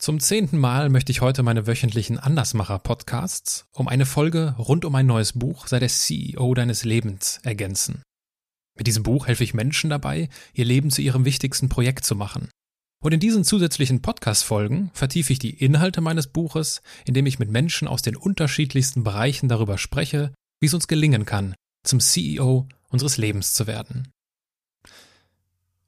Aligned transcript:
Zum 0.00 0.18
zehnten 0.18 0.56
Mal 0.56 0.88
möchte 0.88 1.12
ich 1.12 1.20
heute 1.20 1.42
meine 1.42 1.66
wöchentlichen 1.66 2.18
Andersmacher-Podcasts 2.18 3.66
um 3.70 3.86
eine 3.86 4.06
Folge 4.06 4.54
rund 4.56 4.86
um 4.86 4.94
ein 4.94 5.04
neues 5.04 5.34
Buch 5.34 5.66
Sei 5.66 5.78
der 5.78 5.90
CEO 5.90 6.54
deines 6.54 6.86
Lebens 6.86 7.38
ergänzen. 7.42 8.00
Mit 8.78 8.86
diesem 8.86 9.02
Buch 9.02 9.26
helfe 9.26 9.44
ich 9.44 9.52
Menschen 9.52 9.90
dabei, 9.90 10.30
ihr 10.54 10.64
Leben 10.64 10.90
zu 10.90 11.02
ihrem 11.02 11.26
wichtigsten 11.26 11.68
Projekt 11.68 12.06
zu 12.06 12.16
machen. 12.16 12.48
Und 13.02 13.12
in 13.12 13.20
diesen 13.20 13.44
zusätzlichen 13.44 14.00
Podcast-Folgen 14.00 14.90
vertiefe 14.94 15.34
ich 15.34 15.38
die 15.38 15.62
Inhalte 15.62 16.00
meines 16.00 16.28
Buches, 16.28 16.80
indem 17.04 17.26
ich 17.26 17.38
mit 17.38 17.50
Menschen 17.50 17.86
aus 17.86 18.00
den 18.00 18.16
unterschiedlichsten 18.16 19.04
Bereichen 19.04 19.50
darüber 19.50 19.76
spreche, 19.76 20.32
wie 20.60 20.66
es 20.66 20.74
uns 20.74 20.88
gelingen 20.88 21.26
kann, 21.26 21.54
zum 21.84 22.00
CEO 22.00 22.66
unseres 22.88 23.18
Lebens 23.18 23.52
zu 23.52 23.66
werden. 23.66 24.08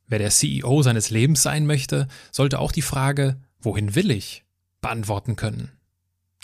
Wer 0.07 0.19
der 0.19 0.29
CEO 0.29 0.83
seines 0.83 1.09
Lebens 1.09 1.43
sein 1.43 1.65
möchte, 1.65 2.09
sollte 2.31 2.59
auch 2.59 2.73
die 2.73 2.83
Frage, 2.83 3.41
wohin 3.65 3.95
will 3.95 4.11
ich, 4.11 4.45
beantworten 4.81 5.37
können. 5.37 5.71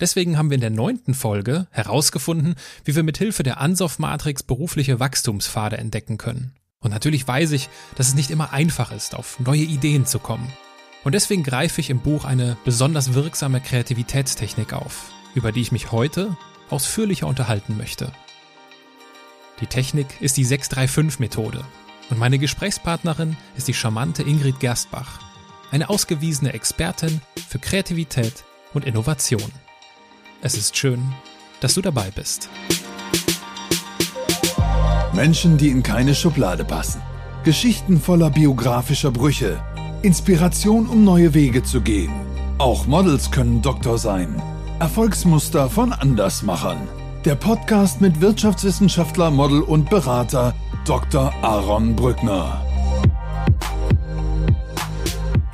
Deswegen 0.00 0.38
haben 0.38 0.50
wir 0.50 0.54
in 0.54 0.60
der 0.60 0.70
neunten 0.70 1.12
Folge 1.14 1.66
herausgefunden, 1.70 2.54
wie 2.84 2.94
wir 2.94 3.02
mit 3.02 3.18
Hilfe 3.18 3.42
der 3.42 3.60
Ansoff-Matrix 3.60 4.44
berufliche 4.44 5.00
Wachstumspfade 5.00 5.76
entdecken 5.76 6.18
können. 6.18 6.52
Und 6.80 6.92
natürlich 6.92 7.26
weiß 7.26 7.50
ich, 7.52 7.68
dass 7.96 8.08
es 8.08 8.14
nicht 8.14 8.30
immer 8.30 8.52
einfach 8.52 8.92
ist, 8.92 9.16
auf 9.16 9.40
neue 9.40 9.62
Ideen 9.62 10.06
zu 10.06 10.20
kommen. 10.20 10.52
Und 11.02 11.14
deswegen 11.14 11.42
greife 11.42 11.80
ich 11.80 11.90
im 11.90 12.00
Buch 12.00 12.24
eine 12.24 12.56
besonders 12.64 13.14
wirksame 13.14 13.60
Kreativitätstechnik 13.60 14.72
auf, 14.72 15.10
über 15.34 15.50
die 15.50 15.62
ich 15.62 15.72
mich 15.72 15.90
heute 15.90 16.36
ausführlicher 16.70 17.26
unterhalten 17.26 17.76
möchte. 17.76 18.12
Die 19.60 19.66
Technik 19.66 20.06
ist 20.20 20.36
die 20.36 20.46
635-Methode 20.46 21.64
und 22.10 22.18
meine 22.18 22.38
Gesprächspartnerin 22.38 23.36
ist 23.56 23.66
die 23.66 23.74
charmante 23.74 24.22
Ingrid 24.22 24.60
Gerstbach, 24.60 25.18
eine 25.70 25.90
ausgewiesene 25.90 26.52
Expertin 26.52 27.20
für 27.48 27.58
Kreativität 27.58 28.44
und 28.74 28.84
Innovation. 28.84 29.52
Es 30.40 30.54
ist 30.54 30.76
schön, 30.76 31.12
dass 31.60 31.74
du 31.74 31.82
dabei 31.82 32.10
bist. 32.10 32.48
Menschen, 35.12 35.58
die 35.58 35.70
in 35.70 35.82
keine 35.82 36.14
Schublade 36.14 36.64
passen. 36.64 37.02
Geschichten 37.44 38.00
voller 38.00 38.30
biografischer 38.30 39.10
Brüche. 39.10 39.60
Inspiration, 40.02 40.86
um 40.86 41.02
neue 41.02 41.34
Wege 41.34 41.62
zu 41.62 41.80
gehen. 41.80 42.12
Auch 42.58 42.86
Models 42.86 43.30
können 43.30 43.62
Doktor 43.62 43.98
sein. 43.98 44.40
Erfolgsmuster 44.78 45.68
von 45.68 45.92
Andersmachern. 45.92 46.88
Der 47.24 47.34
Podcast 47.34 48.00
mit 48.00 48.20
Wirtschaftswissenschaftler, 48.20 49.30
Model 49.30 49.60
und 49.62 49.90
Berater 49.90 50.54
Dr. 50.84 51.32
Aaron 51.42 51.96
Brückner. 51.96 52.67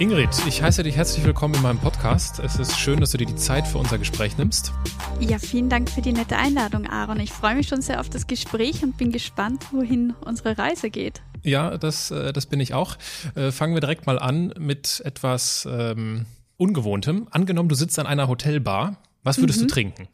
Ingrid, 0.05 0.29
ich 0.47 0.63
heiße 0.63 0.83
dich 0.83 0.97
herzlich 0.97 1.25
willkommen 1.25 1.55
in 1.55 1.63
meinem 1.63 1.79
Podcast. 1.79 2.39
Es 2.39 2.59
ist 2.59 2.79
schön, 2.79 3.01
dass 3.01 3.13
du 3.13 3.17
dir 3.17 3.25
die 3.25 3.37
Zeit 3.37 3.67
für 3.67 3.79
unser 3.79 3.97
Gespräch 3.97 4.37
nimmst. 4.37 4.71
Ja, 5.19 5.39
vielen 5.39 5.71
Dank 5.71 5.89
für 5.89 6.03
die 6.03 6.13
nette 6.13 6.37
Einladung, 6.37 6.87
Aaron. 6.87 7.19
Ich 7.21 7.33
freue 7.33 7.55
mich 7.55 7.69
schon 7.69 7.81
sehr 7.81 8.01
auf 8.01 8.11
das 8.11 8.27
Gespräch 8.27 8.83
und 8.83 8.99
bin 8.99 9.13
gespannt, 9.13 9.65
wohin 9.73 10.13
unsere 10.27 10.59
Reise 10.59 10.91
geht. 10.91 11.23
Ja, 11.43 11.79
das, 11.79 12.11
äh, 12.11 12.35
das 12.35 12.45
bin 12.45 12.61
ich 12.61 12.75
auch. 12.75 12.99
Äh, 13.35 13.51
fangen 13.51 13.73
wir 13.73 13.81
direkt 13.81 14.07
mal 14.07 14.19
an 14.19 14.53
mit 14.59 15.01
etwas 15.07 15.67
ähm, 15.73 16.27
Ungewohntem. 16.59 17.27
Angenommen, 17.31 17.71
du 17.71 17.75
sitzt 17.75 17.99
an 17.99 18.07
einer 18.07 18.29
Hotelbar. 18.29 18.99
Was 19.23 19.39
würdest 19.39 19.63
mhm. 19.63 19.69
du 19.69 19.73
trinken? 19.73 20.09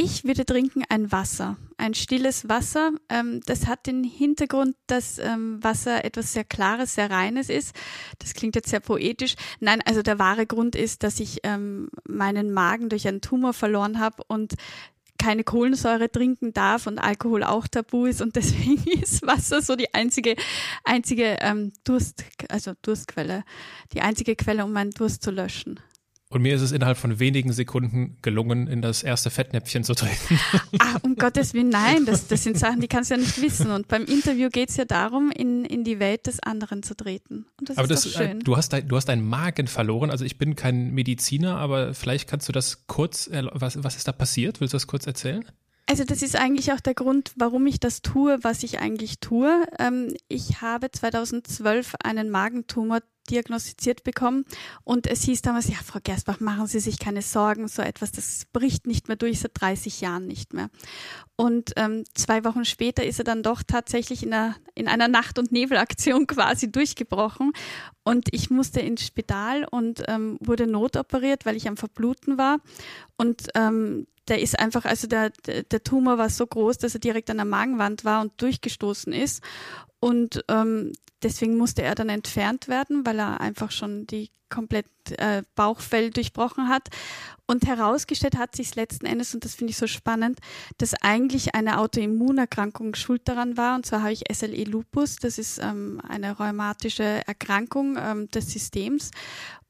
Ich 0.00 0.22
würde 0.22 0.46
trinken 0.46 0.84
ein 0.88 1.10
Wasser, 1.10 1.56
ein 1.76 1.92
stilles 1.92 2.48
Wasser. 2.48 2.92
Ähm, 3.08 3.40
das 3.46 3.66
hat 3.66 3.88
den 3.88 4.04
Hintergrund, 4.04 4.76
dass 4.86 5.18
ähm, 5.18 5.58
Wasser 5.60 6.04
etwas 6.04 6.32
sehr 6.32 6.44
Klares, 6.44 6.94
sehr 6.94 7.10
Reines 7.10 7.48
ist. 7.48 7.74
Das 8.20 8.34
klingt 8.34 8.54
jetzt 8.54 8.68
sehr 8.68 8.78
poetisch. 8.78 9.34
Nein, 9.58 9.82
also 9.84 10.02
der 10.02 10.20
wahre 10.20 10.46
Grund 10.46 10.76
ist, 10.76 11.02
dass 11.02 11.18
ich 11.18 11.40
ähm, 11.42 11.88
meinen 12.06 12.52
Magen 12.52 12.90
durch 12.90 13.08
einen 13.08 13.20
Tumor 13.20 13.52
verloren 13.54 13.98
habe 13.98 14.22
und 14.28 14.54
keine 15.18 15.42
Kohlensäure 15.42 16.12
trinken 16.12 16.52
darf 16.52 16.86
und 16.86 17.00
Alkohol 17.00 17.42
auch 17.42 17.66
tabu 17.66 18.06
ist 18.06 18.22
und 18.22 18.36
deswegen 18.36 18.84
ist 19.02 19.26
Wasser 19.26 19.62
so 19.62 19.74
die 19.74 19.94
einzige 19.94 20.36
einzige 20.84 21.38
ähm, 21.40 21.72
Durst 21.82 22.24
also 22.48 22.74
Durstquelle, 22.82 23.42
die 23.92 24.00
einzige 24.00 24.36
Quelle, 24.36 24.64
um 24.64 24.70
meinen 24.72 24.92
Durst 24.92 25.24
zu 25.24 25.32
löschen. 25.32 25.80
Und 26.30 26.42
mir 26.42 26.54
ist 26.54 26.60
es 26.60 26.72
innerhalb 26.72 26.98
von 26.98 27.18
wenigen 27.18 27.52
Sekunden 27.52 28.18
gelungen, 28.20 28.66
in 28.66 28.82
das 28.82 29.02
erste 29.02 29.30
Fettnäpfchen 29.30 29.82
zu 29.82 29.94
treten. 29.94 30.38
Ach, 30.78 30.98
um 31.02 31.16
Gottes 31.16 31.54
Willen, 31.54 31.70
nein, 31.70 32.04
das, 32.04 32.26
das 32.26 32.44
sind 32.44 32.58
Sachen, 32.58 32.80
die 32.80 32.88
kannst 32.88 33.10
du 33.10 33.14
ja 33.14 33.20
nicht 33.20 33.40
wissen. 33.40 33.70
Und 33.70 33.88
beim 33.88 34.04
Interview 34.04 34.50
geht 34.50 34.68
es 34.68 34.76
ja 34.76 34.84
darum, 34.84 35.30
in, 35.30 35.64
in 35.64 35.84
die 35.84 35.98
Welt 36.00 36.26
des 36.26 36.40
anderen 36.40 36.82
zu 36.82 36.94
treten. 36.94 37.46
Und 37.58 37.70
das 37.70 37.78
aber 37.78 37.90
ist 37.90 38.04
das, 38.04 38.12
doch 38.12 38.20
schön. 38.20 38.40
Du 38.40 38.58
hast, 38.58 38.74
dein, 38.74 38.86
du 38.86 38.96
hast 38.96 39.06
deinen 39.06 39.26
Magen 39.26 39.68
verloren. 39.68 40.10
Also 40.10 40.26
ich 40.26 40.36
bin 40.36 40.54
kein 40.54 40.92
Mediziner, 40.92 41.56
aber 41.56 41.94
vielleicht 41.94 42.28
kannst 42.28 42.46
du 42.46 42.52
das 42.52 42.86
kurz, 42.86 43.30
was, 43.32 43.82
was 43.82 43.96
ist 43.96 44.06
da 44.06 44.12
passiert? 44.12 44.60
Willst 44.60 44.74
du 44.74 44.76
das 44.76 44.86
kurz 44.86 45.06
erzählen? 45.06 45.46
Also 45.86 46.04
das 46.04 46.20
ist 46.20 46.36
eigentlich 46.36 46.70
auch 46.72 46.80
der 46.80 46.92
Grund, 46.92 47.32
warum 47.36 47.66
ich 47.66 47.80
das 47.80 48.02
tue, 48.02 48.38
was 48.42 48.62
ich 48.62 48.80
eigentlich 48.80 49.20
tue. 49.20 49.66
Ähm, 49.78 50.14
ich 50.28 50.60
habe 50.60 50.90
2012 50.90 51.94
einen 52.04 52.28
Magentumor 52.28 53.00
diagnostiziert 53.30 54.04
bekommen. 54.04 54.44
Und 54.84 55.06
es 55.06 55.22
hieß 55.22 55.42
damals, 55.42 55.68
ja, 55.68 55.76
Frau 55.84 55.98
Gersbach, 56.02 56.40
machen 56.40 56.66
Sie 56.66 56.80
sich 56.80 56.98
keine 56.98 57.22
Sorgen, 57.22 57.68
so 57.68 57.82
etwas, 57.82 58.12
das 58.12 58.46
bricht 58.52 58.86
nicht 58.86 59.08
mehr 59.08 59.16
durch, 59.16 59.40
seit 59.40 59.52
30 59.54 60.00
Jahren 60.00 60.26
nicht 60.26 60.54
mehr. 60.54 60.70
Und 61.36 61.72
ähm, 61.76 62.04
zwei 62.14 62.44
Wochen 62.44 62.64
später 62.64 63.04
ist 63.04 63.20
er 63.20 63.24
dann 63.24 63.42
doch 63.42 63.62
tatsächlich 63.64 64.22
in 64.24 64.32
einer, 64.32 64.56
in 64.74 64.88
einer 64.88 65.08
Nacht- 65.08 65.38
und 65.38 65.52
Nebelaktion 65.52 66.26
quasi 66.26 66.70
durchgebrochen. 66.70 67.52
Und 68.04 68.28
ich 68.32 68.50
musste 68.50 68.80
ins 68.80 69.06
Spital 69.06 69.66
und 69.70 70.02
ähm, 70.08 70.38
wurde 70.40 70.66
notoperiert, 70.66 71.46
weil 71.46 71.56
ich 71.56 71.68
am 71.68 71.76
Verbluten 71.76 72.38
war. 72.38 72.58
Und 73.16 73.48
ähm, 73.54 74.06
der 74.28 74.40
ist 74.40 74.58
einfach, 74.58 74.84
also 74.84 75.06
der, 75.06 75.30
der 75.30 75.82
Tumor 75.82 76.18
war 76.18 76.30
so 76.30 76.46
groß, 76.46 76.78
dass 76.78 76.94
er 76.94 77.00
direkt 77.00 77.30
an 77.30 77.38
der 77.38 77.46
Magenwand 77.46 78.04
war 78.04 78.20
und 78.20 78.32
durchgestoßen 78.40 79.12
ist. 79.12 79.42
Und 80.00 80.44
ähm, 80.48 80.92
deswegen 81.22 81.56
musste 81.56 81.82
er 81.82 81.94
dann 81.94 82.08
entfernt 82.08 82.68
werden, 82.68 83.04
weil 83.04 83.18
er 83.18 83.40
einfach 83.40 83.70
schon 83.70 84.06
die 84.06 84.30
komplett 84.50 84.86
äh, 85.18 85.42
Bauchfell 85.54 86.10
durchbrochen 86.10 86.68
hat. 86.68 86.88
Und 87.46 87.66
herausgestellt 87.66 88.36
hat 88.36 88.54
sich 88.54 88.74
letzten 88.74 89.06
Endes, 89.06 89.34
und 89.34 89.44
das 89.44 89.54
finde 89.54 89.70
ich 89.70 89.78
so 89.78 89.86
spannend, 89.86 90.38
dass 90.76 90.94
eigentlich 90.94 91.54
eine 91.54 91.78
Autoimmunerkrankung 91.78 92.94
schuld 92.94 93.22
daran 93.26 93.56
war. 93.56 93.74
Und 93.74 93.86
zwar 93.86 94.02
habe 94.02 94.12
ich 94.12 94.24
SLE 94.30 94.64
Lupus, 94.64 95.16
das 95.16 95.38
ist 95.38 95.58
ähm, 95.62 96.00
eine 96.06 96.36
rheumatische 96.36 97.26
Erkrankung 97.26 97.96
ähm, 97.98 98.28
des 98.28 98.52
Systems. 98.52 99.10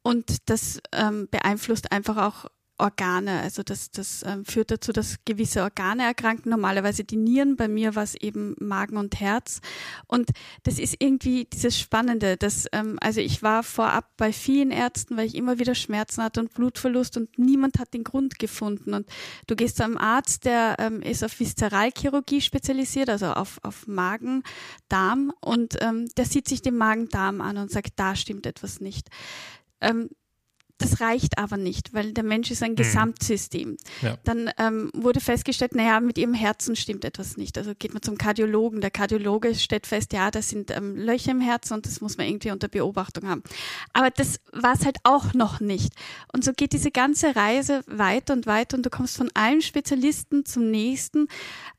Und 0.03 0.49
das 0.49 0.81
ähm, 0.93 1.29
beeinflusst 1.31 1.93
einfach 1.93 2.17
auch 2.17 2.51
Organe. 2.79 3.41
Also 3.41 3.63
das, 3.63 3.91
das 3.91 4.23
ähm, 4.27 4.45
führt 4.45 4.71
dazu, 4.71 4.93
dass 4.93 5.17
gewisse 5.25 5.63
Organe 5.63 6.05
erkranken. 6.05 6.51
Normalerweise 6.51 7.05
die 7.05 7.17
Nieren, 7.17 7.57
bei 7.57 7.69
mir 7.69 7.95
war 7.95 8.05
es 8.05 8.15
eben 8.15 8.55
Magen 8.59 8.97
und 8.97 9.21
Herz. 9.21 9.61
Und 10.07 10.31
das 10.63 10.79
ist 10.79 10.97
irgendwie 10.99 11.45
dieses 11.45 11.79
Spannende. 11.79 12.37
Dass, 12.37 12.67
ähm, 12.73 12.99
also 13.01 13.21
ich 13.21 13.43
war 13.43 13.63
vorab 13.63 14.17
bei 14.17 14.33
vielen 14.33 14.71
Ärzten, 14.71 15.17
weil 15.17 15.27
ich 15.27 15.35
immer 15.35 15.59
wieder 15.59 15.75
Schmerzen 15.75 16.23
hatte 16.23 16.41
und 16.41 16.55
Blutverlust 16.55 17.17
und 17.17 17.39
niemand 17.39 17.79
hat 17.79 17.95
den 17.95 18.05
Grund 18.05 18.39
gefunden. 18.39 18.95
Und 18.95 19.09
du 19.47 19.57
gehst 19.57 19.77
zu 19.77 19.85
einem 19.85 19.99
Arzt, 19.99 20.45
der 20.45 20.77
ähm, 20.79 21.03
ist 21.03 21.25
auf 21.25 21.39
Viszeralchirurgie 21.39 22.41
spezialisiert, 22.41 23.11
also 23.11 23.27
auf, 23.27 23.59
auf 23.63 23.87
Magen, 23.87 24.43
Darm 24.89 25.33
und 25.41 25.77
ähm, 25.81 26.09
der 26.17 26.25
sieht 26.25 26.49
sich 26.49 26.63
den 26.63 26.77
Magen-Darm 26.77 27.41
an 27.41 27.57
und 27.59 27.71
sagt, 27.71 27.95
da 27.97 28.15
stimmt 28.15 28.47
etwas 28.47 28.81
nicht. 28.81 29.09
Ähm, 29.81 30.09
das 30.79 31.01
reicht 31.01 31.39
aber 31.39 31.57
nicht, 31.57 31.93
weil 31.93 32.13
der 32.13 32.25
Mensch 32.25 32.51
ist 32.51 32.63
ein 32.63 32.73
mhm. 32.73 32.77
Gesamtsystem. 32.77 33.77
Ja. 34.01 34.17
Dann 34.25 34.51
ähm, 34.59 34.91
wurde 34.95 35.21
festgestellt, 35.21 35.75
naja, 35.75 36.01
mit 36.01 36.19
ihrem 36.19 36.35
Herzen 36.35 36.77
stimmt 36.77 37.05
etwas 37.05 37.37
nicht. 37.37 37.59
Also 37.59 37.73
geht 37.77 37.93
man 37.93 38.03
zum 38.03 38.17
Kardiologen. 38.17 38.81
Der 38.81 38.93
Kardiologe 38.93 39.55
stellt 39.57 39.87
fest, 39.87 40.13
ja, 40.13 40.31
das 40.31 40.49
sind 40.49 40.71
ähm, 40.71 40.97
Löcher 40.97 41.33
im 41.33 41.41
Herzen 41.41 41.75
und 41.75 41.85
das 41.85 42.01
muss 42.01 42.17
man 42.17 42.29
irgendwie 42.29 42.53
unter 42.53 42.69
Beobachtung 42.69 43.29
haben. 43.29 43.43
Aber 43.93 44.11
das 44.11 44.41
war 44.53 44.75
es 44.75 44.85
halt 44.85 44.99
auch 45.03 45.35
noch 45.35 45.59
nicht. 45.59 45.93
Und 46.33 46.45
so 46.45 46.53
geht 46.53 46.73
diese 46.73 46.93
ganze 46.93 47.35
Reise 47.35 47.83
weiter 47.87 48.33
und 48.33 48.47
weiter 48.47 48.77
und 48.77 48.87
du 48.87 48.91
kommst 48.91 49.17
von 49.17 49.31
einem 49.35 49.61
Spezialisten 49.61 50.45
zum 50.45 50.71
nächsten. 50.71 51.27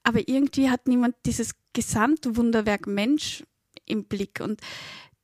Aber 0.03 0.27
irgendwie 0.27 0.69
hat 0.69 0.87
niemand 0.87 1.15
dieses 1.25 1.51
Gesamtwunderwerk 1.71 2.85
Mensch 2.85 3.43
im 3.85 4.03
Blick. 4.03 4.41
Und 4.41 4.59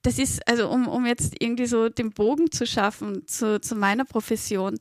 das 0.06 0.20
ist, 0.20 0.48
also 0.48 0.70
um, 0.70 0.88
um 0.88 1.06
jetzt 1.08 1.34
irgendwie 1.40 1.66
so 1.66 1.90
den 1.90 2.12
Bogen 2.12 2.52
zu 2.52 2.68
schaffen 2.68 3.28
zu, 3.28 3.60
zu 3.60 3.76
meiner 3.76 4.06
Profession, 4.06 4.78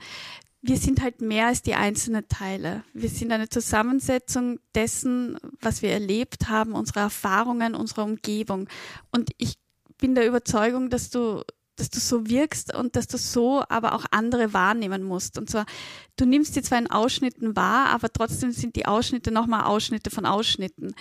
wir 0.60 0.76
sind 0.76 1.02
halt 1.02 1.22
mehr 1.22 1.46
als 1.46 1.62
die 1.62 1.74
einzelnen 1.74 2.28
Teile. 2.28 2.84
Wir 2.92 3.08
sind 3.08 3.32
eine 3.32 3.48
Zusammensetzung 3.48 4.58
dessen, 4.74 5.38
was 5.60 5.82
wir 5.82 5.90
erlebt 5.90 6.48
haben, 6.48 6.72
unsere 6.72 7.00
Erfahrungen, 7.00 7.74
unserer 7.74 8.04
Umgebung. 8.04 8.68
Und 9.12 9.30
ich 9.38 9.54
bin 9.98 10.14
der 10.14 10.26
Überzeugung, 10.26 10.90
dass 10.90 11.10
du, 11.10 11.42
dass 11.76 11.90
du 11.90 12.00
so 12.00 12.26
wirkst 12.28 12.74
und 12.74 12.96
dass 12.96 13.06
du 13.06 13.16
so 13.18 13.62
aber 13.68 13.94
auch 13.94 14.04
andere 14.10 14.52
wahrnehmen 14.52 15.02
musst. 15.02 15.38
Und 15.38 15.50
zwar, 15.50 15.64
du 16.16 16.26
nimmst 16.26 16.56
die 16.56 16.62
zwar 16.62 16.78
in 16.78 16.90
Ausschnitten 16.90 17.56
wahr, 17.56 17.88
aber 17.88 18.10
trotzdem 18.10 18.52
sind 18.52 18.76
die 18.76 18.86
Ausschnitte 18.86 19.30
nochmal 19.30 19.64
Ausschnitte 19.64 20.10
von 20.10 20.26
Ausschnitten. 20.26 20.94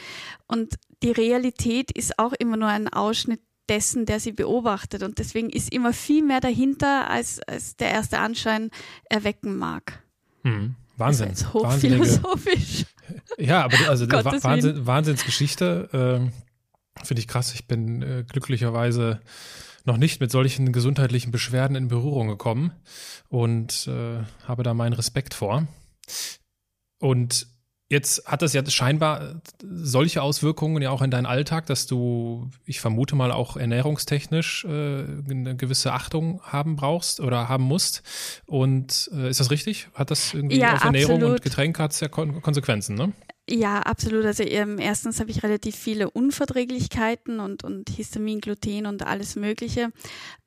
Und 0.48 0.76
die 1.04 1.12
Realität 1.12 1.92
ist 1.92 2.20
auch 2.20 2.34
immer 2.34 2.58
nur 2.58 2.70
ein 2.70 2.88
Ausschnitt 2.88 3.42
dessen, 3.70 4.06
der 4.06 4.20
sie 4.20 4.32
beobachtet. 4.32 5.04
Und 5.04 5.20
deswegen 5.20 5.50
ist 5.50 5.72
immer 5.72 5.94
viel 5.94 6.24
mehr 6.24 6.42
dahinter, 6.42 7.10
als, 7.10 7.40
als 7.42 7.76
der 7.76 7.92
erste 7.92 8.20
Anschein 8.20 8.70
erwecken 9.10 9.58
mag. 9.58 10.04
Hm. 10.44 10.76
Wahnsinn. 10.98 11.30
Das 11.30 11.42
ist 11.42 11.54
hochphilosophisch. 11.54 12.86
Ja, 13.38 13.66
aber 13.66 13.76
also 13.90 14.10
Wahnsinn, 14.10 14.88
Wahnsinnsgeschichte. 14.88 15.90
Äh, 15.92 17.04
Finde 17.04 17.20
ich 17.20 17.28
krass. 17.28 17.54
Ich 17.54 17.68
bin 17.68 18.02
äh, 18.02 18.24
glücklicherweise 18.28 19.20
noch 19.84 19.98
nicht 19.98 20.22
mit 20.22 20.32
solchen 20.32 20.72
gesundheitlichen 20.72 21.32
Beschwerden 21.32 21.76
in 21.76 21.90
Berührung 21.90 22.30
gekommen 22.30 22.72
und 23.28 23.88
äh, 23.88 24.24
habe 24.48 24.64
da 24.64 24.74
meinen 24.74 24.94
Respekt 24.94 25.34
vor. 25.34 25.68
Und 27.00 27.48
Jetzt 27.94 28.26
hat 28.26 28.42
das 28.42 28.54
ja 28.54 28.68
scheinbar 28.68 29.36
solche 29.64 30.24
Auswirkungen 30.24 30.82
ja 30.82 30.90
auch 30.90 31.04
in 31.04 31.12
deinen 31.12 31.28
Alltag, 31.28 31.68
dass 31.68 31.86
du, 31.86 32.50
ich 32.66 32.80
vermute 32.82 33.16
mal, 33.16 33.32
auch 33.32 33.56
ernährungstechnisch 33.56 34.66
äh, 34.66 35.04
eine 35.30 35.56
gewisse 35.56 35.94
Achtung 35.94 36.42
haben 36.42 36.76
brauchst 36.76 37.20
oder 37.20 37.50
haben 37.50 37.66
musst. 37.66 38.02
Und 38.48 39.12
äh, 39.14 39.30
ist 39.30 39.40
das 39.40 39.52
richtig? 39.52 39.90
Hat 39.94 40.10
das 40.10 40.34
irgendwie 40.34 40.58
ja, 40.58 40.74
auf 40.74 40.84
Ernährung 40.84 41.18
absolut. 41.18 41.36
und 41.36 41.44
Getränke 41.44 41.84
hat 41.84 42.02
ja 42.02 42.08
Kon 42.08 42.42
Konsequenzen, 42.42 42.96
ne? 42.96 43.14
Ja, 43.48 43.82
absolut. 43.82 44.26
Also 44.26 44.44
ähm, 44.44 44.80
erstens 44.80 45.20
habe 45.20 45.30
ich 45.30 45.44
relativ 45.44 45.76
viele 45.76 46.10
Unverträglichkeiten 46.10 47.40
und, 47.40 47.64
und 47.64 47.90
Histamin, 47.90 48.40
Gluten 48.40 48.88
und 48.88 49.06
alles 49.06 49.36
Mögliche. 49.36 49.90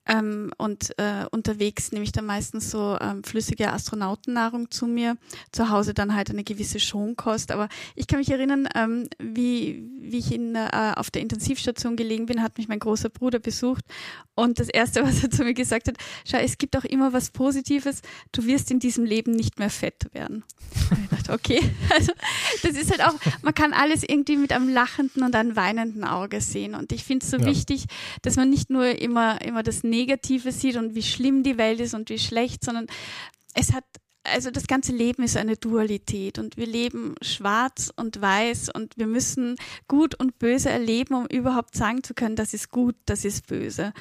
Ähm, 0.07 0.51
und 0.57 0.97
äh, 0.97 1.25
unterwegs 1.31 1.91
nehme 1.91 2.03
ich 2.03 2.11
dann 2.11 2.25
meistens 2.25 2.71
so 2.71 2.97
ähm, 2.99 3.23
flüssige 3.23 3.71
Astronautennahrung 3.71 4.71
zu 4.71 4.87
mir. 4.87 5.17
Zu 5.51 5.69
Hause 5.69 5.93
dann 5.93 6.15
halt 6.15 6.29
eine 6.29 6.43
gewisse 6.43 6.79
Schonkost. 6.79 7.51
Aber 7.51 7.67
ich 7.95 8.07
kann 8.07 8.19
mich 8.19 8.29
erinnern, 8.29 8.67
ähm, 8.75 9.07
wie, 9.19 9.89
wie 9.99 10.17
ich 10.17 10.31
in, 10.31 10.55
äh, 10.55 10.93
auf 10.95 11.11
der 11.11 11.21
Intensivstation 11.21 11.95
gelegen 11.95 12.25
bin, 12.25 12.41
hat 12.41 12.57
mich 12.57 12.67
mein 12.67 12.79
großer 12.79 13.09
Bruder 13.09 13.39
besucht. 13.39 13.83
Und 14.35 14.59
das 14.59 14.69
Erste, 14.69 15.03
was 15.05 15.23
er 15.23 15.31
zu 15.31 15.43
mir 15.43 15.53
gesagt 15.53 15.87
hat, 15.87 15.97
schau, 16.25 16.37
es 16.37 16.57
gibt 16.57 16.77
auch 16.77 16.85
immer 16.85 17.11
was 17.11 17.31
Positives. 17.31 18.01
Du 18.31 18.45
wirst 18.45 18.71
in 18.71 18.79
diesem 18.79 19.03
Leben 19.03 19.31
nicht 19.31 19.59
mehr 19.59 19.69
fett 19.69 20.13
werden. 20.13 20.43
ich 21.03 21.09
dachte, 21.09 21.33
okay. 21.33 21.61
Also 21.97 22.11
das 22.61 22.73
ist 22.73 22.91
halt 22.91 23.01
auch, 23.01 23.15
man 23.41 23.53
kann 23.53 23.73
alles 23.73 24.03
irgendwie 24.03 24.37
mit 24.37 24.51
einem 24.51 24.69
lachenden 24.69 25.23
und 25.23 25.35
einem 25.35 25.55
weinenden 25.55 26.03
Auge 26.03 26.41
sehen. 26.41 26.75
Und 26.75 26.91
ich 26.91 27.03
finde 27.03 27.23
es 27.23 27.31
so 27.31 27.37
ja. 27.37 27.45
wichtig, 27.45 27.85
dass 28.21 28.35
man 28.35 28.49
nicht 28.49 28.69
nur 28.69 28.99
immer, 28.99 29.41
immer 29.41 29.63
das 29.63 29.83
Negative 29.97 30.51
sieht 30.51 30.75
und 30.77 30.95
wie 30.95 31.03
schlimm 31.03 31.43
die 31.43 31.57
Welt 31.57 31.79
ist 31.79 31.93
und 31.93 32.09
wie 32.09 32.19
schlecht, 32.19 32.63
sondern 32.63 32.87
es 33.53 33.73
hat 33.73 33.85
also 34.27 34.51
das 34.51 34.67
ganze 34.67 34.91
Leben 34.91 35.23
ist 35.23 35.37
eine 35.37 35.55
Dualität 35.55 36.37
und 36.37 36.57
wir 36.57 36.67
leben 36.67 37.15
schwarz 37.21 37.91
und 37.95 38.21
weiß 38.21 38.69
und 38.73 38.97
wir 38.97 39.07
müssen 39.07 39.55
gut 39.87 40.15
und 40.15 40.37
böse 40.39 40.69
erleben, 40.69 41.15
um 41.15 41.25
überhaupt 41.27 41.75
sagen 41.75 42.03
zu 42.03 42.13
können, 42.13 42.35
das 42.35 42.53
ist 42.53 42.69
gut, 42.69 42.95
das 43.05 43.25
ist 43.25 43.47
böse. 43.47 43.93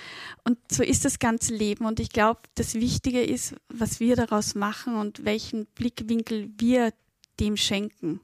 Und 0.45 0.59
so 0.71 0.83
ist 0.83 1.05
das 1.05 1.19
ganze 1.19 1.55
Leben 1.55 1.85
und 1.85 2.01
ich 2.01 2.11
glaube, 2.11 2.41
das 2.55 2.75
Wichtige 2.75 3.23
ist, 3.23 3.55
was 3.69 4.01
wir 4.01 4.17
daraus 4.17 4.55
machen 4.55 4.97
und 4.97 5.25
welchen 5.25 5.67
Blickwinkel 5.67 6.51
wir 6.59 6.93
dem 7.41 7.57
schenken. 7.57 8.21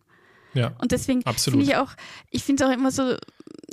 Ja, 0.55 0.75
und 0.81 0.93
deswegen 0.93 1.23
finde 1.23 1.65
ich 1.65 1.77
auch, 1.77 1.93
ich 2.31 2.45
finde 2.45 2.65
es 2.65 2.71
auch 2.71 2.75
immer 2.75 2.91
so, 2.91 3.17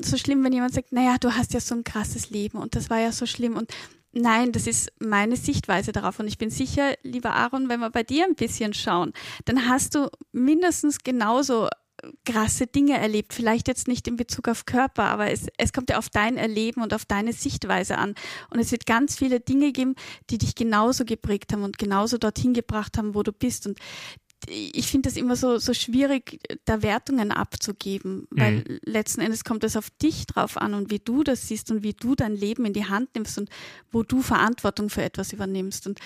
so 0.01 0.17
schlimm, 0.17 0.43
wenn 0.43 0.53
jemand 0.53 0.73
sagt, 0.73 0.91
naja, 0.91 1.17
du 1.19 1.35
hast 1.35 1.53
ja 1.53 1.59
so 1.59 1.75
ein 1.75 1.83
krasses 1.83 2.29
Leben 2.29 2.57
und 2.57 2.75
das 2.75 2.89
war 2.89 2.99
ja 2.99 3.11
so 3.11 3.25
schlimm 3.25 3.55
und 3.55 3.71
Nein, 4.11 4.51
das 4.51 4.65
ist 4.65 4.91
meine 4.99 5.35
Sichtweise 5.35 5.91
darauf. 5.91 6.19
Und 6.19 6.27
ich 6.27 6.39
bin 6.39 6.49
sicher, 6.49 6.95
lieber 7.03 7.35
Aaron, 7.35 7.69
wenn 7.69 7.79
wir 7.79 7.91
bei 7.91 8.01
dir 8.01 8.25
ein 8.25 8.33
bisschen 8.33 8.73
schauen, 8.73 9.13
dann 9.45 9.69
hast 9.69 9.93
du 9.93 10.09
mindestens 10.31 11.03
genauso 11.03 11.69
krasse 12.25 12.67
Dinge 12.67 12.97
erlebt. 12.97 13.33
Vielleicht 13.33 13.67
jetzt 13.67 13.87
nicht 13.87 14.07
in 14.07 14.15
Bezug 14.15 14.47
auf 14.47 14.65
Körper, 14.65 15.05
aber 15.05 15.31
es, 15.31 15.47
es 15.57 15.73
kommt 15.73 15.89
ja 15.89 15.97
auf 15.97 16.09
dein 16.09 16.37
Erleben 16.37 16.81
und 16.81 16.93
auf 16.93 17.05
deine 17.05 17.33
Sichtweise 17.33 17.97
an. 17.97 18.15
Und 18.49 18.59
es 18.59 18.71
wird 18.71 18.85
ganz 18.85 19.17
viele 19.17 19.39
Dinge 19.39 19.71
geben, 19.71 19.95
die 20.29 20.37
dich 20.37 20.55
genauso 20.55 21.05
geprägt 21.05 21.53
haben 21.53 21.63
und 21.63 21.77
genauso 21.77 22.17
dorthin 22.17 22.53
gebracht 22.53 22.97
haben, 22.97 23.15
wo 23.15 23.23
du 23.23 23.31
bist. 23.31 23.67
Und 23.67 23.79
ich 24.47 24.87
finde 24.87 25.09
das 25.09 25.17
immer 25.17 25.35
so, 25.35 25.57
so 25.57 25.73
schwierig, 25.73 26.39
da 26.65 26.81
Wertungen 26.81 27.31
abzugeben, 27.31 28.27
weil 28.31 28.57
mhm. 28.57 28.79
letzten 28.83 29.21
Endes 29.21 29.43
kommt 29.43 29.63
es 29.63 29.75
auf 29.75 29.89
dich 29.89 30.25
drauf 30.27 30.57
an 30.57 30.73
und 30.73 30.89
wie 30.89 30.99
du 30.99 31.23
das 31.23 31.47
siehst 31.47 31.71
und 31.71 31.83
wie 31.83 31.93
du 31.93 32.15
dein 32.15 32.35
Leben 32.35 32.65
in 32.65 32.73
die 32.73 32.85
Hand 32.85 33.15
nimmst 33.15 33.37
und 33.37 33.49
wo 33.91 34.03
du 34.03 34.21
Verantwortung 34.21 34.89
für 34.89 35.03
etwas 35.03 35.33
übernimmst. 35.33 35.87
Und 35.87 35.99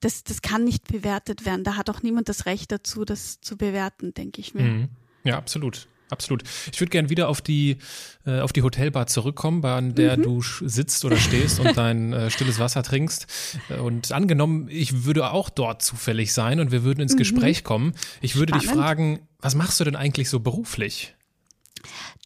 das, 0.00 0.24
das 0.24 0.42
kann 0.42 0.64
nicht 0.64 0.88
bewertet 0.88 1.44
werden. 1.44 1.64
Da 1.64 1.76
hat 1.76 1.88
auch 1.88 2.02
niemand 2.02 2.28
das 2.28 2.46
Recht 2.46 2.72
dazu, 2.72 3.04
das 3.04 3.40
zu 3.40 3.56
bewerten, 3.56 4.14
denke 4.14 4.40
ich 4.40 4.54
mir. 4.54 4.64
Mhm. 4.64 4.88
Ja, 5.24 5.38
absolut. 5.38 5.88
Absolut. 6.10 6.42
Ich 6.72 6.80
würde 6.80 6.90
gern 6.90 7.10
wieder 7.10 7.28
auf 7.28 7.40
die, 7.40 7.78
äh, 8.26 8.40
auf 8.40 8.52
die 8.52 8.62
Hotelbar 8.62 9.06
zurückkommen, 9.06 9.60
bei 9.60 9.80
der 9.80 10.16
mhm. 10.16 10.22
du 10.22 10.42
sitzt 10.42 11.04
oder 11.04 11.16
stehst 11.16 11.58
und 11.58 11.76
dein 11.76 12.12
äh, 12.12 12.30
stilles 12.30 12.58
Wasser 12.58 12.82
trinkst. 12.82 13.26
Äh, 13.68 13.78
und 13.78 14.12
angenommen, 14.12 14.68
ich 14.70 15.04
würde 15.04 15.30
auch 15.30 15.50
dort 15.50 15.82
zufällig 15.82 16.32
sein 16.32 16.60
und 16.60 16.70
wir 16.70 16.84
würden 16.84 17.00
ins 17.00 17.14
mhm. 17.14 17.18
Gespräch 17.18 17.64
kommen. 17.64 17.94
Ich 18.20 18.36
würde 18.36 18.52
Spannend. 18.52 18.70
dich 18.70 18.80
fragen, 18.80 19.28
was 19.40 19.54
machst 19.54 19.80
du 19.80 19.84
denn 19.84 19.96
eigentlich 19.96 20.30
so 20.30 20.40
beruflich? 20.40 21.14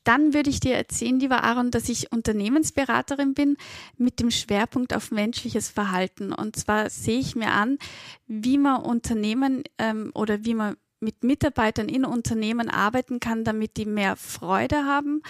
Dann 0.04 0.32
würde 0.32 0.48
ich 0.48 0.60
dir 0.60 0.74
erzählen, 0.74 1.20
lieber 1.20 1.44
Aaron, 1.44 1.70
dass 1.70 1.88
ich 1.88 2.10
Unternehmensberaterin 2.10 3.34
bin 3.34 3.56
mit 3.98 4.18
dem 4.18 4.30
Schwerpunkt 4.30 4.94
auf 4.94 5.10
menschliches 5.10 5.68
Verhalten. 5.68 6.32
Und 6.32 6.56
zwar 6.56 6.88
sehe 6.88 7.18
ich 7.18 7.36
mir 7.36 7.52
an, 7.52 7.78
wie 8.26 8.56
man 8.56 8.80
Unternehmen 8.82 9.62
ähm, 9.78 10.10
oder 10.14 10.44
wie 10.44 10.54
man 10.54 10.76
mit 11.00 11.24
Mitarbeitern 11.24 11.88
in 11.88 12.04
Unternehmen 12.04 12.68
arbeiten 12.68 13.20
kann, 13.20 13.44
damit 13.44 13.76
die 13.76 13.86
mehr 13.86 14.16
Freude 14.16 14.84
haben, 14.84 15.22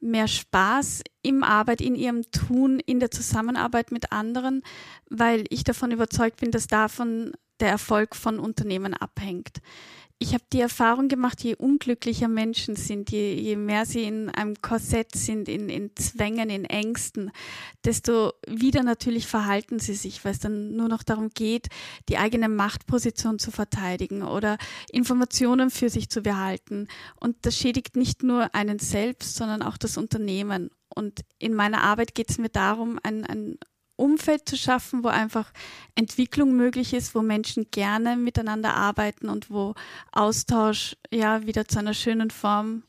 mehr 0.00 0.28
Spaß 0.28 1.02
im 1.22 1.42
Arbeit, 1.42 1.80
in 1.80 1.94
ihrem 1.94 2.30
Tun, 2.30 2.80
in 2.80 3.00
der 3.00 3.10
Zusammenarbeit 3.10 3.90
mit 3.90 4.12
anderen, 4.12 4.62
weil 5.10 5.44
ich 5.50 5.64
davon 5.64 5.90
überzeugt 5.90 6.40
bin, 6.40 6.50
dass 6.50 6.68
davon 6.68 7.32
der 7.60 7.68
Erfolg 7.68 8.14
von 8.14 8.38
Unternehmen 8.38 8.94
abhängt 8.94 9.58
ich 10.20 10.34
habe 10.34 10.42
die 10.52 10.60
Erfahrung 10.60 11.06
gemacht, 11.06 11.44
je 11.44 11.54
unglücklicher 11.54 12.26
Menschen 12.26 12.74
sind, 12.74 13.10
je, 13.10 13.34
je 13.34 13.54
mehr 13.54 13.86
sie 13.86 14.02
in 14.02 14.28
einem 14.30 14.56
Korsett 14.60 15.14
sind, 15.14 15.48
in, 15.48 15.68
in 15.68 15.94
Zwängen, 15.94 16.50
in 16.50 16.64
Ängsten, 16.64 17.30
desto 17.84 18.32
wieder 18.46 18.82
natürlich 18.82 19.28
verhalten 19.28 19.78
sie 19.78 19.94
sich, 19.94 20.24
weil 20.24 20.32
es 20.32 20.40
dann 20.40 20.74
nur 20.74 20.88
noch 20.88 21.04
darum 21.04 21.30
geht, 21.30 21.68
die 22.08 22.18
eigene 22.18 22.48
Machtposition 22.48 23.38
zu 23.38 23.52
verteidigen 23.52 24.22
oder 24.22 24.58
Informationen 24.90 25.70
für 25.70 25.88
sich 25.88 26.10
zu 26.10 26.22
behalten. 26.22 26.88
Und 27.20 27.36
das 27.42 27.56
schädigt 27.56 27.94
nicht 27.94 28.24
nur 28.24 28.52
einen 28.56 28.80
selbst, 28.80 29.36
sondern 29.36 29.62
auch 29.62 29.76
das 29.76 29.96
Unternehmen. 29.96 30.70
Und 30.92 31.20
in 31.38 31.54
meiner 31.54 31.82
Arbeit 31.82 32.16
geht 32.16 32.30
es 32.30 32.38
mir 32.38 32.48
darum, 32.48 32.98
ein, 33.04 33.24
ein 33.24 33.58
Umfeld 33.98 34.48
zu 34.48 34.56
schaffen, 34.56 35.04
wo 35.04 35.08
einfach 35.08 35.52
Entwicklung 35.94 36.56
möglich 36.56 36.94
ist, 36.94 37.14
wo 37.14 37.22
Menschen 37.22 37.66
gerne 37.70 38.16
miteinander 38.16 38.74
arbeiten 38.74 39.28
und 39.28 39.50
wo 39.50 39.74
Austausch 40.12 40.96
ja 41.10 41.46
wieder 41.46 41.66
zu 41.66 41.78
einer 41.78 41.94
schönen 41.94 42.30
Form 42.30 42.84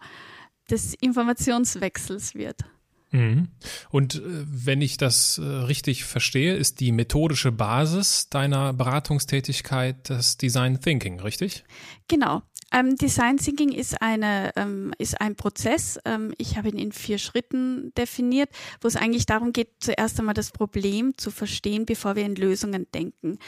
des 0.70 0.94
Informationswechsels 0.94 2.36
wird. 2.36 2.64
Mhm. 3.12 3.48
Und 3.90 4.16
äh, 4.16 4.22
wenn 4.22 4.82
ich 4.82 4.98
das 4.98 5.40
äh, 5.40 5.44
richtig 5.44 6.04
verstehe, 6.04 6.56
ist 6.56 6.80
die 6.80 6.92
methodische 6.92 7.52
Basis 7.52 8.30
deiner 8.30 8.74
Beratungstätigkeit 8.74 10.10
das 10.10 10.38
Design 10.38 10.80
Thinking, 10.80 11.20
richtig? 11.20 11.64
Genau. 12.10 12.42
Ähm, 12.72 12.96
Design 12.96 13.38
Thinking 13.38 13.72
ist, 13.72 14.00
eine, 14.02 14.52
ähm, 14.56 14.94
ist 15.00 15.20
ein 15.20 15.36
Prozess. 15.36 16.00
Ähm, 16.06 16.34
ich 16.38 16.56
habe 16.56 16.70
ihn 16.70 16.78
in 16.78 16.92
vier 16.92 17.18
Schritten 17.18 17.92
definiert, 17.98 18.50
wo 18.82 18.88
es 18.88 18.96
eigentlich 18.96 19.26
darum 19.26 19.54
geht, 19.54 19.70
zuerst 19.80 20.20
einmal 20.20 20.36
das 20.36 20.52
Problem 20.52 21.18
zu 21.18 21.32
verstehen, 21.32 21.86
bevor 21.86 22.16
wir 22.16 22.26
in 22.26 22.36
Lösungen 22.36 22.86
denken. 22.94 23.40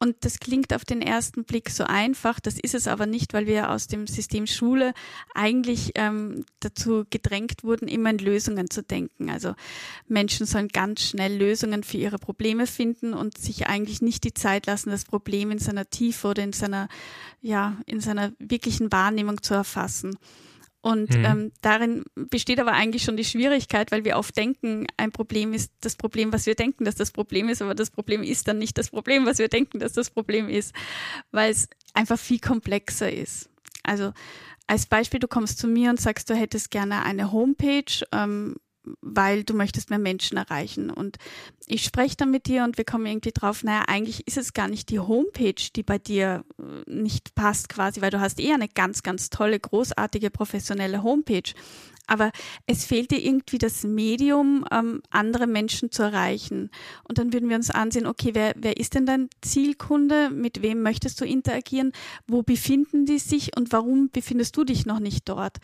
Und 0.00 0.16
das 0.24 0.40
klingt 0.40 0.74
auf 0.74 0.84
den 0.84 1.02
ersten 1.02 1.44
Blick 1.44 1.70
so 1.70 1.84
einfach, 1.84 2.40
das 2.40 2.58
ist 2.58 2.74
es 2.74 2.88
aber 2.88 3.06
nicht, 3.06 3.32
weil 3.32 3.46
wir 3.46 3.70
aus 3.70 3.86
dem 3.86 4.08
System 4.08 4.46
Schule 4.46 4.92
eigentlich 5.34 5.92
ähm, 5.94 6.44
dazu 6.58 7.04
gedrängt 7.08 7.62
wurden, 7.62 7.86
immer 7.86 8.10
in 8.10 8.18
Lösungen 8.18 8.70
zu 8.70 8.82
denken. 8.82 9.30
Also 9.30 9.54
Menschen 10.08 10.46
sollen 10.46 10.68
ganz 10.68 11.02
schnell 11.02 11.36
Lösungen 11.36 11.84
für 11.84 11.98
ihre 11.98 12.18
Probleme 12.18 12.66
finden 12.66 13.14
und 13.14 13.38
sich 13.38 13.68
eigentlich 13.68 14.02
nicht 14.02 14.24
die 14.24 14.34
Zeit 14.34 14.66
lassen, 14.66 14.90
das 14.90 15.04
Problem 15.04 15.52
in 15.52 15.60
seiner 15.60 15.88
Tiefe 15.88 16.28
oder 16.28 16.42
in 16.42 16.52
seiner, 16.52 16.88
ja, 17.40 17.76
in 17.86 18.00
seiner 18.04 18.32
wirklich 18.38 18.64
wirklichen 18.64 18.92
Wahrnehmung 18.92 19.42
zu 19.42 19.54
erfassen. 19.54 20.16
Und 20.80 21.16
mhm. 21.16 21.24
ähm, 21.24 21.52
darin 21.62 22.04
besteht 22.14 22.60
aber 22.60 22.72
eigentlich 22.72 23.04
schon 23.04 23.16
die 23.16 23.24
Schwierigkeit, 23.24 23.90
weil 23.90 24.04
wir 24.04 24.18
oft 24.18 24.36
denken, 24.36 24.86
ein 24.98 25.12
Problem 25.12 25.54
ist 25.54 25.72
das 25.80 25.96
Problem, 25.96 26.30
was 26.30 26.44
wir 26.44 26.54
denken, 26.54 26.84
dass 26.84 26.94
das 26.94 27.10
Problem 27.10 27.48
ist, 27.48 27.62
aber 27.62 27.74
das 27.74 27.90
Problem 27.90 28.22
ist 28.22 28.48
dann 28.48 28.58
nicht 28.58 28.76
das 28.76 28.90
Problem, 28.90 29.24
was 29.24 29.38
wir 29.38 29.48
denken, 29.48 29.78
dass 29.78 29.94
das 29.94 30.10
Problem 30.10 30.48
ist, 30.50 30.74
weil 31.30 31.50
es 31.50 31.68
einfach 31.94 32.18
viel 32.18 32.38
komplexer 32.38 33.10
ist. 33.10 33.48
Also 33.82 34.12
als 34.66 34.84
Beispiel, 34.84 35.20
du 35.20 35.28
kommst 35.28 35.58
zu 35.58 35.68
mir 35.68 35.88
und 35.88 36.00
sagst, 36.00 36.28
du 36.28 36.34
hättest 36.34 36.70
gerne 36.70 37.02
eine 37.02 37.32
Homepage, 37.32 38.04
ähm, 38.12 38.56
weil 39.00 39.44
du 39.44 39.54
möchtest 39.54 39.90
mehr 39.90 39.98
Menschen 39.98 40.36
erreichen. 40.36 40.90
Und 40.90 41.16
ich 41.66 41.84
spreche 41.84 42.16
dann 42.16 42.30
mit 42.30 42.46
dir 42.46 42.64
und 42.64 42.78
wir 42.78 42.84
kommen 42.84 43.06
irgendwie 43.06 43.32
drauf, 43.32 43.64
naja, 43.64 43.84
eigentlich 43.86 44.26
ist 44.26 44.36
es 44.36 44.52
gar 44.52 44.68
nicht 44.68 44.90
die 44.90 45.00
Homepage, 45.00 45.54
die 45.74 45.82
bei 45.82 45.98
dir 45.98 46.44
äh, 46.58 46.90
nicht 46.90 47.34
passt 47.34 47.68
quasi, 47.68 48.00
weil 48.02 48.10
du 48.10 48.20
hast 48.20 48.40
eh 48.40 48.52
eine 48.52 48.68
ganz, 48.68 49.02
ganz 49.02 49.30
tolle, 49.30 49.58
großartige, 49.58 50.30
professionelle 50.30 51.02
Homepage. 51.02 51.52
Aber 52.06 52.30
es 52.66 52.84
fehlt 52.84 53.10
dir 53.10 53.22
irgendwie 53.22 53.58
das 53.58 53.84
Medium, 53.84 54.64
ähm, 54.70 55.02
andere 55.10 55.46
Menschen 55.46 55.90
zu 55.90 56.02
erreichen. 56.02 56.70
Und 57.08 57.18
dann 57.18 57.32
würden 57.32 57.48
wir 57.48 57.56
uns 57.56 57.70
ansehen, 57.70 58.06
okay, 58.06 58.30
wer, 58.34 58.54
wer 58.56 58.76
ist 58.76 58.94
denn 58.94 59.06
dein 59.06 59.28
Zielkunde? 59.42 60.30
Mit 60.30 60.62
wem 60.62 60.82
möchtest 60.82 61.20
du 61.20 61.24
interagieren? 61.24 61.92
Wo 62.26 62.42
befinden 62.42 63.06
die 63.06 63.18
sich 63.18 63.56
und 63.56 63.72
warum 63.72 64.10
befindest 64.10 64.56
du 64.56 64.64
dich 64.64 64.86
noch 64.86 65.00
nicht 65.00 65.28
dort? 65.28 65.58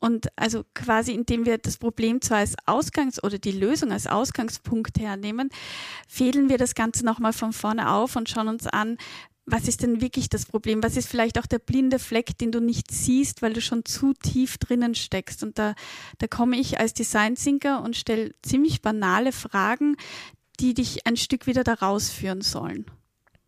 Und 0.00 0.28
also 0.34 0.64
quasi, 0.74 1.12
indem 1.12 1.44
wir 1.44 1.58
das 1.58 1.76
Problem 1.76 2.22
zwar 2.22 2.38
als 2.38 2.56
Ausgangs- 2.66 3.22
oder 3.22 3.38
die 3.38 3.52
Lösung 3.52 3.92
als 3.92 4.06
Ausgangspunkt 4.06 4.98
hernehmen, 4.98 5.50
fädeln 6.08 6.48
wir 6.48 6.56
das 6.56 6.74
Ganze 6.74 7.04
nochmal 7.04 7.34
von 7.34 7.52
vorne 7.52 7.92
auf 7.92 8.16
und 8.16 8.30
schauen 8.30 8.48
uns 8.48 8.66
an, 8.66 8.96
was 9.46 9.66
ist 9.68 9.82
denn 9.82 10.00
wirklich 10.00 10.28
das 10.28 10.46
Problem? 10.46 10.82
Was 10.82 10.96
ist 10.96 11.08
vielleicht 11.08 11.38
auch 11.38 11.46
der 11.46 11.58
blinde 11.58 11.98
Fleck, 11.98 12.38
den 12.38 12.52
du 12.52 12.60
nicht 12.60 12.90
siehst, 12.90 13.42
weil 13.42 13.52
du 13.52 13.60
schon 13.60 13.84
zu 13.84 14.12
tief 14.14 14.58
drinnen 14.58 14.94
steckst? 14.94 15.42
Und 15.42 15.58
da, 15.58 15.74
da 16.18 16.26
komme 16.26 16.56
ich 16.56 16.78
als 16.78 16.94
Design 16.94 17.34
Thinker 17.34 17.82
und 17.82 17.96
stelle 17.96 18.34
ziemlich 18.42 18.82
banale 18.82 19.32
Fragen, 19.32 19.96
die 20.60 20.74
dich 20.74 21.06
ein 21.06 21.16
Stück 21.16 21.46
wieder 21.46 21.64
da 21.64 21.74
rausführen 21.74 22.42
sollen. 22.42 22.86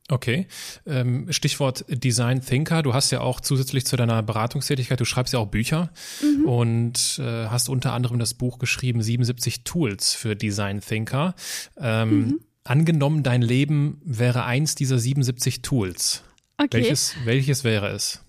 Okay. 0.08 0.46
Ähm, 0.84 1.26
Stichwort 1.30 1.84
Design 1.88 2.42
Thinker. 2.42 2.82
Du 2.82 2.92
hast 2.92 3.10
ja 3.12 3.20
auch 3.20 3.40
zusätzlich 3.40 3.86
zu 3.86 3.96
deiner 3.96 4.22
Beratungstätigkeit, 4.22 4.98
du 4.98 5.04
schreibst 5.04 5.32
ja 5.32 5.38
auch 5.38 5.46
Bücher 5.46 5.90
mhm. 6.20 6.44
und 6.44 7.18
äh, 7.18 7.46
hast 7.46 7.68
unter 7.68 7.92
anderem 7.92 8.18
das 8.18 8.34
Buch 8.34 8.58
geschrieben, 8.58 9.02
77 9.02 9.64
Tools 9.64 10.14
für 10.14 10.34
Design 10.34 10.80
Thinker. 10.80 11.34
Ähm, 11.78 12.18
mhm. 12.18 12.40
Angenommen, 12.64 13.22
dein 13.22 13.42
Leben 13.42 14.00
wäre 14.04 14.44
eins 14.44 14.74
dieser 14.74 14.98
77 14.98 15.62
Tools. 15.62 16.22
Okay. 16.58 16.78
Welches, 16.78 17.16
welches 17.24 17.64
wäre 17.64 17.88
es? 17.88 18.24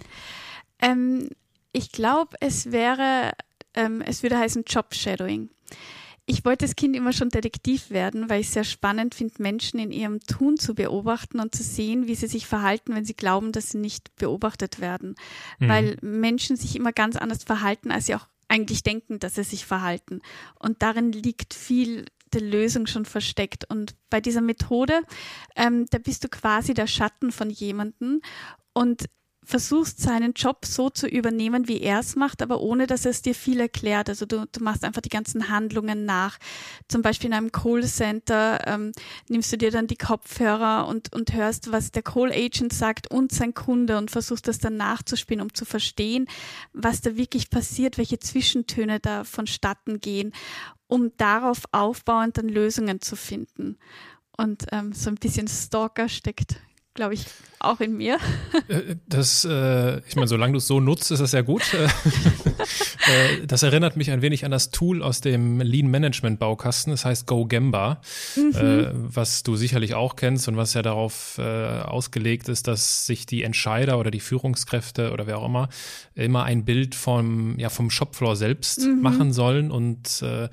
Ähm, 0.82 1.30
ich 1.72 1.92
glaube, 1.92 2.36
es 2.40 2.72
wäre, 2.72 3.34
ähm, 3.76 4.02
es 4.02 4.24
würde 4.24 4.38
heißen 4.38 4.64
Job 4.66 4.94
Shadowing. 4.96 5.50
Ich 6.26 6.46
wollte 6.46 6.66
als 6.66 6.76
Kind 6.76 6.96
immer 6.96 7.12
schon 7.12 7.30
Detektiv 7.30 7.90
werden, 7.90 8.30
weil 8.30 8.40
ich 8.40 8.48
es 8.48 8.54
sehr 8.54 8.64
spannend 8.64 9.14
finde, 9.14 9.34
Menschen 9.40 9.78
in 9.80 9.92
ihrem 9.92 10.22
Tun 10.22 10.58
zu 10.58 10.74
beobachten 10.74 11.40
und 11.40 11.54
zu 11.54 11.64
sehen, 11.64 12.08
wie 12.08 12.16
sie 12.16 12.28
sich 12.28 12.48
verhalten, 12.48 12.96
wenn 12.96 13.04
sie 13.04 13.16
glauben, 13.16 13.52
dass 13.52 13.72
sie 13.72 13.78
nicht 13.78 14.16
beobachtet 14.16 14.80
werden. 14.80 15.16
Mhm. 15.60 15.68
Weil 15.68 15.98
Menschen 16.02 16.56
sich 16.56 16.78
immer 16.78 16.94
ganz 16.94 17.18
anders 17.18 17.44
verhalten, 17.44 17.92
als 17.92 18.06
sie 18.06 18.16
auch 18.16 18.28
eigentlich 18.48 18.84
denken, 18.84 19.20
dass 19.20 19.36
sie 19.36 19.44
sich 19.44 19.66
verhalten. 19.66 20.22
Und 20.60 20.82
darin 20.82 21.12
liegt 21.12 21.54
viel 21.54 22.06
der 22.34 22.42
Lösung 22.42 22.88
schon 22.88 23.06
versteckt. 23.06 23.66
Und 23.70 23.96
bei 24.10 24.22
dieser 24.22 24.42
Methode, 24.42 25.02
ähm, 25.56 25.86
da 25.90 25.98
bist 25.98 26.24
du 26.24 26.30
quasi 26.30 26.74
der 26.74 26.88
Schatten 26.88 27.32
von 27.32 27.50
jemandem 27.50 28.22
und 28.74 29.06
versuchst 29.46 30.00
seinen 30.00 30.34
Job 30.34 30.66
so 30.66 30.90
zu 30.90 31.08
übernehmen, 31.08 31.68
wie 31.68 31.82
er 31.82 32.00
es 32.00 32.16
macht, 32.16 32.42
aber 32.42 32.62
ohne, 32.62 32.88
dass 32.88 33.06
es 33.06 33.22
dir 33.22 33.36
viel 33.36 33.60
erklärt. 33.60 34.10
Also 34.10 34.26
du, 34.26 34.46
du 34.52 34.64
machst 34.64 34.84
einfach 34.84 35.02
die 35.02 35.10
ganzen 35.10 35.50
Handlungen 35.50 36.06
nach. 36.06 36.38
Zum 36.88 37.02
Beispiel 37.02 37.28
in 37.28 37.34
einem 37.34 37.52
Callcenter 37.52 38.68
ähm, 38.68 38.92
nimmst 39.30 39.52
du 39.52 39.58
dir 39.58 39.72
dann 39.72 39.88
die 39.88 39.98
Kopfhörer 39.98 40.88
und, 40.88 41.14
und 41.14 41.34
hörst, 41.34 41.72
was 41.72 41.92
der 41.92 42.04
Call 42.04 42.32
Agent 42.32 42.74
sagt 42.74 43.12
und 43.12 43.32
sein 43.32 43.54
Kunde 43.54 43.98
und 43.98 44.12
versuchst 44.12 44.48
das 44.48 44.60
dann 44.60 44.78
nachzuspielen, 44.78 45.42
um 45.42 45.54
zu 45.54 45.66
verstehen, 45.66 46.28
was 46.74 47.02
da 47.02 47.16
wirklich 47.16 47.50
passiert, 47.50 47.98
welche 47.98 48.20
Zwischentöne 48.20 49.00
da 49.00 49.24
vonstatten 49.24 50.00
gehen, 50.00 50.34
um 50.88 51.12
darauf 51.18 51.64
aufbauend 51.72 52.38
dann 52.38 52.50
Lösungen 52.50 53.02
zu 53.02 53.16
finden. 53.16 53.78
Und 54.36 54.66
ähm, 54.72 54.94
so 54.94 55.10
ein 55.10 55.16
bisschen 55.16 55.48
Stalker 55.48 56.10
steckt 56.10 56.58
glaube 56.94 57.16
ich, 57.16 57.26
auch 57.60 57.80
in 57.80 57.98
mir. 57.98 58.18
Äh, 58.68 58.96
das, 59.08 59.46
äh, 59.46 60.00
ich 60.08 60.16
meine, 60.16 60.28
solange 60.28 60.54
du 60.54 60.58
es 60.58 60.68
so 60.68 60.80
nutzt, 60.80 61.12
ist 61.12 61.20
das 61.20 61.32
ja 61.32 61.42
gut. 61.42 61.74
Äh, 61.74 61.88
das 63.48 63.64
erinnert 63.64 63.98
mich 63.98 64.12
ein 64.12 64.22
wenig 64.22 64.46
an 64.46 64.52
das 64.52 64.70
Tool 64.70 65.02
aus 65.02 65.22
dem 65.22 65.60
Lean 65.62 65.88
Management 65.88 66.40
Baukasten. 66.40 66.92
Das 66.92 67.06
heißt 67.06 67.26
GoGemba, 67.26 68.02
mhm. 68.36 68.56
äh, 68.56 68.90
was 68.94 69.44
du 69.44 69.56
sicherlich 69.56 69.96
auch 69.96 70.16
kennst 70.16 70.48
und 70.48 70.58
was 70.58 70.74
ja 70.74 70.82
darauf 70.82 71.38
äh, 71.40 71.82
ausgelegt 71.82 72.50
ist, 72.50 72.68
dass 72.68 73.06
sich 73.06 73.26
die 73.26 73.44
Entscheider 73.44 73.98
oder 73.98 74.12
die 74.12 74.20
Führungskräfte 74.20 75.12
oder 75.12 75.26
wer 75.26 75.40
auch 75.40 75.46
immer 75.46 75.70
immer 76.16 76.44
ein 76.44 76.64
Bild 76.64 76.94
vom, 76.96 77.58
ja, 77.58 77.70
vom 77.70 77.90
Shopfloor 77.90 78.36
selbst 78.36 78.82
mhm. 78.82 79.02
machen 79.02 79.34
sollen 79.34 79.72
und 79.72 80.22
äh, 80.22 80.50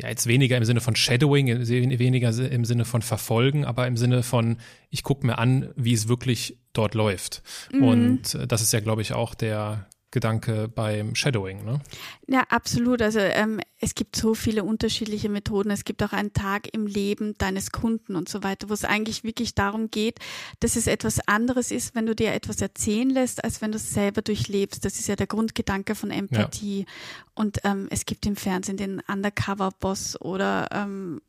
ja, 0.00 0.08
jetzt 0.08 0.26
weniger 0.26 0.56
im 0.56 0.64
Sinne 0.64 0.80
von 0.80 0.96
Shadowing, 0.96 1.46
weniger 1.48 2.28
im 2.50 2.64
Sinne 2.64 2.84
von 2.84 3.02
Verfolgen, 3.02 3.64
aber 3.64 3.86
im 3.86 3.96
Sinne 3.96 4.22
von, 4.22 4.58
ich 4.90 5.02
gucke 5.02 5.26
mir 5.26 5.38
an, 5.38 5.70
wie 5.76 5.92
es 5.92 6.08
wirklich 6.08 6.58
dort 6.72 6.94
läuft. 6.94 7.42
Mhm. 7.72 7.82
Und 7.82 8.34
äh, 8.34 8.46
das 8.46 8.62
ist 8.62 8.72
ja, 8.72 8.80
glaube 8.80 9.02
ich, 9.02 9.12
auch 9.12 9.34
der 9.34 9.88
Gedanke 10.16 10.66
beim 10.66 11.14
Shadowing, 11.14 11.62
ne? 11.62 11.78
Ja, 12.26 12.40
absolut. 12.48 13.02
Also 13.02 13.18
ähm, 13.18 13.60
es 13.78 13.94
gibt 13.94 14.16
so 14.16 14.32
viele 14.32 14.64
unterschiedliche 14.64 15.28
Methoden. 15.28 15.70
Es 15.70 15.84
gibt 15.84 16.02
auch 16.02 16.14
einen 16.14 16.32
Tag 16.32 16.72
im 16.72 16.86
Leben 16.86 17.34
deines 17.36 17.70
Kunden 17.70 18.16
und 18.16 18.26
so 18.26 18.42
weiter, 18.42 18.70
wo 18.70 18.72
es 18.72 18.86
eigentlich 18.86 19.24
wirklich 19.24 19.54
darum 19.54 19.90
geht, 19.90 20.18
dass 20.60 20.76
es 20.76 20.86
etwas 20.86 21.20
anderes 21.28 21.70
ist, 21.70 21.94
wenn 21.94 22.06
du 22.06 22.14
dir 22.14 22.32
etwas 22.32 22.62
erzählen 22.62 23.10
lässt, 23.10 23.44
als 23.44 23.60
wenn 23.60 23.72
du 23.72 23.76
es 23.76 23.92
selber 23.92 24.22
durchlebst. 24.22 24.86
Das 24.86 24.98
ist 24.98 25.06
ja 25.06 25.16
der 25.16 25.26
Grundgedanke 25.26 25.94
von 25.94 26.10
Empathie. 26.10 26.80
Ja. 26.80 26.86
Und 27.34 27.58
ähm, 27.64 27.86
es 27.90 28.06
gibt 28.06 28.24
im 28.24 28.36
Fernsehen 28.36 28.78
den 28.78 29.02
Undercover-Boss 29.06 30.18
oder 30.22 30.68
ähm, 30.72 31.20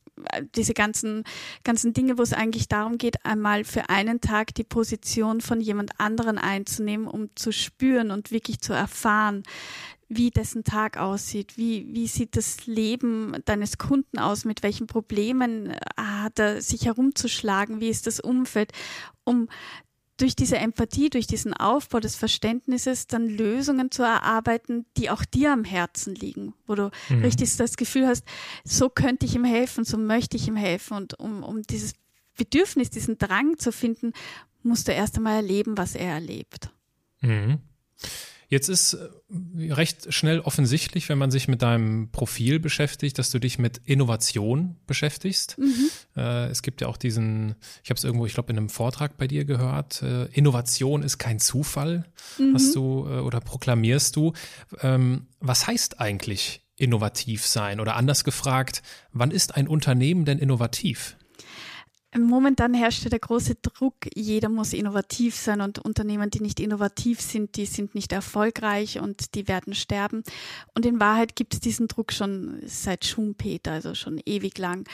diese 0.56 0.74
ganzen, 0.74 1.24
ganzen 1.64 1.94
Dinge, 1.94 2.18
wo 2.18 2.22
es 2.22 2.34
eigentlich 2.34 2.68
darum 2.68 2.98
geht, 2.98 3.26
einmal 3.26 3.64
für 3.64 3.90
einen 3.90 4.22
Tag 4.22 4.54
die 4.56 4.64
Position 4.64 5.42
von 5.42 5.62
jemand 5.62 6.00
anderen 6.00 6.38
einzunehmen, 6.38 7.08
um 7.08 7.30
zu 7.36 7.52
spüren 7.52 8.12
und 8.12 8.32
wirklich 8.32 8.60
zu 8.60 8.74
erfahren, 8.74 9.44
wie 10.10 10.32
dessen 10.32 10.64
Tag 10.64 10.98
aussieht, 10.98 11.58
wie, 11.58 11.86
wie 11.94 12.08
sieht 12.08 12.38
das 12.38 12.66
Leben 12.66 13.36
deines 13.46 13.78
Kunden 13.78 14.20
aus, 14.20 14.46
mit 14.46 14.64
welchen 14.64 14.88
Problemen 14.88 15.72
äh, 15.72 15.78
hat 15.98 16.40
er 16.40 16.62
sich 16.62 16.86
herumzuschlagen, 16.86 17.82
wie 17.82 17.90
ist 17.90 18.08
das 18.08 18.20
Umfeld, 18.20 18.72
um 19.26 19.50
durch 20.18 20.36
diese 20.36 20.58
Empathie, 20.58 21.10
durch 21.10 21.28
diesen 21.28 21.54
Aufbau 21.54 22.00
des 22.00 22.16
Verständnisses 22.16 23.08
dann 23.08 23.30
Lösungen 23.30 23.92
zu 23.92 24.04
erarbeiten, 24.04 24.86
die 24.98 25.10
auch 25.10 25.24
dir 25.24 25.54
am 25.54 25.64
Herzen 25.64 26.16
liegen, 26.16 26.54
wo 26.66 26.76
du 26.76 26.92
mhm. 27.10 27.22
richtig 27.22 27.56
das 27.58 27.78
Gefühl 27.78 28.08
hast, 28.08 28.26
so 28.64 28.90
könnte 28.90 29.26
ich 29.26 29.36
ihm 29.36 29.46
helfen, 29.46 29.86
so 29.86 29.98
möchte 29.98 30.36
ich 30.36 30.48
ihm 30.48 30.56
helfen. 30.56 30.98
Und 30.98 31.20
um, 31.20 31.44
um 31.44 31.62
dieses 31.62 31.94
Bedürfnis, 32.36 32.90
diesen 32.90 33.18
Drang 33.18 33.58
zu 33.58 33.72
finden, 33.72 34.14
musst 34.64 34.88
du 34.88 34.92
erst 34.92 35.18
einmal 35.18 35.38
erleben, 35.38 35.78
was 35.78 35.96
er 35.96 36.14
erlebt. 36.14 36.70
Mhm. 37.22 37.60
Jetzt 38.50 38.70
ist 38.70 38.94
äh, 38.94 39.74
recht 39.74 40.13
schnell 40.13 40.39
offensichtlich, 40.39 41.10
wenn 41.10 41.18
man 41.18 41.32
sich 41.32 41.48
mit 41.48 41.62
deinem 41.62 42.10
Profil 42.12 42.60
beschäftigt, 42.60 43.18
dass 43.20 43.30
du 43.32 43.39
dich 43.39 43.60
mit 43.60 43.82
Innovation 43.84 44.77
beschäftigst. 44.88 45.58
Mhm. 45.58 45.89
Äh, 46.16 46.48
es 46.48 46.62
gibt 46.62 46.82
ja 46.82 46.88
auch 46.88 46.98
diesen, 46.98 47.56
ich 47.84 47.89
habe 47.89 47.98
es 47.98 48.04
irgendwo, 48.04 48.25
ich 48.25 48.34
glaube, 48.34 48.51
in 48.51 48.58
einem 48.58 48.70
Vortrag 48.70 49.18
bei 49.18 49.27
dir 49.27 49.46
gehört, 49.46 50.01
äh, 50.01 50.25
Innovation 50.27 51.04
ist 51.04 51.18
kein 51.18 51.39
Zufall, 51.39 52.06
mhm. 52.38 52.54
hast 52.54 52.75
du 52.75 53.08
oder 53.08 53.42
proklamierst 53.42 54.16
du. 54.16 54.34
Ähm, 54.82 55.27
was 55.39 55.68
heißt 55.68 56.00
eigentlich 56.00 56.62
innovativ 56.77 57.46
sein? 57.46 57.80
Oder 57.80 57.96
anders 57.96 58.24
gefragt, 58.24 58.82
wann 59.12 59.32
ist 59.32 59.56
ein 59.56 59.68
Unternehmen 59.68 60.25
denn 60.25 60.39
innovativ? 60.39 61.18
Momentan 62.24 62.74
herrscht 62.74 63.12
der 63.12 63.20
große 63.20 63.56
Druck, 63.56 63.96
jeder 64.16 64.50
muss 64.50 64.74
innovativ 64.74 65.36
sein 65.36 65.62
und 65.62 65.80
Unternehmen, 65.80 66.30
die 66.30 66.42
nicht 66.42 66.60
innovativ 66.60 67.22
sind, 67.22 67.56
die 67.58 67.66
sind 67.66 67.96
nicht 67.96 68.12
erfolgreich 68.12 69.00
und 69.00 69.36
die 69.36 69.48
werden 69.48 69.74
sterben. 69.74 70.24
Und 70.74 70.86
in 70.86 71.00
Wahrheit 71.00 71.36
gibt 71.36 71.54
es 71.54 71.60
diesen 71.60 71.88
Druck 71.88 72.12
schon 72.12 72.60
seit 72.66 73.06
Schumpeter, 73.06 73.72
also 73.74 73.94
schon 73.94 74.20
ewig 74.26 74.58
lang. 74.58 74.88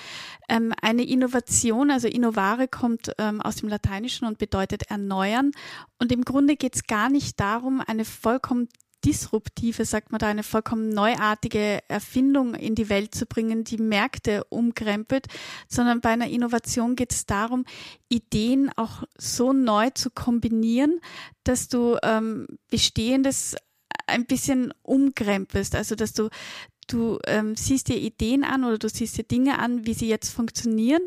Ähm, 0.49 0.73
eine 0.81 1.03
Innovation, 1.03 1.91
also 1.91 2.07
innovare, 2.07 2.67
kommt 2.67 3.11
ähm, 3.17 3.41
aus 3.41 3.57
dem 3.57 3.69
Lateinischen 3.69 4.27
und 4.27 4.37
bedeutet 4.37 4.83
erneuern. 4.89 5.51
Und 5.99 6.11
im 6.11 6.23
Grunde 6.23 6.55
geht 6.55 6.75
es 6.75 6.87
gar 6.87 7.09
nicht 7.09 7.39
darum, 7.39 7.81
eine 7.85 8.05
vollkommen 8.05 8.69
disruptive, 9.05 9.85
sagt 9.85 10.11
man 10.11 10.19
da, 10.19 10.27
eine 10.27 10.43
vollkommen 10.43 10.89
neuartige 10.89 11.79
Erfindung 11.87 12.55
in 12.55 12.75
die 12.75 12.89
Welt 12.89 13.13
zu 13.13 13.25
bringen, 13.25 13.63
die 13.63 13.77
Märkte 13.77 14.43
umkrempelt, 14.45 15.27
sondern 15.67 16.01
bei 16.01 16.09
einer 16.09 16.27
Innovation 16.27 16.95
geht 16.95 17.11
es 17.11 17.25
darum, 17.25 17.65
Ideen 18.09 18.71
auch 18.75 19.03
so 19.17 19.53
neu 19.53 19.89
zu 19.91 20.09
kombinieren, 20.09 20.99
dass 21.43 21.67
du 21.67 21.97
ähm, 22.03 22.47
Bestehendes 22.69 23.55
ein 24.07 24.25
bisschen 24.25 24.73
umkrempelst, 24.83 25.75
also 25.75 25.95
dass 25.95 26.13
du 26.13 26.29
du 26.87 27.19
ähm, 27.27 27.55
siehst 27.55 27.87
dir 27.87 27.95
Ideen 27.95 28.43
an 28.43 28.65
oder 28.65 28.77
du 28.77 28.89
siehst 28.89 29.17
dir 29.17 29.23
Dinge 29.23 29.57
an, 29.59 29.85
wie 29.85 29.93
sie 29.93 30.09
jetzt 30.09 30.29
funktionieren 30.31 31.01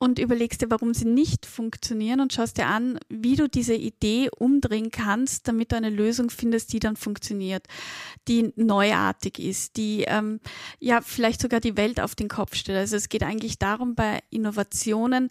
und 0.00 0.18
überlegst 0.18 0.62
dir, 0.62 0.70
warum 0.70 0.94
sie 0.94 1.04
nicht 1.04 1.44
funktionieren 1.44 2.20
und 2.20 2.32
schaust 2.32 2.56
dir 2.56 2.66
an, 2.66 2.98
wie 3.10 3.36
du 3.36 3.50
diese 3.50 3.74
Idee 3.74 4.30
umdrehen 4.34 4.90
kannst, 4.90 5.46
damit 5.46 5.72
du 5.72 5.76
eine 5.76 5.90
Lösung 5.90 6.30
findest, 6.30 6.72
die 6.72 6.78
dann 6.78 6.96
funktioniert, 6.96 7.66
die 8.26 8.50
neuartig 8.56 9.38
ist, 9.38 9.76
die 9.76 10.04
ähm, 10.08 10.40
ja 10.78 11.02
vielleicht 11.02 11.42
sogar 11.42 11.60
die 11.60 11.76
Welt 11.76 12.00
auf 12.00 12.14
den 12.14 12.28
Kopf 12.28 12.54
stellt. 12.54 12.78
Also 12.78 12.96
es 12.96 13.10
geht 13.10 13.22
eigentlich 13.22 13.58
darum, 13.58 13.94
bei 13.94 14.20
Innovationen 14.30 15.28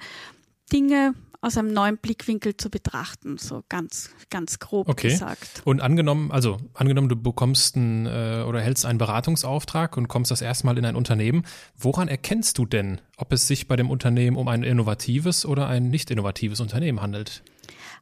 Dinge 0.72 1.16
aus 1.42 1.58
einem 1.58 1.72
neuen 1.72 1.98
Blickwinkel 1.98 2.58
zu 2.58 2.70
betrachten, 2.70 3.38
so 3.38 3.64
ganz, 3.70 4.10
ganz 4.30 4.60
grob 4.60 4.90
okay. 4.90 5.10
gesagt. 5.10 5.62
Und 5.64 5.82
angenommen, 5.82 6.32
also 6.32 6.58
angenommen, 6.74 7.08
du 7.08 7.16
bekommst 7.16 7.78
ein, 7.78 8.06
äh, 8.06 8.44
oder 8.48 8.60
hältst 8.62 8.86
einen 8.86 8.98
Beratungsauftrag 8.98 9.96
und 9.96 10.08
kommst 10.10 10.32
das 10.32 10.42
erste 10.42 10.66
Mal 10.66 10.78
in 10.78 10.86
ein 10.86 10.96
Unternehmen, 10.96 11.46
woran 11.78 12.08
erkennst 12.10 12.58
du 12.58 12.66
denn, 12.66 13.00
ob 13.18 13.32
es 13.32 13.48
sich 13.48 13.68
bei 13.68 13.78
dem 13.78 13.90
Unternehmen 13.90 14.36
um 14.36 14.48
ein 14.48 14.64
innovatives 14.64 15.46
oder 15.46 15.68
ein 15.68 15.90
nicht 15.90 16.12
innovatives 16.12 16.60
Unternehmen 16.60 17.02
handelt? 17.02 17.42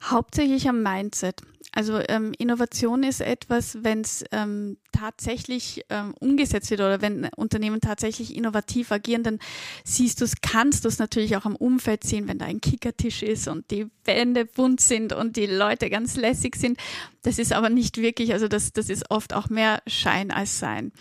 Hauptsächlich 0.04 0.68
am 0.70 0.82
Mindset. 0.82 1.42
Also 1.74 2.00
ähm, 2.08 2.34
Innovation 2.38 3.04
ist 3.04 3.22
etwas, 3.22 3.84
wenn 3.84 4.02
es 4.02 4.24
ähm, 4.32 4.78
tatsächlich 4.92 5.86
ähm, 5.90 6.16
umgesetzt 6.20 6.72
wird 6.72 6.80
oder 6.80 7.02
wenn 7.02 7.30
Unternehmen 7.36 7.82
tatsächlich 7.82 8.36
innovativ 8.36 8.92
agieren, 8.92 9.24
dann 9.24 9.40
siehst 9.84 10.22
du 10.22 10.26
es, 10.26 10.42
kannst 10.42 10.86
du 10.86 10.88
es 10.88 10.98
natürlich 10.98 11.36
auch 11.36 11.46
am 11.46 11.56
Umfeld 11.56 12.04
sehen, 12.04 12.28
wenn 12.28 12.40
da 12.40 12.46
ein 12.46 12.62
Kickertisch 12.62 13.22
ist 13.22 13.48
und 13.48 13.70
die 13.70 13.88
Wände 14.06 14.46
bunt 14.46 14.82
sind 14.82 15.14
und 15.14 15.36
die 15.36 15.46
Leute 15.46 15.90
ganz 15.90 16.16
lässig 16.16 16.56
sind. 16.56 16.80
Das 17.22 17.38
ist 17.38 17.54
aber 17.54 17.70
nicht 17.70 17.98
wirklich, 17.98 18.34
also 18.34 18.48
das, 18.48 18.72
das 18.72 18.90
ist 18.90 19.12
oft 19.12 19.34
auch 19.34 19.50
mehr 19.50 19.82
Schein 19.86 20.32
als 20.32 20.60
Sein. 20.60 20.94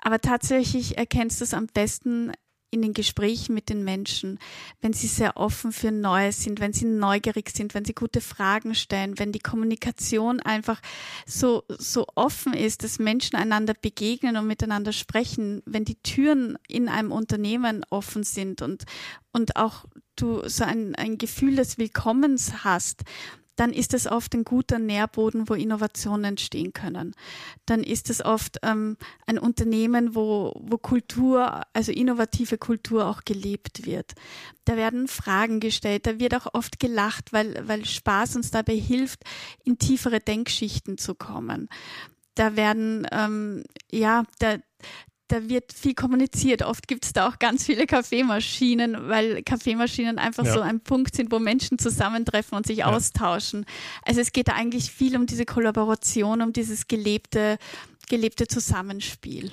Aber 0.00 0.20
tatsächlich 0.20 0.96
erkennst 0.96 1.40
du 1.40 1.44
es 1.44 1.54
am 1.54 1.66
besten 1.66 2.32
in 2.74 2.82
den 2.82 2.92
Gesprächen 2.92 3.54
mit 3.54 3.70
den 3.70 3.84
Menschen, 3.84 4.38
wenn 4.80 4.92
sie 4.92 5.06
sehr 5.06 5.36
offen 5.36 5.72
für 5.72 5.92
Neues 5.92 6.42
sind, 6.42 6.60
wenn 6.60 6.72
sie 6.72 6.84
neugierig 6.84 7.50
sind, 7.50 7.72
wenn 7.72 7.84
sie 7.84 7.94
gute 7.94 8.20
Fragen 8.20 8.74
stellen, 8.74 9.18
wenn 9.18 9.30
die 9.30 9.38
Kommunikation 9.38 10.40
einfach 10.40 10.80
so, 11.24 11.62
so 11.68 12.06
offen 12.16 12.52
ist, 12.52 12.82
dass 12.82 12.98
Menschen 12.98 13.36
einander 13.36 13.74
begegnen 13.74 14.36
und 14.36 14.48
miteinander 14.48 14.92
sprechen, 14.92 15.62
wenn 15.66 15.84
die 15.84 16.02
Türen 16.02 16.58
in 16.66 16.88
einem 16.88 17.12
Unternehmen 17.12 17.86
offen 17.90 18.24
sind 18.24 18.60
und, 18.60 18.84
und 19.32 19.54
auch 19.56 19.84
du 20.16 20.46
so 20.48 20.64
ein, 20.64 20.96
ein 20.96 21.16
Gefühl 21.16 21.56
des 21.56 21.78
Willkommens 21.78 22.64
hast, 22.64 23.04
dann 23.56 23.72
ist 23.72 23.94
es 23.94 24.06
oft 24.06 24.34
ein 24.34 24.44
guter 24.44 24.78
Nährboden, 24.78 25.48
wo 25.48 25.54
Innovationen 25.54 26.24
entstehen 26.24 26.72
können. 26.72 27.14
Dann 27.66 27.82
ist 27.82 28.10
es 28.10 28.24
oft 28.24 28.58
ähm, 28.62 28.96
ein 29.26 29.38
Unternehmen, 29.38 30.14
wo, 30.14 30.52
wo 30.60 30.78
Kultur, 30.78 31.62
also 31.72 31.92
innovative 31.92 32.58
Kultur 32.58 33.06
auch 33.06 33.22
gelebt 33.24 33.86
wird. 33.86 34.14
Da 34.64 34.76
werden 34.76 35.08
Fragen 35.08 35.60
gestellt, 35.60 36.06
da 36.06 36.18
wird 36.18 36.34
auch 36.34 36.54
oft 36.54 36.80
gelacht, 36.80 37.32
weil, 37.32 37.68
weil 37.68 37.84
Spaß 37.84 38.36
uns 38.36 38.50
dabei 38.50 38.76
hilft, 38.76 39.22
in 39.64 39.78
tiefere 39.78 40.20
Denkschichten 40.20 40.98
zu 40.98 41.14
kommen. 41.14 41.68
Da 42.34 42.56
werden, 42.56 43.06
ähm, 43.12 43.62
ja, 43.92 44.24
da, 44.40 44.56
da 45.28 45.48
wird 45.48 45.72
viel 45.72 45.94
kommuniziert. 45.94 46.62
Oft 46.62 46.86
gibt 46.86 47.04
es 47.04 47.12
da 47.12 47.28
auch 47.28 47.38
ganz 47.38 47.64
viele 47.64 47.86
Kaffeemaschinen, 47.86 49.08
weil 49.08 49.42
Kaffeemaschinen 49.42 50.18
einfach 50.18 50.44
ja. 50.44 50.52
so 50.52 50.60
ein 50.60 50.80
Punkt 50.80 51.16
sind, 51.16 51.32
wo 51.32 51.38
Menschen 51.38 51.78
zusammentreffen 51.78 52.56
und 52.56 52.66
sich 52.66 52.78
ja. 52.78 52.86
austauschen. 52.86 53.64
Also 54.02 54.20
es 54.20 54.32
geht 54.32 54.48
da 54.48 54.52
eigentlich 54.52 54.90
viel 54.90 55.16
um 55.16 55.26
diese 55.26 55.46
Kollaboration, 55.46 56.42
um 56.42 56.52
dieses 56.52 56.88
gelebte, 56.88 57.58
gelebte 58.08 58.46
Zusammenspiel. 58.46 59.52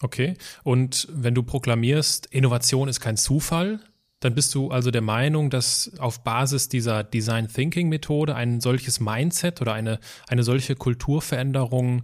Okay. 0.00 0.34
Und 0.62 1.08
wenn 1.10 1.34
du 1.34 1.42
proklamierst, 1.42 2.26
Innovation 2.26 2.88
ist 2.88 3.00
kein 3.00 3.16
Zufall, 3.16 3.80
dann 4.20 4.34
bist 4.34 4.54
du 4.54 4.70
also 4.70 4.90
der 4.90 5.00
Meinung, 5.00 5.48
dass 5.50 5.92
auf 5.98 6.22
Basis 6.22 6.68
dieser 6.68 7.02
Design 7.02 7.48
Thinking 7.48 7.88
Methode 7.88 8.34
ein 8.34 8.60
solches 8.60 9.00
Mindset 9.00 9.62
oder 9.62 9.72
eine, 9.72 9.98
eine 10.28 10.42
solche 10.42 10.76
Kulturveränderung 10.76 12.02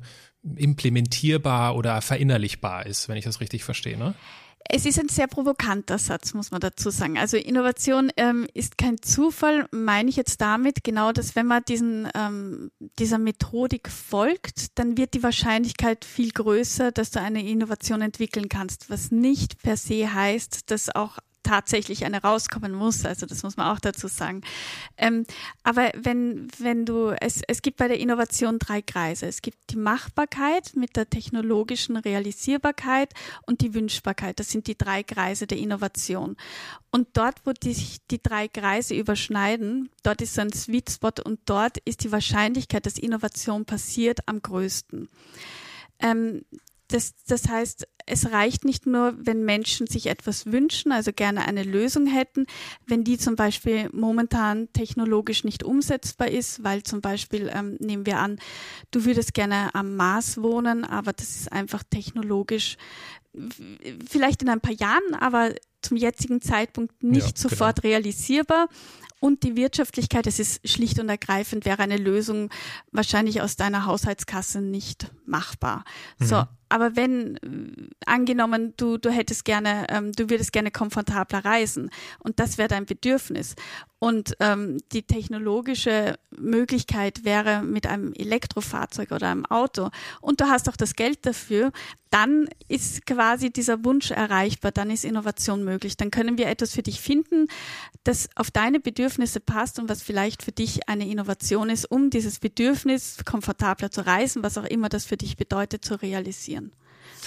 implementierbar 0.57 1.77
oder 1.77 2.01
verinnerlichbar 2.01 2.87
ist, 2.87 3.09
wenn 3.09 3.17
ich 3.17 3.25
das 3.25 3.41
richtig 3.41 3.65
verstehe. 3.65 3.99
Ne? 3.99 4.15
Es 4.69 4.85
ist 4.85 4.99
ein 4.99 5.09
sehr 5.09 5.29
provokanter 5.29 5.99
Satz, 5.99 6.35
muss 6.35 6.51
man 6.51 6.61
dazu 6.61 6.91
sagen. 6.91 7.19
Also 7.19 7.37
Innovation 7.37 8.11
ähm, 8.17 8.47
ist 8.53 8.79
kein 8.79 9.01
Zufall, 9.01 9.67
meine 9.71 10.11
ich 10.11 10.17
jetzt 10.17 10.41
damit 10.41 10.83
genau, 10.83 11.13
dass 11.13 11.37
wenn 11.37 11.47
man 11.47 11.63
diesen, 11.69 12.09
ähm, 12.15 12.71
dieser 12.99 13.19
Methodik 13.19 13.89
folgt, 13.89 14.79
dann 14.79 14.97
wird 14.97 15.15
die 15.15 15.23
Wahrscheinlichkeit 15.23 16.05
viel 16.05 16.31
größer, 16.31 16.91
dass 16.91 17.11
du 17.11 17.21
eine 17.21 17.49
Innovation 17.49 18.03
entwickeln 18.03 18.49
kannst, 18.49 18.91
was 18.91 19.13
nicht 19.13 19.63
per 19.63 19.77
se 19.77 20.13
heißt, 20.13 20.71
dass 20.71 20.95
auch 20.95 21.19
tatsächlich 21.47 22.05
eine 22.05 22.23
rauskommen 22.23 22.75
muss. 22.75 23.05
Also 23.05 23.27
das 23.27 23.43
muss 23.43 23.57
man 23.57 23.75
auch 23.75 23.81
dazu 23.81 24.09
sagen. 24.09 24.43
Ähm, 24.97 25.25
aber 25.63 25.93
wenn, 25.95 26.49
wenn 26.59 26.85
du, 26.85 27.11
es, 27.21 27.43
es 27.47 27.63
gibt 27.63 27.77
bei 27.77 27.89
der 27.89 28.01
Innovation 28.01 28.59
drei 28.59 28.83
Kreise. 28.83 29.27
Es 29.27 29.43
gibt 29.43 29.59
die 29.71 29.77
Machbarkeit 29.77 30.73
mit 30.75 30.97
der 30.97 31.09
technologischen 31.09 31.97
Realisierbarkeit 31.97 33.13
und 33.47 33.61
die 33.61 33.75
Wünschbarkeit. 33.75 34.39
Das 34.41 34.51
sind 34.51 34.67
die 34.67 34.77
drei 34.77 35.03
Kreise 35.03 35.47
der 35.47 35.59
Innovation. 35.59 36.37
Und 36.91 37.09
dort, 37.15 37.45
wo 37.45 37.53
die, 37.53 37.75
sich 37.75 37.99
die 38.11 38.23
drei 38.23 38.49
Kreise 38.49 38.95
überschneiden, 38.95 39.91
dort 40.03 40.23
ist 40.23 40.35
so 40.35 40.41
ein 40.41 40.53
Sweet 40.53 40.91
Spot 40.91 41.13
und 41.25 41.41
dort 41.45 41.79
ist 41.79 42.05
die 42.05 42.13
Wahrscheinlichkeit, 42.13 42.87
dass 42.87 42.99
Innovation 42.99 43.65
passiert, 43.65 44.21
am 44.27 44.41
größten. 44.41 45.09
Ähm, 46.01 46.45
das, 46.89 47.15
das 47.27 47.49
heißt, 47.49 47.87
es 48.07 48.31
reicht 48.31 48.65
nicht 48.65 48.87
nur, 48.87 49.15
wenn 49.19 49.45
Menschen 49.45 49.87
sich 49.87 50.07
etwas 50.07 50.47
wünschen, 50.47 50.93
also 50.93 51.13
gerne 51.13 51.47
eine 51.47 51.65
Lösung 51.65 52.07
hätten, 52.07 52.47
wenn 52.87 53.03
die 53.03 53.19
zum 53.19 53.35
Beispiel 53.35 53.89
momentan 53.93 54.73
technologisch 54.73 55.43
nicht 55.43 55.65
umsetzbar 55.65 56.29
ist, 56.29 56.63
weil 56.63 56.85
zum 56.85 57.01
Beispiel, 57.01 57.51
ähm, 57.53 57.77
nehmen 57.81 58.07
wir 58.07 58.19
an, 58.19 58.39
du 58.93 59.05
würdest 59.05 59.35
gerne 59.35 59.75
am 59.75 59.97
Mars 59.97 60.41
wohnen, 60.41 60.85
aber 60.85 61.13
das 61.13 61.31
ist 61.31 61.53
einfach 61.53 61.83
technologisch 61.83 62.77
vielleicht 64.09 64.43
in 64.43 64.49
ein 64.49 64.61
paar 64.61 64.73
Jahren, 64.73 65.15
aber 65.19 65.51
zum 65.83 65.97
jetzigen 65.97 66.41
Zeitpunkt 66.41 67.03
nicht 67.03 67.39
ja, 67.39 67.49
sofort 67.49 67.83
genau. 67.83 67.93
realisierbar. 67.93 68.69
Und 69.19 69.45
die 69.45 69.57
Wirtschaftlichkeit, 69.57 70.27
es 70.27 70.39
ist 70.39 70.69
schlicht 70.69 70.99
und 71.01 71.09
ergreifend, 71.09 71.65
wäre 71.65 71.83
eine 71.83 71.97
Lösung 71.97 72.51
wahrscheinlich 72.93 73.41
aus 73.41 73.57
deiner 73.57 73.87
Haushaltskasse 73.87 74.61
nicht 74.61 75.11
machbar. 75.25 75.85
Mhm. 76.19 76.27
So, 76.27 76.45
aber 76.69 76.97
wenn 76.97 77.39
angenommen 78.07 78.75
du 78.77 78.99
du 78.99 79.11
hättest 79.11 79.45
gerne 79.45 79.87
ähm, 79.89 80.13
du 80.13 80.31
würdest 80.31 80.53
gerne 80.53 80.71
komfortabler 80.71 81.45
reisen 81.45 81.91
und 82.19 82.39
das 82.41 82.59
wäre 82.59 82.69
dein 82.69 82.87
Bedürfnis 82.87 83.55
und 83.99 84.37
ähm, 84.41 84.79
die 84.93 85.03
technologische 85.03 86.17
Möglichkeit 86.37 87.25
wäre 87.25 87.63
mit 87.63 87.87
einem 87.87 88.13
Elektrofahrzeug 88.13 89.13
oder 89.13 89.29
einem 89.31 89.47
Auto 89.47 89.91
und 90.21 90.41
du 90.41 90.47
hast 90.47 90.69
auch 90.69 90.77
das 90.77 90.95
Geld 90.95 91.25
dafür, 91.25 91.73
dann 92.17 92.49
ist 92.69 93.05
quasi 93.05 93.51
dieser 93.51 93.85
Wunsch 93.85 94.11
erreichbar, 94.11 94.73
dann 94.73 94.91
ist 94.91 95.05
Innovation 95.05 95.65
möglich. 95.65 95.99
Dann 95.99 96.11
können 96.11 96.39
wir 96.39 96.47
etwas 96.47 96.73
für 96.73 96.83
dich 96.83 97.01
finden, 97.01 97.49
das 98.05 98.29
auf 98.37 98.51
deine 98.51 98.81
Bedürfnisse 98.81 99.39
passt 99.39 99.79
und 99.79 99.91
was 99.91 100.03
vielleicht 100.03 100.43
für 100.43 100.53
dich 100.53 100.89
eine 100.89 101.07
Innovation 101.07 101.69
ist, 101.69 101.85
um 101.91 102.09
dieses 102.09 102.39
Bedürfnis 102.39 103.19
komfortabler 103.27 103.91
zu 103.91 104.07
reisen, 104.07 104.43
was 104.43 104.57
auch 104.57 104.65
immer 104.65 104.89
das 104.89 105.05
für 105.05 105.19
dich 105.19 105.37
bedeutet, 105.37 105.85
zu 105.85 106.01
realisieren. 106.01 106.56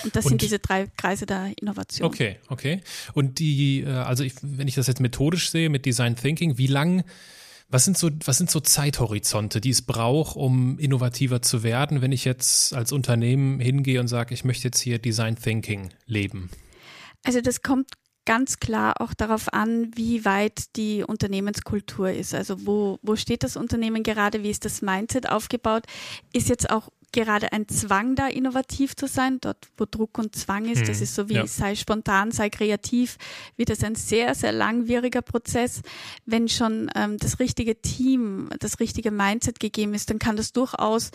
Und 0.04 0.15
das 0.15 0.25
und, 0.25 0.30
sind 0.30 0.41
diese 0.41 0.60
drei 0.60 0.88
Kreise 0.97 1.25
der 1.25 1.52
Innovation. 1.60 2.08
Okay, 2.08 2.38
okay. 2.47 2.82
Und 3.13 3.39
die, 3.39 3.82
äh, 3.82 3.89
also 3.89 4.23
ich, 4.23 4.34
wenn 4.41 4.67
ich 4.67 4.75
das 4.75 4.88
jetzt 4.88 4.99
methodisch 4.99 5.49
sehe 5.49 5.69
mit 5.69 5.86
Design 5.86 6.15
Thinking, 6.15 6.58
wie 6.58 6.67
lang, 6.67 7.04
was 7.69 7.86
sind 7.86 7.97
so, 7.97 8.10
was 8.25 8.38
sind 8.38 8.49
so 8.49 8.60
Zeithorizonte, 8.60 9.62
die 9.62 9.69
es 9.69 9.82
braucht, 9.82 10.36
um 10.36 10.80
innovativer 10.80 11.41
zu 11.41 11.63
werden, 11.63 12.02
wenn 12.02 12.12
ich 12.12 12.25
jetzt 12.25 12.73
als 12.73 12.91
Unternehmen 12.91 13.60
hingehe 13.60 13.99
und 13.99 14.08
sage, 14.08 14.34
ich 14.34 14.43
möchte 14.43 14.67
jetzt 14.67 14.80
hier 14.80 14.99
Design 14.99 15.36
Thinking 15.36 15.89
leben? 16.06 16.49
Also 17.23 17.41
das 17.41 17.62
kommt 17.62 17.89
ganz 18.25 18.60
klar 18.60 19.02
auch 19.02 19.13
darauf 19.13 19.52
an, 19.54 19.91
wie 19.95 20.23
weit 20.25 20.75
die 20.75 21.04
Unternehmenskultur 21.04 22.12
ist. 22.12 22.36
Also 22.36 22.65
wo, 22.65 22.99
wo 23.02 23.15
steht 23.15 23.43
das 23.43 23.56
Unternehmen 23.56 24.04
gerade, 24.04 24.43
wie 24.43 24.52
ist 24.52 24.65
das 24.65 24.82
Mindset 24.82 25.30
aufgebaut? 25.30 25.86
Ist 26.32 26.47
jetzt 26.47 26.69
auch 26.69 26.89
gerade 27.12 27.52
ein 27.52 27.67
Zwang 27.67 28.15
da, 28.15 28.28
innovativ 28.28 28.95
zu 28.95 29.08
sein. 29.08 29.39
Dort, 29.41 29.67
wo 29.78 29.86
Druck 29.86 30.17
und 30.17 30.36
Zwang 30.36 30.65
ist, 30.65 30.82
hm. 30.82 30.88
das 30.88 31.02
ist 31.02 31.15
so 31.15 31.30
wie 31.30 31.36
ja. 31.36 31.48
sei 31.48 31.76
spontan, 31.76 32.32
sei 32.32 32.50
kreativ, 32.50 33.17
wird 33.58 33.69
es 33.69 33.84
ein 33.84 33.95
sehr, 33.95 34.36
sehr 34.36 34.52
langwieriger 34.52 35.22
Prozess. 35.22 35.82
Wenn 36.26 36.48
schon 36.48 36.89
ähm, 36.95 37.17
das 37.17 37.39
richtige 37.39 37.82
Team, 37.82 38.50
das 38.60 38.80
richtige 38.80 39.12
Mindset 39.12 39.60
gegeben 39.60 39.93
ist, 39.93 40.10
dann 40.10 40.19
kann 40.19 40.36
das 40.36 40.52
durchaus 40.54 41.12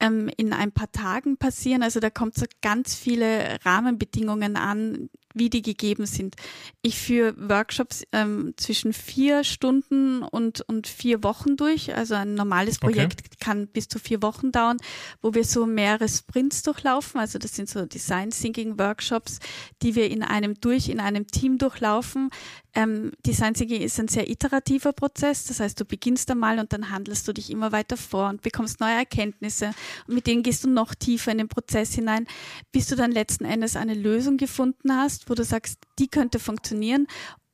ähm, 0.00 0.30
in 0.36 0.52
ein 0.52 0.72
paar 0.72 0.90
Tagen 0.92 1.36
passieren. 1.36 1.82
Also 1.82 2.00
da 2.00 2.10
kommt 2.10 2.34
so 2.34 2.46
ganz 2.62 2.94
viele 2.94 3.58
Rahmenbedingungen 3.64 4.56
an, 4.56 5.10
wie 5.36 5.50
die 5.50 5.62
gegeben 5.62 6.06
sind. 6.06 6.34
Ich 6.82 6.98
führe 6.98 7.34
Workshops 7.36 8.04
ähm, 8.12 8.54
zwischen 8.56 8.92
vier 8.92 9.44
Stunden 9.44 10.22
und, 10.22 10.62
und 10.62 10.86
vier 10.86 11.22
Wochen 11.22 11.56
durch. 11.56 11.94
Also 11.94 12.14
ein 12.14 12.34
normales 12.34 12.78
Projekt 12.78 13.20
okay. 13.20 13.36
kann 13.38 13.66
bis 13.68 13.88
zu 13.88 13.98
vier 13.98 14.22
Wochen 14.22 14.50
dauern, 14.50 14.78
wo 15.20 15.34
wir 15.34 15.44
so 15.44 15.66
mehrere 15.66 16.08
Sprints 16.08 16.62
durchlaufen. 16.62 17.20
Also 17.20 17.38
das 17.38 17.54
sind 17.54 17.68
so 17.68 17.84
Design 17.84 18.30
Thinking 18.30 18.78
Workshops, 18.78 19.38
die 19.82 19.94
wir 19.94 20.10
in 20.10 20.22
einem 20.22 20.54
durch, 20.60 20.88
in 20.88 21.00
einem 21.00 21.26
Team 21.26 21.58
durchlaufen. 21.58 22.30
Ähm, 22.76 23.12
Design 23.24 23.54
Thinking 23.54 23.80
ist 23.80 23.98
ein 23.98 24.08
sehr 24.08 24.28
iterativer 24.28 24.92
Prozess. 24.92 25.44
Das 25.46 25.60
heißt, 25.60 25.80
du 25.80 25.86
beginnst 25.86 26.30
einmal 26.30 26.58
und 26.58 26.74
dann 26.74 26.90
handelst 26.90 27.26
du 27.26 27.32
dich 27.32 27.50
immer 27.50 27.72
weiter 27.72 27.96
vor 27.96 28.28
und 28.28 28.42
bekommst 28.42 28.80
neue 28.80 28.96
Erkenntnisse 28.96 29.72
und 30.06 30.14
mit 30.14 30.26
denen 30.26 30.42
gehst 30.42 30.62
du 30.62 30.68
noch 30.68 30.94
tiefer 30.94 31.32
in 31.32 31.38
den 31.38 31.48
Prozess 31.48 31.94
hinein, 31.94 32.26
bis 32.72 32.86
du 32.88 32.94
dann 32.94 33.12
letzten 33.12 33.46
Endes 33.46 33.76
eine 33.76 33.94
Lösung 33.94 34.36
gefunden 34.36 34.92
hast, 34.92 35.30
wo 35.30 35.34
du 35.34 35.42
sagst, 35.42 35.78
die 35.98 36.08
könnte 36.08 36.38
funktionieren 36.38 37.06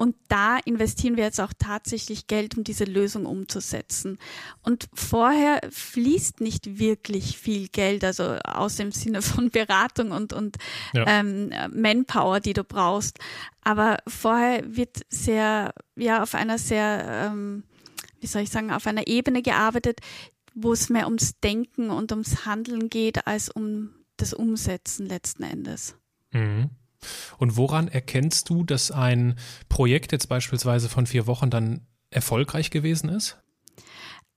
und 0.02 0.16
da 0.26 0.58
investieren 0.64 1.16
wir 1.16 1.22
jetzt 1.22 1.40
auch 1.40 1.52
tatsächlich 1.56 2.26
Geld, 2.26 2.58
um 2.58 2.64
diese 2.64 2.82
Lösung 2.82 3.24
umzusetzen. 3.24 4.18
Und 4.60 4.88
vorher 4.92 5.60
fließt 5.70 6.40
nicht 6.40 6.80
wirklich 6.80 7.38
viel 7.38 7.68
Geld, 7.68 8.02
also 8.02 8.34
aus 8.42 8.74
dem 8.74 8.90
Sinne 8.90 9.22
von 9.22 9.50
Beratung 9.50 10.10
und, 10.10 10.32
und 10.32 10.56
ja. 10.92 11.04
ähm, 11.06 11.52
Manpower, 11.72 12.40
die 12.40 12.52
du 12.52 12.64
brauchst. 12.64 13.20
Aber 13.60 13.98
vorher 14.08 14.64
wird 14.74 15.02
sehr, 15.08 15.72
ja, 15.94 16.20
auf 16.20 16.34
einer 16.34 16.58
sehr, 16.58 17.30
ähm, 17.30 17.62
wie 18.18 18.26
soll 18.26 18.42
ich 18.42 18.50
sagen, 18.50 18.72
auf 18.72 18.88
einer 18.88 19.06
Ebene 19.06 19.40
gearbeitet, 19.40 20.00
wo 20.52 20.72
es 20.72 20.90
mehr 20.90 21.06
ums 21.06 21.38
Denken 21.38 21.90
und 21.90 22.10
ums 22.10 22.44
Handeln 22.44 22.88
geht, 22.88 23.28
als 23.28 23.50
um 23.50 23.90
das 24.16 24.34
Umsetzen 24.34 25.06
letzten 25.06 25.44
Endes. 25.44 25.96
Mhm. 26.32 26.70
Und 27.38 27.56
woran 27.56 27.88
erkennst 27.88 28.48
du, 28.48 28.64
dass 28.64 28.90
ein 28.90 29.36
Projekt 29.68 30.12
jetzt 30.12 30.28
beispielsweise 30.28 30.88
von 30.88 31.06
vier 31.06 31.26
Wochen 31.26 31.50
dann 31.50 31.86
erfolgreich 32.10 32.70
gewesen 32.70 33.08
ist? 33.08 33.38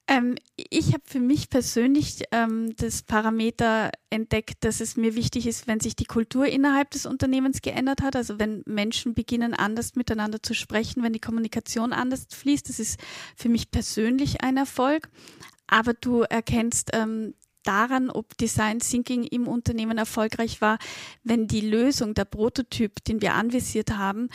Ähm, 0.07 0.35
ich 0.55 0.93
habe 0.93 1.03
für 1.05 1.19
mich 1.19 1.49
persönlich 1.49 2.23
ähm, 2.31 2.75
das 2.77 3.01
Parameter 3.01 3.89
entdeckt, 4.11 4.63
dass 4.63 4.79
es 4.79 4.97
mir 4.97 5.15
wichtig 5.15 5.47
ist, 5.47 5.65
wenn 5.65 5.79
sich 5.79 5.95
die 5.95 6.05
Kultur 6.05 6.45
innerhalb 6.45 6.91
des 6.91 7.07
Unternehmens 7.07 7.63
geändert 7.63 8.03
hat, 8.03 8.15
also 8.15 8.37
wenn 8.37 8.61
Menschen 8.67 9.15
beginnen, 9.15 9.55
anders 9.55 9.95
miteinander 9.95 10.43
zu 10.43 10.53
sprechen, 10.53 11.01
wenn 11.01 11.13
die 11.13 11.19
Kommunikation 11.19 11.91
anders 11.91 12.27
fließt. 12.31 12.69
Das 12.69 12.79
ist 12.79 12.99
für 13.35 13.49
mich 13.49 13.71
persönlich 13.71 14.41
ein 14.41 14.57
Erfolg. 14.57 15.09
Aber 15.67 15.93
du 15.95 16.21
erkennst 16.21 16.91
ähm, 16.93 17.33
daran, 17.65 18.09
ob 18.09 18.37
Design 18.37 18.79
Thinking 18.79 19.23
im 19.23 19.47
Unternehmen 19.47 19.97
erfolgreich 19.97 20.61
war, 20.61 20.77
wenn 21.23 21.47
die 21.47 21.61
Lösung, 21.61 22.13
der 22.13 22.25
Prototyp, 22.25 23.03
den 23.03 23.21
wir 23.21 23.33
anvisiert 23.33 23.97
haben, 23.97 24.29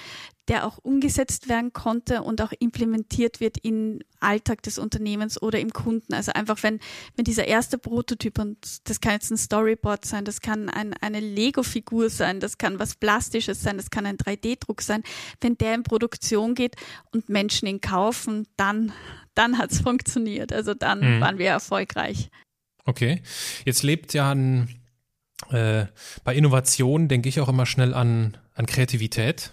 der 0.51 0.67
auch 0.67 0.79
umgesetzt 0.79 1.49
werden 1.49 1.73
konnte 1.73 2.23
und 2.23 2.43
auch 2.43 2.53
implementiert 2.59 3.39
wird 3.39 3.59
im 3.63 4.01
Alltag 4.19 4.63
des 4.63 4.79
Unternehmens 4.79 5.41
oder 5.41 5.61
im 5.61 5.73
Kunden. 5.73 6.13
Also 6.13 6.33
einfach, 6.33 6.61
wenn, 6.65 6.81
wenn 7.15 7.25
dieser 7.25 7.47
erste 7.47 7.79
Prototyp, 7.79 8.37
und 8.41 8.59
das 8.89 9.01
kann 9.01 9.13
jetzt 9.13 9.31
ein 9.31 9.37
Storyboard 9.37 10.05
sein, 10.05 10.25
das 10.25 10.41
kann 10.41 10.69
ein, 10.69 10.93
eine 11.01 11.21
Lego-Figur 11.21 12.11
sein, 12.11 12.41
das 12.41 12.59
kann 12.59 12.81
was 12.81 12.97
Plastisches 12.97 13.63
sein, 13.63 13.77
das 13.77 13.91
kann 13.91 14.07
ein 14.07 14.17
3D-Druck 14.17 14.83
sein, 14.83 15.05
wenn 15.41 15.57
der 15.57 15.75
in 15.75 15.85
Produktion 15.85 16.57
geht 16.57 16.75
und 17.13 17.29
Menschen 17.29 17.69
ihn 17.69 17.81
kaufen, 17.81 18.49
dann, 18.57 18.93
dann 19.37 19.57
hat 19.57 19.71
es 19.71 19.81
funktioniert. 19.83 20.53
Also 20.53 20.75
dann 20.75 20.99
mhm. 20.99 21.21
waren 21.21 21.39
wir 21.39 21.51
erfolgreich. 21.51 22.29
Okay. 22.91 23.23
Jetzt 23.65 23.85
lebt 23.85 24.15
ja 24.15 24.33
ein, 24.33 24.69
äh, 25.51 25.87
bei 26.25 26.35
Innovation 26.35 27.07
denke 27.07 27.29
ich 27.29 27.39
auch 27.39 27.49
immer 27.49 27.65
schnell 27.65 27.95
an, 27.95 28.37
an 28.55 28.67
Kreativität. 28.67 29.53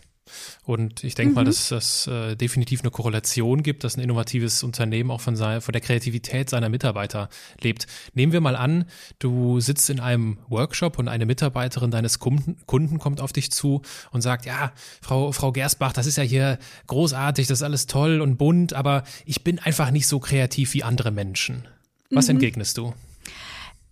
Und 0.64 1.04
ich 1.04 1.14
denke 1.14 1.30
mhm. 1.30 1.36
mal, 1.36 1.46
dass 1.46 1.70
es 1.70 2.08
äh, 2.08 2.36
definitiv 2.36 2.82
eine 2.82 2.90
Korrelation 2.90 3.62
gibt, 3.62 3.84
dass 3.84 3.96
ein 3.96 4.02
innovatives 4.02 4.64
Unternehmen 4.64 5.12
auch 5.12 5.22
von, 5.22 5.36
seiner, 5.36 5.62
von 5.62 5.72
der 5.72 5.82
Kreativität 5.82 6.50
seiner 6.50 6.68
Mitarbeiter 6.68 7.30
lebt. 7.62 7.86
Nehmen 8.16 8.34
wir 8.34 8.42
mal 8.42 8.56
an, 8.56 8.86
du 9.20 9.60
sitzt 9.60 9.90
in 9.92 10.00
einem 10.00 10.40
Workshop 10.50 10.98
und 10.98 11.08
eine 11.08 11.28
Mitarbeiterin 11.28 11.92
deines 11.92 12.18
Kunden, 12.18 12.58
Kunden 12.66 12.98
kommt 12.98 13.22
auf 13.22 13.34
dich 13.34 13.52
zu 13.52 13.84
und 14.12 14.22
sagt, 14.22 14.48
ja, 14.48 14.74
Frau, 15.00 15.32
Frau 15.32 15.52
Gersbach, 15.52 15.94
das 15.94 16.08
ist 16.08 16.18
ja 16.18 16.24
hier 16.24 16.58
großartig, 16.88 17.46
das 17.46 17.60
ist 17.60 17.64
alles 17.64 17.86
toll 17.86 18.20
und 18.20 18.38
bunt, 18.38 18.74
aber 18.74 19.04
ich 19.26 19.44
bin 19.44 19.60
einfach 19.60 19.92
nicht 19.92 20.08
so 20.08 20.20
kreativ 20.20 20.74
wie 20.74 20.84
andere 20.84 21.12
Menschen. 21.12 21.68
Was 22.10 22.26
mhm. 22.26 22.32
entgegnest 22.32 22.80
du? 22.80 22.94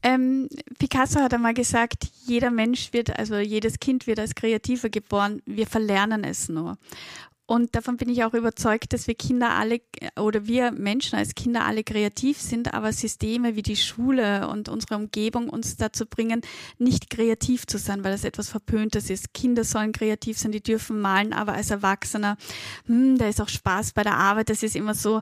Ähm, 0.05 0.47
Picasso 0.77 1.19
hat 1.19 1.33
einmal 1.33 1.55
gesagt, 1.55 2.07
jeder 2.27 2.51
Mensch 2.51 2.93
wird, 2.93 3.17
also 3.17 3.37
jedes 3.39 3.79
Kind 3.79 4.05
wird 4.05 4.19
als 4.19 4.35
Kreativer 4.35 4.89
geboren, 4.89 5.41
wir 5.47 5.65
verlernen 5.65 6.23
es 6.23 6.47
nur. 6.47 6.77
Und 7.47 7.75
davon 7.75 7.97
bin 7.97 8.09
ich 8.09 8.23
auch 8.23 8.33
überzeugt, 8.33 8.91
dass 8.91 9.05
wir 9.05 9.13
Kinder 9.13 9.51
alle 9.51 9.79
oder 10.19 10.47
wir 10.47 10.71
Menschen 10.71 11.19
als 11.19 11.35
Kinder 11.35 11.63
alle 11.63 11.83
kreativ 11.83 12.41
sind, 12.41 12.73
aber 12.73 12.91
Systeme 12.91 13.55
wie 13.55 13.61
die 13.61 13.75
Schule 13.75 14.47
und 14.47 14.67
unsere 14.67 14.95
Umgebung 14.95 15.49
uns 15.49 15.77
dazu 15.77 16.07
bringen, 16.07 16.41
nicht 16.79 17.11
kreativ 17.11 17.67
zu 17.67 17.77
sein, 17.77 18.03
weil 18.03 18.13
das 18.13 18.23
etwas 18.23 18.49
Verpöntes 18.49 19.11
ist. 19.11 19.35
Kinder 19.35 19.63
sollen 19.63 19.91
kreativ 19.91 20.39
sein, 20.39 20.51
die 20.51 20.61
dürfen 20.61 20.99
malen, 20.99 21.33
aber 21.33 21.53
als 21.53 21.69
Erwachsener, 21.69 22.37
hm, 22.87 23.19
da 23.19 23.27
ist 23.27 23.39
auch 23.39 23.49
Spaß 23.49 23.93
bei 23.93 24.01
der 24.01 24.15
Arbeit. 24.15 24.49
Das 24.49 24.63
ist 24.63 24.75
immer 24.75 24.95
so, 24.95 25.21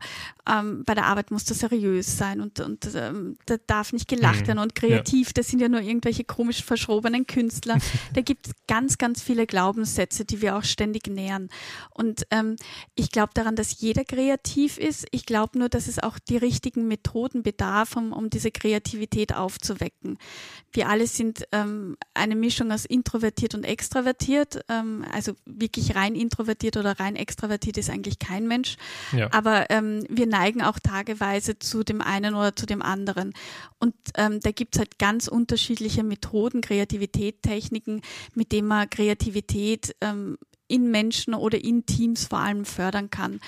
ähm, 0.49 0.85
bei 0.85 0.95
der 0.95 1.07
Arbeit 1.07 1.29
muss 1.29 1.43
das 1.43 1.59
seriös 1.59 2.17
sein 2.17 2.39
und, 2.39 2.61
und 2.61 2.89
ähm, 2.95 3.37
da 3.47 3.57
darf 3.67 3.91
nicht 3.91 4.07
gelacht 4.07 4.43
mhm. 4.43 4.47
werden. 4.47 4.59
Und 4.59 4.75
kreativ, 4.75 5.27
ja. 5.27 5.33
das 5.35 5.49
sind 5.49 5.59
ja 5.59 5.67
nur 5.67 5.81
irgendwelche 5.81 6.23
komisch 6.23 6.63
verschrobenen 6.63 7.27
Künstler. 7.27 7.79
da 8.13 8.21
gibt 8.21 8.47
es 8.47 8.53
ganz, 8.67 8.97
ganz 8.97 9.21
viele 9.21 9.45
Glaubenssätze, 9.45 10.23
die 10.23 10.41
wir 10.41 10.55
auch 10.55 10.63
ständig 10.63 11.07
nähern. 11.07 11.49
Und 11.93 12.12
und 12.13 12.27
ähm, 12.29 12.55
ich 12.93 13.09
glaube 13.09 13.31
daran, 13.33 13.55
dass 13.55 13.79
jeder 13.81 14.03
kreativ 14.03 14.77
ist. 14.77 15.07
Ich 15.09 15.25
glaube 15.25 15.57
nur, 15.57 15.67
dass 15.67 15.87
es 15.87 15.97
auch 15.97 16.19
die 16.19 16.37
richtigen 16.37 16.87
Methoden 16.87 17.41
bedarf, 17.41 17.95
um, 17.95 18.13
um 18.13 18.29
diese 18.29 18.51
Kreativität 18.51 19.33
aufzuwecken. 19.33 20.19
Wir 20.71 20.89
alle 20.89 21.07
sind 21.07 21.45
ähm, 21.51 21.97
eine 22.13 22.35
Mischung 22.35 22.71
aus 22.71 22.85
introvertiert 22.85 23.55
und 23.55 23.63
extravertiert. 23.63 24.63
Ähm, 24.69 25.03
also 25.11 25.33
wirklich 25.45 25.95
rein 25.95 26.13
introvertiert 26.13 26.77
oder 26.77 26.99
rein 26.99 27.15
extravertiert 27.15 27.77
ist 27.77 27.89
eigentlich 27.89 28.19
kein 28.19 28.47
Mensch. 28.47 28.75
Ja. 29.11 29.29
Aber 29.33 29.71
ähm, 29.71 30.05
wir 30.07 30.27
neigen 30.27 30.61
auch 30.61 30.77
tageweise 30.77 31.57
zu 31.57 31.83
dem 31.83 32.01
einen 32.01 32.35
oder 32.35 32.55
zu 32.55 32.67
dem 32.67 32.83
anderen. 32.83 33.33
Und 33.79 33.95
ähm, 34.17 34.39
da 34.39 34.51
gibt 34.51 34.75
es 34.75 34.79
halt 34.79 34.99
ganz 34.99 35.27
unterschiedliche 35.27 36.03
Methoden, 36.03 36.61
Kreativität, 36.61 37.41
Techniken, 37.41 38.01
mit 38.35 38.51
denen 38.51 38.67
man 38.67 38.87
Kreativität 38.87 39.95
ähm, 40.01 40.37
in 40.73 40.89
Menschen 40.89 41.35
oder 41.35 41.63
in 41.63 41.85
Teams 41.85 42.25
vor 42.25 42.39
allem 42.39 42.65
fördern 42.65 43.11
kann. 43.11 43.39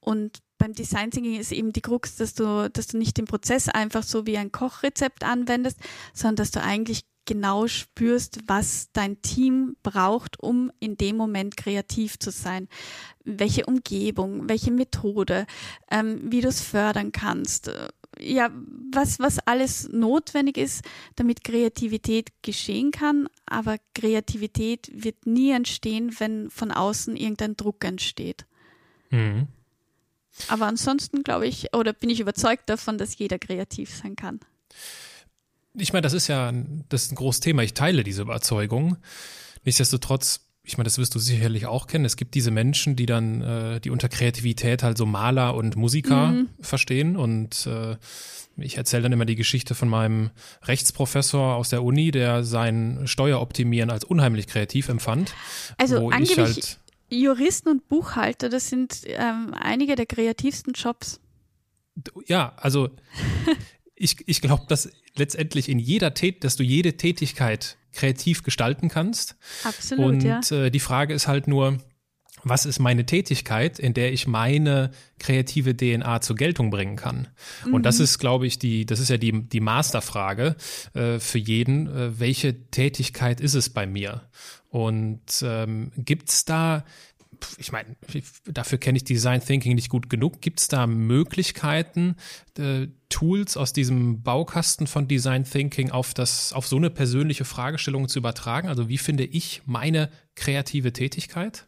Und 0.00 0.40
beim 0.58 0.72
Design 0.72 1.12
Thinking 1.12 1.38
ist 1.38 1.52
eben 1.52 1.72
die 1.72 1.80
Krux, 1.80 2.16
dass 2.16 2.34
du, 2.34 2.68
dass 2.68 2.88
du 2.88 2.98
nicht 2.98 3.18
den 3.18 3.26
Prozess 3.26 3.68
einfach 3.68 4.02
so 4.02 4.26
wie 4.26 4.36
ein 4.36 4.50
Kochrezept 4.50 5.22
anwendest, 5.22 5.78
sondern 6.12 6.36
dass 6.36 6.50
du 6.50 6.60
eigentlich 6.60 7.02
genau 7.24 7.68
spürst, 7.68 8.40
was 8.48 8.88
dein 8.92 9.22
Team 9.22 9.76
braucht, 9.84 10.40
um 10.40 10.72
in 10.80 10.96
dem 10.96 11.16
Moment 11.16 11.56
kreativ 11.56 12.18
zu 12.18 12.32
sein. 12.32 12.68
Welche 13.24 13.66
Umgebung, 13.66 14.48
welche 14.48 14.72
Methode, 14.72 15.46
ähm, 15.88 16.32
wie 16.32 16.40
du 16.40 16.48
es 16.48 16.62
fördern 16.62 17.12
kannst, 17.12 17.70
ja, 18.18 18.50
was, 18.92 19.18
was 19.18 19.38
alles 19.40 19.88
notwendig 19.88 20.58
ist, 20.58 20.84
damit 21.16 21.44
Kreativität 21.44 22.30
geschehen 22.42 22.90
kann. 22.90 23.28
Aber 23.46 23.76
Kreativität 23.94 24.90
wird 24.94 25.26
nie 25.26 25.50
entstehen, 25.50 26.14
wenn 26.18 26.50
von 26.50 26.70
außen 26.70 27.16
irgendein 27.16 27.56
Druck 27.56 27.84
entsteht. 27.84 28.46
Mhm. 29.10 29.48
Aber 30.48 30.66
ansonsten 30.66 31.22
glaube 31.22 31.46
ich, 31.46 31.74
oder 31.74 31.92
bin 31.92 32.10
ich 32.10 32.20
überzeugt 32.20 32.68
davon, 32.68 32.98
dass 32.98 33.18
jeder 33.18 33.38
kreativ 33.38 33.94
sein 33.94 34.16
kann. 34.16 34.40
Ich 35.74 35.92
meine, 35.92 36.02
das 36.02 36.12
ist 36.12 36.28
ja 36.28 36.52
das 36.88 37.04
ist 37.04 37.12
ein 37.12 37.16
großes 37.16 37.40
Thema. 37.40 37.62
Ich 37.62 37.74
teile 37.74 38.04
diese 38.04 38.22
Überzeugung. 38.22 38.96
Nichtsdestotrotz 39.64 40.40
ich 40.64 40.78
meine, 40.78 40.84
das 40.84 40.98
wirst 40.98 41.14
du 41.14 41.18
sicherlich 41.18 41.66
auch 41.66 41.88
kennen. 41.88 42.04
Es 42.04 42.16
gibt 42.16 42.34
diese 42.34 42.52
Menschen, 42.52 42.94
die 42.94 43.06
dann, 43.06 43.40
äh, 43.40 43.80
die 43.80 43.90
unter 43.90 44.08
Kreativität 44.08 44.82
halt 44.82 44.96
so 44.96 45.06
Maler 45.06 45.54
und 45.54 45.74
Musiker 45.74 46.28
mhm. 46.28 46.48
verstehen. 46.60 47.16
Und 47.16 47.66
äh, 47.66 47.96
ich 48.56 48.76
erzähle 48.76 49.04
dann 49.04 49.12
immer 49.12 49.24
die 49.24 49.34
Geschichte 49.34 49.74
von 49.74 49.88
meinem 49.88 50.30
Rechtsprofessor 50.62 51.56
aus 51.56 51.70
der 51.70 51.82
Uni, 51.82 52.12
der 52.12 52.44
sein 52.44 53.02
Steueroptimieren 53.06 53.90
als 53.90 54.04
unheimlich 54.04 54.46
kreativ 54.46 54.88
empfand. 54.88 55.34
Also 55.78 56.10
angeblich 56.10 56.38
halt 56.38 56.78
Juristen 57.10 57.68
und 57.68 57.88
Buchhalter, 57.88 58.48
das 58.48 58.68
sind 58.68 59.02
ähm, 59.06 59.54
einige 59.54 59.96
der 59.96 60.06
kreativsten 60.06 60.74
Jobs. 60.74 61.20
Ja, 62.26 62.54
also 62.56 62.90
ich, 63.96 64.16
ich 64.26 64.40
glaube, 64.40 64.64
dass 64.68 64.90
letztendlich 65.16 65.68
in 65.68 65.80
jeder 65.80 66.14
Tät, 66.14 66.44
dass 66.44 66.54
du 66.54 66.62
jede 66.62 66.96
Tätigkeit 66.96 67.76
kreativ 67.92 68.42
gestalten 68.42 68.88
kannst. 68.88 69.36
Absolut. 69.64 70.06
Und 70.06 70.22
ja. 70.22 70.40
äh, 70.50 70.70
die 70.70 70.80
Frage 70.80 71.14
ist 71.14 71.28
halt 71.28 71.46
nur, 71.46 71.78
was 72.44 72.66
ist 72.66 72.78
meine 72.78 73.06
Tätigkeit, 73.06 73.78
in 73.78 73.94
der 73.94 74.12
ich 74.12 74.26
meine 74.26 74.90
kreative 75.18 75.76
DNA 75.76 76.20
zur 76.20 76.36
Geltung 76.36 76.70
bringen 76.70 76.96
kann? 76.96 77.28
Mhm. 77.64 77.74
Und 77.74 77.82
das 77.84 77.98
mhm. 77.98 78.04
ist, 78.04 78.18
glaube 78.18 78.46
ich, 78.46 78.58
die, 78.58 78.84
das 78.86 79.00
ist 79.00 79.10
ja 79.10 79.16
die, 79.16 79.48
die 79.48 79.60
Masterfrage 79.60 80.56
äh, 80.94 81.18
für 81.18 81.38
jeden. 81.38 81.86
Äh, 81.86 82.18
welche 82.18 82.70
Tätigkeit 82.70 83.40
ist 83.40 83.54
es 83.54 83.70
bei 83.70 83.86
mir? 83.86 84.22
Und 84.70 85.20
ähm, 85.42 85.92
gibt 85.96 86.30
es 86.30 86.44
da 86.44 86.84
ich 87.58 87.72
meine, 87.72 87.96
dafür 88.46 88.78
kenne 88.78 88.96
ich 88.96 89.04
Design 89.04 89.40
Thinking 89.40 89.74
nicht 89.74 89.88
gut 89.88 90.10
genug. 90.10 90.40
Gibt 90.40 90.60
es 90.60 90.68
da 90.68 90.86
Möglichkeiten, 90.86 92.16
äh, 92.58 92.88
Tools 93.08 93.56
aus 93.56 93.72
diesem 93.72 94.22
Baukasten 94.22 94.86
von 94.86 95.06
Design 95.06 95.44
Thinking 95.44 95.90
auf 95.90 96.14
das, 96.14 96.52
auf 96.52 96.66
so 96.66 96.76
eine 96.76 96.90
persönliche 96.90 97.44
Fragestellung 97.44 98.08
zu 98.08 98.18
übertragen? 98.18 98.68
Also 98.68 98.88
wie 98.88 98.98
finde 98.98 99.24
ich 99.24 99.62
meine 99.66 100.10
kreative 100.34 100.92
Tätigkeit? 100.92 101.66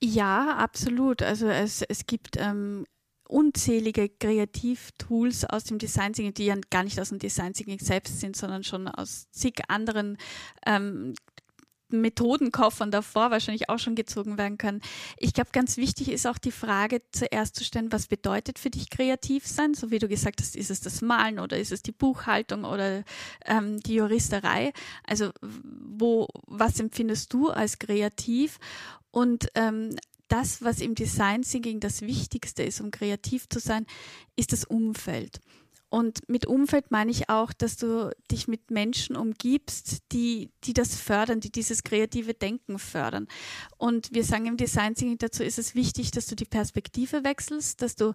Ja, 0.00 0.56
absolut. 0.56 1.22
Also 1.22 1.48
es, 1.48 1.82
es 1.82 2.06
gibt 2.06 2.36
ähm, 2.38 2.84
unzählige 3.28 4.08
Kreativtools 4.08 5.44
aus 5.44 5.64
dem 5.64 5.78
Design 5.78 6.12
Thinking, 6.12 6.34
die 6.34 6.46
ja 6.46 6.56
gar 6.70 6.84
nicht 6.84 7.00
aus 7.00 7.10
dem 7.10 7.18
Design 7.18 7.52
Thinking 7.52 7.78
selbst 7.78 8.20
sind, 8.20 8.36
sondern 8.36 8.64
schon 8.64 8.88
aus 8.88 9.30
zig 9.30 9.54
anderen 9.68 10.16
ähm, 10.66 11.14
Methodenkoffern 11.90 12.90
davor 12.90 13.30
wahrscheinlich 13.30 13.68
auch 13.68 13.78
schon 13.78 13.94
gezogen 13.94 14.38
werden 14.38 14.58
können. 14.58 14.80
Ich 15.16 15.32
glaube, 15.32 15.50
ganz 15.52 15.76
wichtig 15.76 16.10
ist 16.10 16.26
auch 16.26 16.38
die 16.38 16.52
Frage 16.52 17.02
zuerst 17.12 17.56
zu 17.56 17.64
stellen, 17.64 17.92
was 17.92 18.06
bedeutet 18.06 18.58
für 18.58 18.70
dich 18.70 18.90
kreativ 18.90 19.46
sein? 19.46 19.74
So 19.74 19.90
wie 19.90 19.98
du 19.98 20.08
gesagt 20.08 20.40
hast, 20.40 20.56
ist 20.56 20.70
es 20.70 20.80
das 20.80 21.02
Malen 21.02 21.38
oder 21.38 21.58
ist 21.58 21.72
es 21.72 21.82
die 21.82 21.92
Buchhaltung 21.92 22.64
oder 22.64 23.04
ähm, 23.44 23.80
die 23.80 23.94
Juristerei? 23.94 24.72
Also 25.04 25.30
wo, 25.40 26.28
was 26.46 26.80
empfindest 26.80 27.32
du 27.32 27.50
als 27.50 27.78
kreativ? 27.78 28.58
Und 29.10 29.48
ähm, 29.54 29.96
das, 30.28 30.62
was 30.62 30.80
im 30.80 30.94
Design 30.94 31.42
Thinking 31.42 31.80
das 31.80 32.02
Wichtigste 32.02 32.62
ist, 32.62 32.80
um 32.80 32.90
kreativ 32.90 33.48
zu 33.48 33.58
sein, 33.58 33.86
ist 34.36 34.52
das 34.52 34.64
Umfeld. 34.64 35.40
Und 35.90 36.28
mit 36.28 36.44
Umfeld 36.46 36.90
meine 36.90 37.10
ich 37.10 37.30
auch, 37.30 37.52
dass 37.54 37.76
du 37.76 38.10
dich 38.30 38.46
mit 38.46 38.70
Menschen 38.70 39.16
umgibst, 39.16 40.02
die, 40.12 40.50
die 40.64 40.74
das 40.74 40.96
fördern, 40.96 41.40
die 41.40 41.50
dieses 41.50 41.82
kreative 41.82 42.34
Denken 42.34 42.78
fördern. 42.78 43.26
Und 43.78 44.12
wir 44.12 44.22
sagen 44.22 44.44
im 44.44 44.58
Design 44.58 44.94
Thinking 44.94 45.16
dazu 45.16 45.42
ist 45.42 45.58
es 45.58 45.74
wichtig, 45.74 46.10
dass 46.10 46.26
du 46.26 46.36
die 46.36 46.44
Perspektive 46.44 47.24
wechselst, 47.24 47.80
dass 47.80 47.96
du 47.96 48.12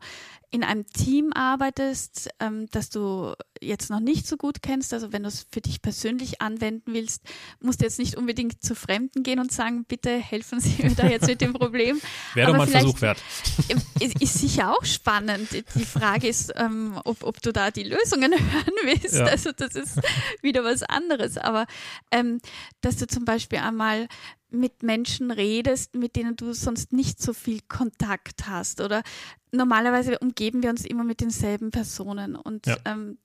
in 0.52 0.64
einem 0.64 0.86
Team 0.86 1.34
arbeitest, 1.34 2.30
ähm, 2.40 2.68
dass 2.70 2.92
du 2.92 3.34
jetzt 3.60 3.90
noch 3.90 4.00
nicht 4.00 4.28
so 4.28 4.38
gut 4.38 4.62
kennst. 4.62 4.94
Also 4.94 5.12
wenn 5.12 5.24
du 5.24 5.30
es 5.30 5.48
für 5.52 5.62
dich 5.62 5.82
persönlich 5.82 6.42
anwenden 6.42 6.94
willst, 6.94 7.24
musst 7.60 7.82
du 7.82 7.86
jetzt 7.86 7.98
nicht 7.98 8.18
unbedingt 8.18 8.62
zu 8.64 8.76
Fremden 8.76 9.24
gehen 9.24 9.40
und 9.40 9.52
sagen, 9.52 9.86
bitte 9.86 10.12
helfen 10.12 10.60
Sie 10.60 10.84
mir 10.84 10.94
da 10.94 11.08
jetzt 11.08 11.28
mit 11.28 11.42
dem 11.42 11.54
Problem. 11.54 12.00
Wäre 12.36 12.52
doch 12.52 12.58
mal 12.58 12.68
ein 12.68 12.70
Versuch 12.70 13.02
wert. 13.02 13.18
Ist, 14.00 14.22
ist 14.22 14.34
sicher 14.34 14.76
auch 14.76 14.84
spannend. 14.84 15.50
Die 15.52 15.86
Frage 15.86 16.28
ist, 16.28 16.52
ähm, 16.56 17.00
ob, 17.06 17.24
ob 17.24 17.42
du 17.42 17.54
da 17.54 17.63
die 17.72 17.84
Lösungen 17.84 18.32
hören 18.52 18.74
willst. 18.84 19.16
Ja. 19.16 19.26
Also 19.26 19.52
das 19.52 19.76
ist 19.76 20.00
wieder 20.42 20.64
was 20.64 20.84
anderes. 20.84 21.38
Aber 21.38 21.66
ähm, 22.12 22.40
dass 22.82 22.98
du 22.98 23.08
zum 23.08 23.26
Beispiel 23.26 23.60
einmal 23.60 24.08
mit 24.54 24.84
Menschen 24.84 25.32
redest, 25.32 25.96
mit 25.96 26.16
denen 26.16 26.36
du 26.36 26.54
sonst 26.54 26.94
nicht 26.94 27.22
so 27.22 27.34
viel 27.34 27.60
Kontakt 27.68 28.48
hast. 28.48 28.82
Oder 28.82 29.04
normalerweise 29.52 30.20
umgeben 30.20 30.64
wir 30.64 30.70
uns 30.70 30.86
immer 30.86 31.04
mit 31.04 31.22
denselben 31.22 31.72
Personen. 31.72 32.36
Und 32.36 32.66
ja. 32.68 32.78
ähm, 32.86 33.18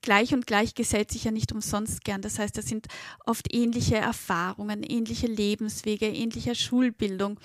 gleich 0.00 0.34
und 0.34 0.46
gleich 0.46 0.74
gesellt 0.74 1.10
sich 1.10 1.24
ja 1.24 1.30
nicht 1.30 1.52
umsonst 1.52 2.04
gern. 2.04 2.22
Das 2.22 2.38
heißt, 2.38 2.56
das 2.56 2.66
sind 2.66 2.86
oft 3.26 3.52
ähnliche 3.54 3.96
Erfahrungen, 3.96 4.82
ähnliche 4.82 5.26
Lebenswege, 5.26 6.06
ähnliche 6.06 6.54
Schulbildung. 6.54 7.38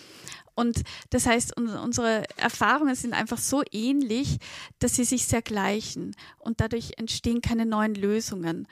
Und 0.55 0.81
das 1.11 1.27
heißt, 1.27 1.55
unsere 1.55 2.23
Erfahrungen 2.37 2.95
sind 2.95 3.13
einfach 3.13 3.37
so 3.37 3.61
ähnlich, 3.71 4.39
dass 4.79 4.95
sie 4.95 5.03
sich 5.03 5.25
sehr 5.27 5.43
gleichen. 5.43 6.15
Und 6.39 6.59
dadurch 6.61 6.93
entstehen 6.97 7.41
keine 7.41 7.67
neuen 7.67 7.93
Lösungen. 7.93 8.67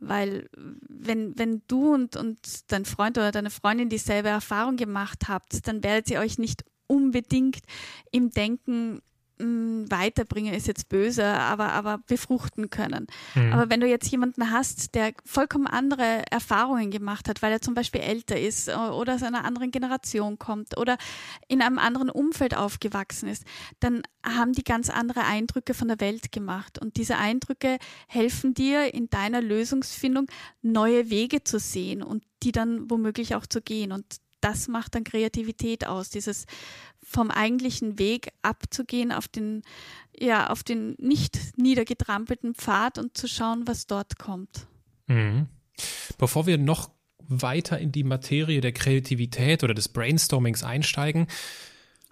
Weil 0.00 0.48
wenn, 0.52 1.38
wenn 1.38 1.62
du 1.68 1.92
und, 1.94 2.16
und 2.16 2.38
dein 2.72 2.84
Freund 2.84 3.18
oder 3.18 3.32
deine 3.32 3.50
Freundin 3.50 3.90
dieselbe 3.90 4.28
Erfahrung 4.28 4.76
gemacht 4.76 5.28
habt, 5.28 5.66
dann 5.68 5.84
werdet 5.84 6.10
ihr 6.10 6.20
euch 6.20 6.38
nicht 6.38 6.64
unbedingt 6.86 7.60
im 8.10 8.30
Denken 8.30 9.00
weiterbringen 9.40 10.54
ist 10.54 10.66
jetzt 10.66 10.88
böse, 10.88 11.24
aber, 11.24 11.72
aber 11.72 11.98
befruchten 12.06 12.70
können. 12.70 13.06
Mhm. 13.34 13.52
Aber 13.52 13.70
wenn 13.70 13.80
du 13.80 13.86
jetzt 13.86 14.10
jemanden 14.10 14.50
hast, 14.50 14.94
der 14.94 15.12
vollkommen 15.24 15.66
andere 15.66 16.24
Erfahrungen 16.30 16.90
gemacht 16.90 17.28
hat, 17.28 17.42
weil 17.42 17.52
er 17.52 17.60
zum 17.60 17.74
Beispiel 17.74 18.00
älter 18.00 18.38
ist 18.38 18.68
oder 18.68 19.14
aus 19.14 19.22
einer 19.22 19.44
anderen 19.44 19.70
Generation 19.70 20.38
kommt 20.38 20.76
oder 20.76 20.96
in 21.48 21.62
einem 21.62 21.78
anderen 21.78 22.10
Umfeld 22.10 22.56
aufgewachsen 22.56 23.28
ist, 23.28 23.44
dann 23.80 24.02
haben 24.24 24.52
die 24.52 24.64
ganz 24.64 24.90
andere 24.90 25.24
Eindrücke 25.24 25.74
von 25.74 25.88
der 25.88 26.00
Welt 26.00 26.32
gemacht. 26.32 26.78
Und 26.78 26.96
diese 26.96 27.16
Eindrücke 27.16 27.78
helfen 28.06 28.54
dir 28.54 28.92
in 28.94 29.08
deiner 29.08 29.40
Lösungsfindung 29.40 30.26
neue 30.62 31.10
Wege 31.10 31.42
zu 31.44 31.58
sehen 31.58 32.02
und 32.02 32.24
die 32.42 32.52
dann 32.52 32.90
womöglich 32.90 33.34
auch 33.34 33.46
zu 33.46 33.60
gehen. 33.60 33.92
Und 33.92 34.04
das 34.40 34.68
macht 34.68 34.94
dann 34.94 35.04
Kreativität 35.04 35.86
aus, 35.86 36.10
dieses 36.10 36.46
vom 37.02 37.30
eigentlichen 37.30 37.98
Weg 37.98 38.32
abzugehen 38.42 39.12
auf 39.12 39.28
den, 39.28 39.62
ja, 40.18 40.50
auf 40.50 40.62
den 40.62 40.96
nicht 40.98 41.38
niedergetrampelten 41.56 42.54
Pfad 42.54 42.98
und 42.98 43.16
zu 43.16 43.26
schauen, 43.28 43.66
was 43.66 43.86
dort 43.86 44.18
kommt. 44.18 44.66
Mhm. 45.06 45.48
Bevor 46.18 46.46
wir 46.46 46.58
noch 46.58 46.90
weiter 47.30 47.78
in 47.78 47.92
die 47.92 48.04
Materie 48.04 48.60
der 48.60 48.72
Kreativität 48.72 49.64
oder 49.64 49.74
des 49.74 49.88
Brainstormings 49.88 50.62
einsteigen, 50.62 51.26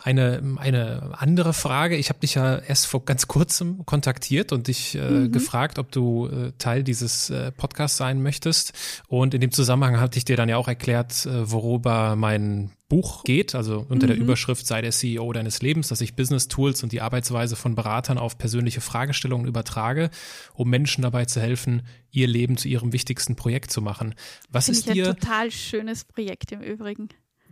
eine, 0.01 0.41
eine 0.59 1.11
andere 1.19 1.53
Frage. 1.53 1.97
Ich 1.97 2.09
habe 2.09 2.21
dich 2.21 2.35
ja 2.35 2.57
erst 2.57 2.87
vor 2.87 3.05
ganz 3.05 3.27
kurzem 3.27 3.85
kontaktiert 3.85 4.53
und 4.53 4.69
dich 4.69 4.95
äh, 4.95 5.11
mhm. 5.11 5.33
gefragt, 5.33 5.79
ob 5.79 5.91
du 5.91 6.29
äh, 6.29 6.53
Teil 6.59 6.85
dieses 6.85 7.31
äh, 7.31 7.51
Podcasts 7.51 7.97
sein 7.97 8.23
möchtest. 8.23 8.73
Und 9.09 9.35
in 9.35 9.41
dem 9.41 9.51
Zusammenhang 9.51 9.99
hatte 9.99 10.17
ich 10.19 10.25
dir 10.25 10.37
dann 10.37 10.49
ja 10.49 10.57
auch 10.57 10.69
erklärt, 10.69 11.27
äh, 11.27 11.51
worüber 11.51 12.15
mein 12.15 12.71
Buch 12.89 13.25
geht, 13.25 13.55
also 13.55 13.85
unter 13.89 14.07
mhm. 14.07 14.13
der 14.13 14.17
Überschrift 14.19 14.67
sei 14.67 14.81
der 14.81 14.93
CEO 14.93 15.31
deines 15.33 15.61
Lebens, 15.61 15.89
dass 15.89 16.01
ich 16.01 16.15
Business 16.15 16.49
Tools 16.49 16.83
und 16.83 16.93
die 16.93 17.03
Arbeitsweise 17.03 17.55
von 17.55 17.75
Beratern 17.75 18.19
auf 18.19 18.39
persönliche 18.39 18.81
Fragestellungen 18.81 19.47
übertrage, 19.47 20.11
um 20.55 20.71
Menschen 20.71 21.03
dabei 21.03 21.27
zu 21.27 21.41
helfen, 21.41 21.83
ihr 22.11 22.29
Leben 22.29 22.57
zu 22.57 22.69
ihrem 22.69 22.93
wichtigsten 22.93 23.37
Projekt 23.37 23.73
zu 23.73 23.83
machen. 23.83 24.15
Was 24.49 24.67
Find 24.67 24.79
ist 24.79 24.87
ich 24.87 24.93
dir 24.93 25.09
ein 25.09 25.17
total 25.17 25.51
schönes 25.51 26.05
Projekt 26.05 26.53
im 26.53 26.63
Übrigen 26.63 27.09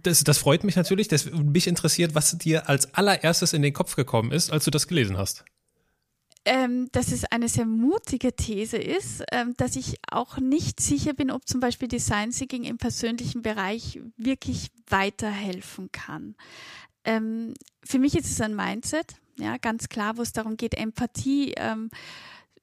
das, 0.07 0.25
das 0.25 0.39
freut 0.39 0.65
mich 0.65 0.77
natürlich. 0.77 1.09
Das, 1.09 1.31
mich 1.31 1.67
interessiert, 1.67 2.15
was 2.15 2.39
dir 2.39 2.69
als 2.69 2.95
allererstes 2.95 3.53
in 3.53 3.63
den 3.63 3.73
Kopf 3.73 3.97
gekommen 3.97 4.33
ist, 4.33 4.53
als 4.53 4.65
du 4.65 4.71
das 4.71 4.87
gelesen 4.87 5.17
hast. 5.17 5.45
Ähm, 6.45 6.89
dass 6.93 7.11
es 7.11 7.25
eine 7.25 7.49
sehr 7.49 7.67
mutige 7.67 8.33
These 8.33 8.77
ist, 8.77 9.25
ähm, 9.33 9.55
dass 9.57 9.75
ich 9.75 9.97
auch 10.09 10.39
nicht 10.39 10.79
sicher 10.79 11.13
bin, 11.13 11.33
ob 11.33 11.49
zum 11.49 11.59
Beispiel 11.59 11.89
Design 11.89 12.31
Thinking 12.31 12.63
im 12.63 12.79
persönlichen 12.79 13.43
Bereich 13.43 14.01
wirklich 14.17 14.69
weiterhelfen 14.89 15.91
kann. 15.91 16.37
Ähm, 17.05 17.55
für 17.83 17.99
mich 17.99 18.17
ist 18.17 18.31
es 18.31 18.41
ein 18.41 18.55
Mindset, 18.55 19.17
ja, 19.41 19.57
ganz 19.57 19.89
klar, 19.89 20.17
wo 20.19 20.23
es 20.23 20.33
darum 20.33 20.57
geht, 20.57 20.75
Empathie 20.75 21.53
ähm, 21.57 21.91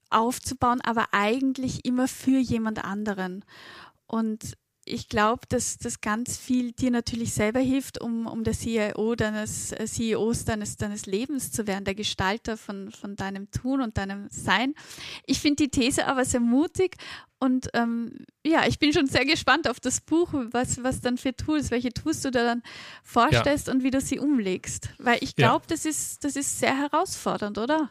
aufzubauen, 0.10 0.79
aber 0.82 1.08
eigentlich 1.12 1.84
immer 1.84 2.08
für 2.08 2.39
jemand 2.39 2.86
anderen. 2.86 3.43
Und 4.08 4.56
ich 4.86 5.10
glaube, 5.10 5.41
dass 5.50 5.78
das 5.78 6.02
ganz 6.02 6.38
viel 6.38 6.72
dir 6.72 6.91
natürlich 6.91 7.34
selber 7.34 7.60
hilft, 7.60 8.02
um, 8.02 8.28
um 8.28 8.43
der 8.43 8.54
CIO 8.54 9.15
deines 9.15 9.72
äh, 9.72 9.86
CEOs 9.86 10.46
deines, 10.46 10.78
deines 10.78 11.06
Lebens 11.06 11.52
zu 11.52 11.67
werden, 11.67 11.86
der 11.86 11.96
Gestalter 11.96 12.58
von, 12.58 12.91
von 12.91 13.15
deinem 13.15 13.50
Tun 13.52 13.82
und 13.82 13.98
deinem 13.98 14.28
Sein. 14.30 14.74
Ich 15.26 15.39
finde 15.39 15.63
die 15.63 15.69
These 15.69 16.08
aber 16.08 16.26
sehr 16.26 16.39
mutig 16.39 16.98
und 17.39 17.69
ähm, 17.74 18.26
ja, 18.46 18.65
ich 18.67 18.80
bin 18.80 18.93
schon 18.93 19.08
sehr 19.08 19.26
gespannt 19.26 19.67
auf 19.69 19.80
das 19.80 20.00
Buch, 20.00 20.30
was, 20.52 20.82
was 20.82 21.02
dann 21.02 21.17
für 21.17 21.36
Tools, 21.36 21.72
welche 21.72 21.91
Tools 21.91 22.22
du 22.22 22.32
da 22.32 22.46
dann 22.46 22.63
vorstellst 23.04 23.67
ja. 23.67 23.74
und 23.74 23.84
wie 23.84 23.91
du 23.91 24.00
sie 24.00 24.17
umlegst. 24.17 24.89
Weil 24.98 25.17
ich 25.19 25.36
glaube, 25.36 25.65
ja. 25.65 25.76
das, 25.76 25.86
ist, 25.86 26.24
das 26.24 26.38
ist 26.38 26.60
sehr 26.60 26.78
herausfordernd, 26.78 27.58
oder? 27.58 27.89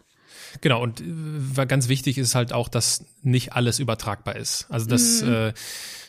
Genau, 0.61 0.83
und 0.83 1.03
äh, 1.03 1.67
ganz 1.67 1.89
wichtig 1.89 2.19
ist 2.19 2.35
halt 2.35 2.53
auch, 2.53 2.69
dass 2.69 3.05
nicht 3.23 3.53
alles 3.53 3.79
übertragbar 3.79 4.37
ist. 4.37 4.67
Also 4.71 4.87
das, 4.87 5.23
mhm. 5.23 5.33
äh, 5.33 5.49
äh, 5.49 5.53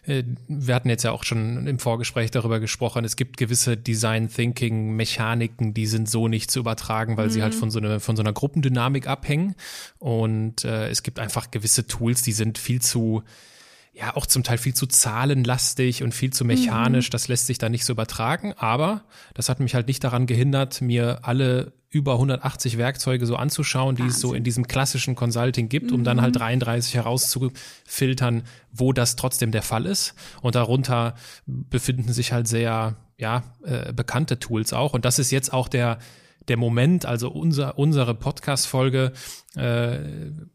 wir 0.06 0.76
hatten 0.76 0.90
jetzt 0.90 1.04
ja 1.04 1.12
auch 1.12 1.24
schon 1.24 1.66
im 1.66 1.80
Vorgespräch 1.80 2.30
darüber 2.30 2.60
gesprochen, 2.60 3.06
es 3.06 3.16
gibt 3.16 3.38
gewisse 3.38 3.78
Design 3.78 4.28
Thinking 4.28 4.96
Mechaniken, 4.96 5.74
die 5.74 5.88
sind 5.88 6.10
so 6.10 6.28
nicht 6.28 6.52
zu 6.52 6.60
übertragen, 6.60 7.16
weil 7.16 7.28
mhm. 7.28 7.32
sie 7.32 7.42
halt 7.42 7.54
mhm. 7.54 7.60
von 7.60 7.72
so, 7.72 7.80
einer 7.80 8.00
von 8.00 8.18
so 8.18 8.24
einer 8.24 8.34
Gruppendynamik 8.34 9.08
abhängen. 9.08 9.56
Und 10.00 10.66
äh, 10.66 10.90
es 10.90 11.04
gibt 11.04 11.20
einfach 11.20 11.52
gewisse 11.52 11.88
Tools, 11.88 12.22
die 12.22 12.34
sind 12.34 12.58
viel 12.58 12.82
zu 12.82 13.24
ja 13.94 14.16
auch 14.16 14.26
zum 14.26 14.44
Teil 14.44 14.58
viel 14.58 14.74
zu 14.74 14.88
zahlenlastig 14.88 16.04
und 16.04 16.14
viel 16.14 16.34
zu 16.34 16.46
mechanisch. 16.46 17.10
Mhm. 17.10 17.12
Das 17.12 17.28
lässt 17.28 17.46
sich 17.46 17.60
da 17.60 17.70
nicht 17.70 17.86
so 17.86 17.94
übertragen. 17.94 18.54
Aber 18.58 19.04
das 19.36 19.50
hat 19.50 19.60
mich 19.60 19.76
halt 19.76 19.88
nicht 19.88 20.04
daran 20.04 20.26
gehindert, 20.26 20.82
mir 20.82 21.20
alle 21.22 21.74
über 21.90 22.14
180 22.14 22.80
Werkzeuge 22.80 23.28
so 23.28 23.36
anzuschauen, 23.36 23.96
die 23.96 24.02
Wahnsinn. 24.02 24.16
es 24.16 24.22
so 24.22 24.34
in 24.34 24.44
diesem 24.44 24.68
klassischen 24.68 25.14
Consulting 25.14 25.70
gibt, 25.70 25.92
um 25.92 26.00
mhm. 26.00 26.06
dann 26.06 26.22
halt 26.22 26.36
33 26.36 26.96
herauszufiltern, 26.96 28.44
wo 28.72 28.94
das 28.94 29.16
trotzdem 29.16 29.52
der 29.52 29.62
Fall 29.62 29.86
ist. 29.86 30.16
Und 30.42 30.56
darunter 30.56 31.14
befinden 31.46 32.12
sich 32.12 32.34
halt 32.34 32.48
sehr, 32.48 32.96
ja, 33.20 33.44
äh, 33.64 33.94
bekannte 33.94 34.40
Tools 34.40 34.74
auch. 34.74 34.94
Und 34.94 35.06
das 35.06 35.20
ist 35.20 35.30
jetzt 35.30 35.54
auch 35.54 35.68
der, 35.68 36.00
der 36.48 36.58
Moment, 36.58 37.06
also 37.06 37.30
unser, 37.30 37.78
unsere 37.78 38.16
Podcast-Folge 38.16 39.14
äh, 39.56 39.98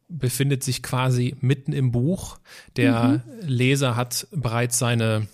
befindet 0.08 0.62
sich 0.62 0.82
quasi 0.82 1.36
mitten 1.40 1.72
im 1.72 1.92
Buch. 1.92 2.38
Der 2.76 3.02
mhm. 3.02 3.22
Leser 3.42 3.96
hat 3.96 4.26
bereits 4.32 4.78
seine 4.78 5.28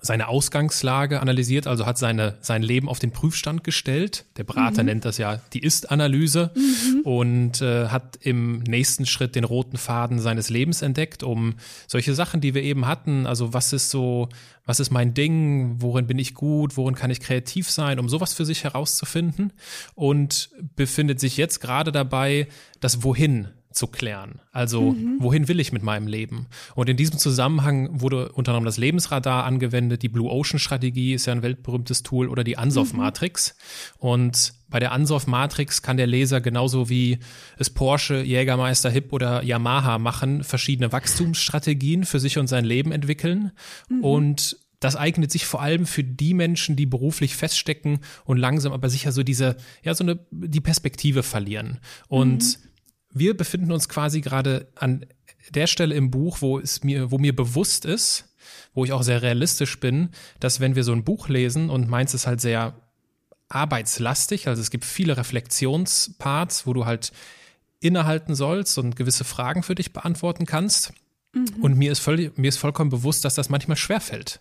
seine 0.00 0.28
Ausgangslage 0.28 1.20
analysiert, 1.20 1.66
also 1.66 1.86
hat 1.86 1.96
seine, 1.96 2.36
sein 2.40 2.62
Leben 2.62 2.88
auf 2.88 2.98
den 2.98 3.12
Prüfstand 3.12 3.64
gestellt. 3.64 4.26
Der 4.36 4.44
Berater 4.44 4.82
mhm. 4.82 4.86
nennt 4.86 5.04
das 5.04 5.18
ja 5.18 5.40
die 5.52 5.62
Ist-Analyse. 5.62 6.50
Mhm. 6.54 7.00
und 7.02 7.62
äh, 7.62 7.88
hat 7.88 8.18
im 8.20 8.60
nächsten 8.60 9.06
Schritt 9.06 9.36
den 9.36 9.44
roten 9.44 9.76
Faden 9.76 10.18
seines 10.18 10.50
Lebens 10.50 10.82
entdeckt, 10.82 11.22
um 11.22 11.54
solche 11.86 12.14
Sachen, 12.14 12.40
die 12.40 12.54
wir 12.54 12.62
eben 12.62 12.86
hatten, 12.86 13.26
also 13.26 13.52
was 13.52 13.72
ist 13.72 13.90
so, 13.90 14.28
was 14.64 14.80
ist 14.80 14.90
mein 14.90 15.14
Ding, 15.14 15.76
worin 15.78 16.06
bin 16.06 16.18
ich 16.18 16.34
gut, 16.34 16.76
worin 16.76 16.94
kann 16.94 17.10
ich 17.10 17.20
kreativ 17.20 17.70
sein, 17.70 17.98
um 17.98 18.08
sowas 18.08 18.34
für 18.34 18.44
sich 18.44 18.64
herauszufinden 18.64 19.52
und 19.94 20.50
befindet 20.74 21.20
sich 21.20 21.36
jetzt 21.36 21.60
gerade 21.60 21.92
dabei, 21.92 22.48
das 22.80 23.02
Wohin 23.02 23.48
zu 23.76 23.86
klären. 23.86 24.40
Also, 24.52 24.92
mhm. 24.92 25.16
wohin 25.20 25.48
will 25.48 25.60
ich 25.60 25.72
mit 25.72 25.82
meinem 25.82 26.06
Leben? 26.06 26.46
Und 26.74 26.88
in 26.88 26.96
diesem 26.96 27.18
Zusammenhang 27.18 28.00
wurde 28.00 28.32
unter 28.32 28.52
anderem 28.52 28.64
das 28.64 28.78
Lebensradar 28.78 29.44
angewendet, 29.44 30.02
die 30.02 30.08
Blue 30.08 30.30
Ocean 30.30 30.58
Strategie 30.58 31.12
ist 31.12 31.26
ja 31.26 31.32
ein 31.32 31.42
weltberühmtes 31.42 32.02
Tool 32.02 32.28
oder 32.28 32.42
die 32.42 32.56
Ansoff 32.56 32.94
Matrix. 32.94 33.54
Mhm. 34.00 34.08
Und 34.08 34.54
bei 34.68 34.80
der 34.80 34.92
Ansoff 34.92 35.26
Matrix 35.26 35.82
kann 35.82 35.96
der 35.96 36.06
Leser 36.06 36.40
genauso 36.40 36.88
wie 36.88 37.18
es 37.58 37.70
Porsche, 37.70 38.22
Jägermeister, 38.22 38.90
Hip 38.90 39.12
oder 39.12 39.42
Yamaha 39.42 39.98
machen, 39.98 40.42
verschiedene 40.42 40.90
Wachstumsstrategien 40.90 42.04
für 42.04 42.18
sich 42.18 42.38
und 42.38 42.46
sein 42.46 42.64
Leben 42.64 42.92
entwickeln. 42.92 43.52
Mhm. 43.88 44.04
Und 44.04 44.56
das 44.80 44.96
eignet 44.96 45.30
sich 45.30 45.46
vor 45.46 45.62
allem 45.62 45.86
für 45.86 46.04
die 46.04 46.34
Menschen, 46.34 46.76
die 46.76 46.86
beruflich 46.86 47.36
feststecken 47.36 48.00
und 48.24 48.38
langsam 48.38 48.72
aber 48.72 48.88
sicher 48.88 49.12
so 49.12 49.22
diese, 49.22 49.56
ja, 49.82 49.94
so 49.94 50.04
eine, 50.04 50.18
die 50.30 50.60
Perspektive 50.60 51.22
verlieren. 51.22 51.78
Und 52.08 52.42
mhm 52.42 52.66
wir 53.18 53.36
befinden 53.36 53.72
uns 53.72 53.88
quasi 53.88 54.20
gerade 54.20 54.68
an 54.74 55.06
der 55.50 55.66
Stelle 55.66 55.94
im 55.94 56.10
Buch, 56.10 56.38
wo 56.40 56.58
es 56.58 56.82
mir, 56.84 57.10
wo 57.10 57.18
mir 57.18 57.34
bewusst 57.34 57.84
ist, 57.84 58.34
wo 58.74 58.84
ich 58.84 58.92
auch 58.92 59.02
sehr 59.02 59.22
realistisch 59.22 59.80
bin, 59.80 60.10
dass 60.40 60.60
wenn 60.60 60.74
wir 60.74 60.84
so 60.84 60.92
ein 60.92 61.04
Buch 61.04 61.28
lesen 61.28 61.70
und 61.70 61.88
meins 61.88 62.14
ist 62.14 62.26
halt 62.26 62.40
sehr 62.40 62.74
arbeitslastig, 63.48 64.48
also 64.48 64.60
es 64.60 64.70
gibt 64.70 64.84
viele 64.84 65.16
Reflexionsparts, 65.16 66.66
wo 66.66 66.72
du 66.72 66.84
halt 66.84 67.12
innehalten 67.80 68.34
sollst 68.34 68.78
und 68.78 68.96
gewisse 68.96 69.24
Fragen 69.24 69.62
für 69.62 69.74
dich 69.74 69.92
beantworten 69.92 70.46
kannst. 70.46 70.92
Mhm. 71.32 71.62
Und 71.62 71.78
mir 71.78 71.92
ist, 71.92 72.00
voll, 72.00 72.32
mir 72.36 72.48
ist 72.48 72.58
vollkommen 72.58 72.90
bewusst, 72.90 73.24
dass 73.24 73.34
das 73.34 73.48
manchmal 73.48 73.76
schwerfällt. 73.76 74.40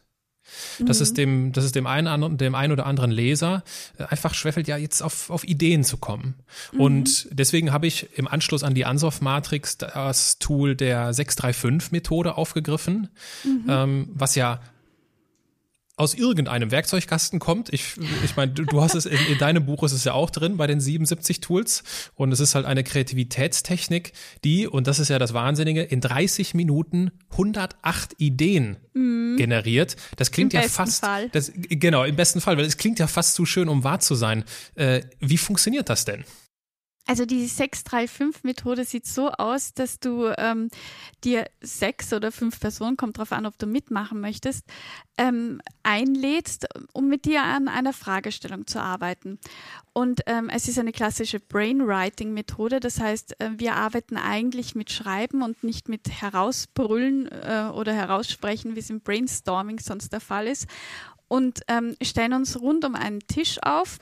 Dass, 0.80 1.00
mhm. 1.00 1.04
es 1.04 1.14
dem, 1.14 1.52
dass 1.52 1.64
es 1.64 1.72
dem 1.72 1.88
einen, 1.88 2.38
dem 2.38 2.56
einen 2.56 2.74
oder 2.74 2.86
anderen 2.86 3.12
Leser 3.12 3.64
äh, 3.98 4.04
einfach 4.06 4.34
schwerfällt, 4.34 4.68
ja, 4.68 4.78
jetzt 4.78 5.02
auf, 5.02 5.30
auf 5.30 5.44
Ideen 5.44 5.84
zu 5.84 5.98
kommen. 5.98 6.36
Mhm. 6.72 6.80
Und 6.80 7.28
deswegen 7.32 7.72
habe 7.72 7.88
ich 7.88 8.18
im 8.18 8.28
Anschluss 8.28 8.64
an 8.64 8.74
die 8.74 8.86
Ansoff 8.86 9.22
Matrix 9.22 9.78
das 9.78 10.40
Tool 10.40 10.76
der 10.76 11.12
635-Methode 11.14 12.38
aufgegriffen, 12.38 13.10
mhm. 13.44 13.66
ähm, 13.68 14.10
was 14.14 14.36
ja 14.36 14.62
aus 15.98 16.14
irgendeinem 16.14 16.72
Werkzeugkasten 16.72 17.40
kommt. 17.40 17.72
Ich, 17.72 17.96
ich 18.24 18.36
meine, 18.36 18.52
du, 18.52 18.66
du 18.66 18.82
hast 18.82 18.96
es 18.96 19.06
in, 19.06 19.18
in, 19.32 19.38
deinem 19.38 19.66
Buch 19.66 19.84
ist 19.84 19.94
es 19.94 20.04
ja 20.04 20.14
auch 20.14 20.30
drin 20.30 20.58
bei 20.58 20.68
den 20.68 20.82
77 20.82 21.40
Tools 21.40 21.84
und 22.16 22.32
es 22.34 22.42
ist 22.42 22.54
halt 22.54 22.66
eine 22.66 22.84
Kreativitätstechnik, 22.84 24.12
die 24.44 24.68
und 24.68 24.88
das 24.88 25.00
ist 25.00 25.10
ja 25.10 25.20
das 25.20 25.34
Wahnsinnige 25.34 25.84
in 25.84 26.02
30 26.02 26.54
Minuten 26.54 27.12
108 27.32 28.16
Ideen 28.18 28.78
mhm. 28.94 29.38
generiert. 29.38 29.96
Das 30.18 30.32
klingt 30.32 30.54
Im 30.54 30.62
ja 30.62 30.68
fast 30.68 31.06
Fall. 31.06 31.30
Das, 31.30 31.52
genau 31.56 32.04
im 32.04 32.16
besten 32.16 32.42
Fall, 32.42 32.58
weil 32.58 32.66
es 32.66 32.78
klingt 32.78 33.00
ja 33.00 33.08
fast 33.08 33.36
zu 33.36 33.46
schön, 33.46 33.70
um 33.70 33.86
wahr 33.86 34.02
zu 34.02 34.16
sein. 34.16 34.44
Äh, 34.76 35.02
wie 35.20 35.38
funktioniert 35.38 35.90
das 35.90 36.04
denn? 36.04 36.26
Also 37.08 37.26
die 37.26 37.48
635-Methode 37.48 38.84
sieht 38.84 39.06
so 39.06 39.30
aus, 39.30 39.76
dass 39.76 40.00
du 40.00 40.34
ähm, 40.38 40.70
dir 41.24 41.46
sechs 41.62 42.12
oder 42.14 42.32
fünf 42.32 42.60
Personen, 42.60 42.98
kommt 42.98 43.18
darauf 43.18 43.32
an, 43.32 43.46
ob 43.46 43.60
du 43.60 43.68
mitmachen 43.68 44.20
möchtest, 44.20 44.66
ähm, 45.18 45.62
einlädst, 45.84 46.68
um 46.94 47.08
mit 47.08 47.26
dir 47.26 47.44
an 47.44 47.68
einer 47.68 47.94
Fragestellung 47.94 48.66
zu 48.66 48.82
arbeiten. 48.82 49.38
Und 49.94 50.22
ähm, 50.26 50.50
es 50.50 50.68
ist 50.68 50.80
eine 50.80 50.92
klassische 50.92 51.40
Brainwriting-Methode, 51.40 52.80
das 52.80 53.00
heißt, 53.00 53.40
äh, 53.40 53.52
wir 53.56 53.76
arbeiten 53.76 54.18
eigentlich 54.18 54.74
mit 54.74 54.92
Schreiben 54.92 55.44
und 55.44 55.64
nicht 55.64 55.88
mit 55.90 56.10
Herausbrüllen 56.10 57.28
äh, 57.28 57.70
oder 57.72 57.94
Heraussprechen, 57.94 58.76
wie 58.76 58.80
es 58.80 58.90
im 58.90 59.02
Brainstorming 59.02 59.80
sonst 59.80 60.12
der 60.12 60.22
Fall 60.22 60.48
ist. 60.48 60.68
Und 61.28 61.62
ähm, 61.68 61.96
stellen 62.02 62.34
uns 62.34 62.60
rund 62.60 62.84
um 62.84 62.96
einen 62.96 63.20
Tisch 63.20 63.58
auf 63.62 64.00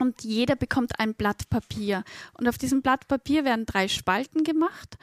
und 0.00 0.24
jeder 0.24 0.56
bekommt 0.56 0.98
ein 0.98 1.14
Blatt 1.14 1.48
Papier. 1.50 2.04
Und 2.34 2.48
auf 2.48 2.58
diesem 2.58 2.82
Blatt 2.82 3.06
Papier 3.08 3.44
werden 3.44 3.66
drei 3.66 3.88
Spalten 3.88 4.44
gemacht 4.44 4.96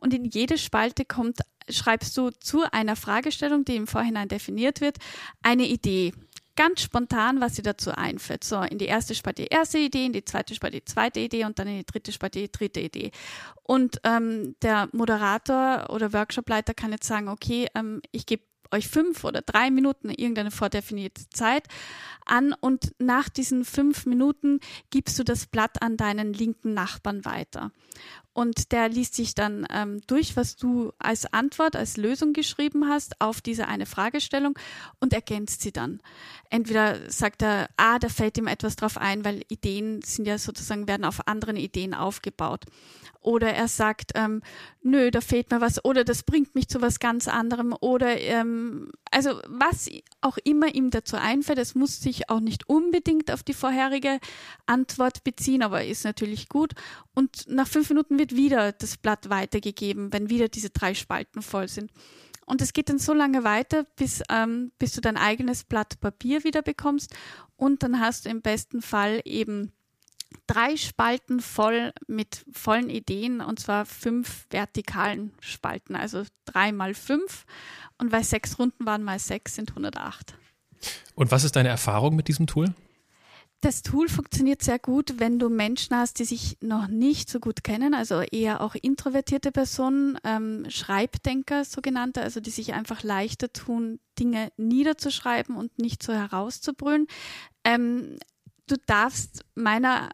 und 0.00 0.14
in 0.14 0.24
jede 0.24 0.58
Spalte 0.58 1.04
kommt, 1.04 1.40
schreibst 1.68 2.16
du 2.16 2.30
zu 2.30 2.64
einer 2.72 2.96
Fragestellung, 2.96 3.64
die 3.64 3.76
im 3.76 3.86
Vorhinein 3.86 4.28
definiert 4.28 4.80
wird, 4.80 4.96
eine 5.42 5.66
Idee. 5.66 6.12
Ganz 6.56 6.82
spontan, 6.82 7.40
was 7.40 7.54
dir 7.54 7.62
dazu 7.62 7.92
einfällt. 7.92 8.44
So, 8.44 8.60
in 8.60 8.78
die 8.78 8.86
erste 8.86 9.14
Spalte 9.14 9.42
die 9.42 9.48
erste 9.48 9.78
Idee, 9.78 10.06
in 10.06 10.12
die 10.12 10.24
zweite 10.24 10.54
Spalte 10.54 10.78
die 10.78 10.84
zweite 10.84 11.20
Idee 11.20 11.44
und 11.44 11.58
dann 11.58 11.68
in 11.68 11.78
die 11.78 11.86
dritte 11.86 12.12
Spalte 12.12 12.40
die 12.40 12.50
dritte 12.50 12.80
Idee. 12.80 13.12
Und 13.62 14.00
ähm, 14.04 14.56
der 14.60 14.88
Moderator 14.92 15.88
oder 15.90 16.12
Workshopleiter 16.12 16.74
kann 16.74 16.92
jetzt 16.92 17.06
sagen, 17.06 17.28
okay, 17.28 17.68
ähm, 17.74 18.02
ich 18.10 18.26
gebe 18.26 18.42
euch 18.72 18.88
fünf 18.88 19.24
oder 19.24 19.42
drei 19.42 19.70
Minuten 19.70 20.10
irgendeine 20.10 20.50
vordefinierte 20.50 21.28
Zeit 21.30 21.64
an 22.24 22.54
und 22.60 22.92
nach 22.98 23.28
diesen 23.28 23.64
fünf 23.64 24.06
Minuten 24.06 24.60
gibst 24.90 25.18
du 25.18 25.24
das 25.24 25.46
Blatt 25.46 25.82
an 25.82 25.96
deinen 25.96 26.32
linken 26.32 26.74
Nachbarn 26.74 27.24
weiter. 27.24 27.72
Und 28.32 28.70
der 28.70 28.88
liest 28.88 29.16
sich 29.16 29.34
dann 29.34 29.66
ähm, 29.70 30.00
durch, 30.06 30.36
was 30.36 30.56
du 30.56 30.92
als 30.98 31.30
Antwort, 31.32 31.74
als 31.74 31.96
Lösung 31.96 32.32
geschrieben 32.32 32.88
hast 32.88 33.20
auf 33.20 33.40
diese 33.40 33.66
eine 33.66 33.86
Fragestellung 33.86 34.56
und 35.00 35.12
ergänzt 35.12 35.62
sie 35.62 35.72
dann. 35.72 36.00
Entweder 36.48 37.10
sagt 37.10 37.42
er, 37.42 37.68
ah, 37.76 37.98
da 37.98 38.08
fällt 38.08 38.38
ihm 38.38 38.46
etwas 38.46 38.76
drauf 38.76 38.96
ein, 38.98 39.24
weil 39.24 39.42
Ideen 39.48 40.00
sind 40.02 40.26
ja 40.26 40.38
sozusagen, 40.38 40.86
werden 40.86 41.04
auf 41.04 41.26
anderen 41.26 41.56
Ideen 41.56 41.92
aufgebaut. 41.92 42.64
Oder 43.20 43.52
er 43.52 43.68
sagt, 43.68 44.12
ähm, 44.14 44.42
nö, 44.82 45.10
da 45.10 45.20
fehlt 45.20 45.50
mir 45.50 45.60
was, 45.60 45.84
oder 45.84 46.04
das 46.04 46.22
bringt 46.22 46.54
mich 46.54 46.68
zu 46.68 46.80
was 46.80 47.00
ganz 47.00 47.28
anderem, 47.28 47.74
oder 47.78 48.18
ähm, 48.18 48.59
also 49.10 49.40
was 49.46 49.88
auch 50.20 50.38
immer 50.44 50.74
ihm 50.74 50.90
dazu 50.90 51.16
einfällt, 51.16 51.58
es 51.58 51.74
muss 51.74 52.00
sich 52.00 52.30
auch 52.30 52.40
nicht 52.40 52.68
unbedingt 52.68 53.30
auf 53.30 53.42
die 53.42 53.54
vorherige 53.54 54.18
Antwort 54.66 55.24
beziehen, 55.24 55.62
aber 55.62 55.84
ist 55.84 56.04
natürlich 56.04 56.48
gut. 56.48 56.72
Und 57.14 57.46
nach 57.48 57.68
fünf 57.68 57.88
Minuten 57.88 58.18
wird 58.18 58.34
wieder 58.34 58.72
das 58.72 58.96
Blatt 58.96 59.30
weitergegeben, 59.30 60.12
wenn 60.12 60.30
wieder 60.30 60.48
diese 60.48 60.70
drei 60.70 60.94
Spalten 60.94 61.42
voll 61.42 61.68
sind. 61.68 61.90
Und 62.46 62.60
es 62.62 62.72
geht 62.72 62.88
dann 62.88 62.98
so 62.98 63.14
lange 63.14 63.44
weiter, 63.44 63.84
bis, 63.96 64.22
ähm, 64.28 64.72
bis 64.78 64.92
du 64.92 65.00
dein 65.00 65.16
eigenes 65.16 65.62
Blatt 65.62 66.00
Papier 66.00 66.42
wieder 66.42 66.62
bekommst. 66.62 67.14
Und 67.56 67.82
dann 67.84 68.00
hast 68.00 68.24
du 68.24 68.28
im 68.28 68.42
besten 68.42 68.82
Fall 68.82 69.20
eben 69.24 69.72
drei 70.46 70.76
Spalten 70.76 71.40
voll 71.40 71.92
mit 72.06 72.44
vollen 72.52 72.90
Ideen 72.90 73.40
und 73.40 73.60
zwar 73.60 73.86
fünf 73.86 74.46
vertikalen 74.50 75.32
Spalten, 75.40 75.96
also 75.96 76.24
drei 76.44 76.72
mal 76.72 76.94
fünf. 76.94 77.44
Und 77.98 78.12
weil 78.12 78.24
sechs 78.24 78.58
Runden 78.58 78.86
waren 78.86 79.02
mal 79.02 79.18
sechs, 79.18 79.54
sind 79.54 79.70
108. 79.70 80.34
Und 81.14 81.30
was 81.30 81.44
ist 81.44 81.56
deine 81.56 81.68
Erfahrung 81.68 82.16
mit 82.16 82.28
diesem 82.28 82.46
Tool? 82.46 82.74
Das 83.62 83.82
Tool 83.82 84.08
funktioniert 84.08 84.62
sehr 84.62 84.78
gut, 84.78 85.16
wenn 85.18 85.38
du 85.38 85.50
Menschen 85.50 85.94
hast, 85.94 86.18
die 86.18 86.24
sich 86.24 86.56
noch 86.62 86.88
nicht 86.88 87.28
so 87.28 87.40
gut 87.40 87.62
kennen, 87.62 87.92
also 87.92 88.22
eher 88.22 88.62
auch 88.62 88.74
introvertierte 88.74 89.52
Personen, 89.52 90.18
ähm, 90.24 90.64
Schreibdenker 90.70 91.66
sogenannte, 91.66 92.22
also 92.22 92.40
die 92.40 92.50
sich 92.50 92.72
einfach 92.72 93.02
leichter 93.02 93.52
tun, 93.52 94.00
Dinge 94.18 94.50
niederzuschreiben 94.56 95.56
und 95.56 95.78
nicht 95.78 96.02
so 96.02 96.14
herauszubrüllen. 96.14 97.06
Ähm, 97.62 98.16
du 98.70 98.76
darfst 98.86 99.44
meiner 99.54 100.10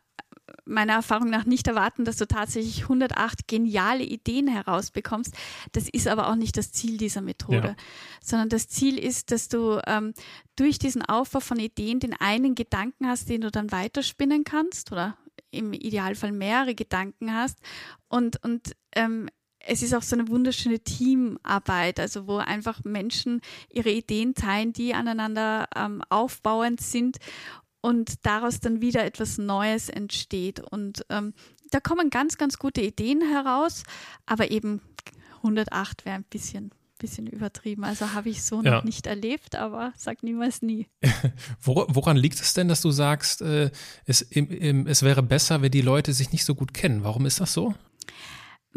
meiner 0.65 0.95
Erfahrung 0.95 1.31
nach 1.31 1.45
nicht 1.45 1.67
erwarten, 1.67 2.05
dass 2.05 2.17
du 2.17 2.27
tatsächlich 2.27 2.83
108 2.83 3.49
geniale 3.49 4.03
Ideen 4.03 4.49
herausbekommst. 4.49 5.35
Das 5.73 5.89
ist 5.89 6.09
aber 6.09 6.29
auch 6.29 6.35
nicht 6.35 6.57
das 6.57 6.73
Ziel 6.73 6.99
dieser 6.99 7.21
Methode, 7.21 7.69
ja. 7.69 7.77
sondern 8.23 8.49
das 8.49 8.69
Ziel 8.69 8.99
ist, 8.99 9.31
dass 9.31 9.49
du 9.49 9.81
ähm, 9.87 10.13
durch 10.57 10.79
diesen 10.79 11.03
Aufbau 11.03 11.41
von 11.41 11.59
Ideen 11.59 12.01
den 12.01 12.15
einen 12.15 12.55
Gedanken 12.55 13.07
hast, 13.07 13.29
den 13.29 13.43
du 13.43 13.51
dann 13.51 13.73
weiterspinnen 13.73 14.45
kannst 14.45 14.93
oder 14.93 15.17
im 15.51 15.73
Idealfall 15.73 16.33
mehrere 16.33 16.75
Gedanken 16.75 17.33
hast 17.33 17.59
und, 18.09 18.43
und 18.45 18.73
ähm, 18.95 19.29
es 19.69 19.83
ist 19.83 19.95
auch 19.95 20.03
so 20.03 20.15
eine 20.17 20.29
wunderschöne 20.29 20.79
Teamarbeit, 20.81 21.99
also 21.99 22.29
wo 22.29 22.37
einfach 22.37 22.85
Menschen 22.85 23.41
ihre 23.69 23.91
Ideen 23.91 24.35
teilen, 24.35 24.73
die 24.73 24.95
aneinander 24.95 25.69
ähm, 25.75 26.03
aufbauend 26.09 26.81
sind 26.81 27.19
und 27.81 28.27
daraus 28.27 28.61
dann 28.61 28.81
wieder 28.81 29.05
etwas 29.05 29.39
Neues 29.39 29.89
entsteht. 29.89 30.61
Und 30.61 31.05
ähm, 31.09 31.35
da 31.71 31.81
kommen 31.81 32.11
ganz, 32.11 32.39
ganz 32.39 32.59
gute 32.59 32.81
Ideen 32.81 33.21
heraus, 33.23 33.83
aber 34.27 34.51
eben 34.51 34.81
108 35.43 36.05
wäre 36.05 36.17
ein 36.17 36.25
bisschen 36.25 36.73
bisschen 36.99 37.27
übertrieben. 37.27 37.85
Also 37.85 38.13
habe 38.13 38.29
ich 38.31 38.43
so 38.43 38.63
ja. 38.63 38.77
noch 38.77 38.85
nicht 38.85 39.07
erlebt, 39.07 39.55
aber 39.55 39.93
sag 39.97 40.23
niemals 40.23 40.63
nie. 40.63 40.87
Woran 41.63 42.17
liegt 42.17 42.41
es 42.41 42.55
denn, 42.55 42.69
dass 42.69 42.81
du 42.81 42.91
sagst, 42.91 43.43
äh, 43.43 43.71
es, 44.05 44.23
im, 44.23 44.49
im, 44.49 44.87
es 44.87 45.03
wäre 45.03 45.23
besser, 45.23 45.63
wenn 45.63 45.71
die 45.71 45.83
Leute 45.83 46.13
sich 46.13 46.33
nicht 46.33 46.45
so 46.45 46.55
gut 46.55 46.73
kennen? 46.73 47.05
Warum 47.05 47.27
ist 47.27 47.41
das 47.41 47.53
so? 47.53 47.75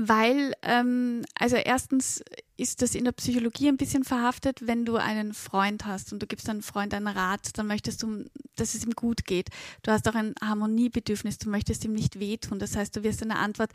Weil, 0.02 0.54
ähm, 0.62 1.24
also 1.38 1.58
erstens 1.58 2.24
ist 2.56 2.82
das 2.82 2.96
in 2.96 3.04
der 3.04 3.12
Psychologie 3.12 3.68
ein 3.68 3.76
bisschen 3.76 4.06
verhaftet, 4.06 4.66
wenn 4.66 4.86
du 4.86 4.96
einen 4.96 5.34
Freund 5.34 5.86
hast 5.86 6.14
und 6.14 6.22
du 6.22 6.26
gibst 6.26 6.48
deinem 6.48 6.62
Freund 6.62 6.94
einen 6.94 7.10
Rat, 7.10 7.58
dann 7.58 7.68
möchtest 7.68 8.04
du, 8.04 8.24
dass 8.56 8.76
es 8.76 8.86
ihm 8.86 8.92
gut 8.92 9.26
geht. 9.26 9.50
Du 9.84 9.92
hast 9.92 10.08
auch 10.08 10.16
ein 10.16 10.36
Harmoniebedürfnis, 10.42 11.38
du 11.38 11.50
möchtest 11.50 11.84
ihm 11.84 11.92
nicht 11.92 12.18
wehtun. 12.18 12.60
Das 12.60 12.78
heißt, 12.78 12.96
du 12.96 13.04
wirst 13.04 13.22
deine 13.24 13.40
Antwort 13.40 13.72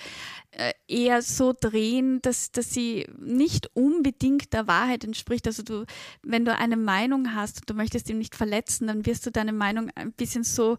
äh, 0.52 0.72
eher 0.88 1.20
so 1.20 1.52
drehen, 1.58 2.22
dass, 2.22 2.52
dass 2.52 2.72
sie 2.72 3.06
nicht 3.18 3.68
unbedingt 3.74 4.54
der 4.54 4.66
Wahrheit 4.66 5.04
entspricht. 5.04 5.46
Also 5.46 5.62
du, 5.62 5.84
wenn 6.22 6.46
du 6.46 6.56
eine 6.56 6.78
Meinung 6.78 7.34
hast 7.34 7.60
und 7.60 7.68
du 7.68 7.74
möchtest 7.74 8.08
ihn 8.08 8.16
nicht 8.16 8.34
verletzen, 8.34 8.86
dann 8.86 9.04
wirst 9.04 9.26
du 9.26 9.30
deine 9.30 9.52
Meinung 9.52 9.90
ein 9.94 10.12
bisschen 10.12 10.42
so 10.42 10.78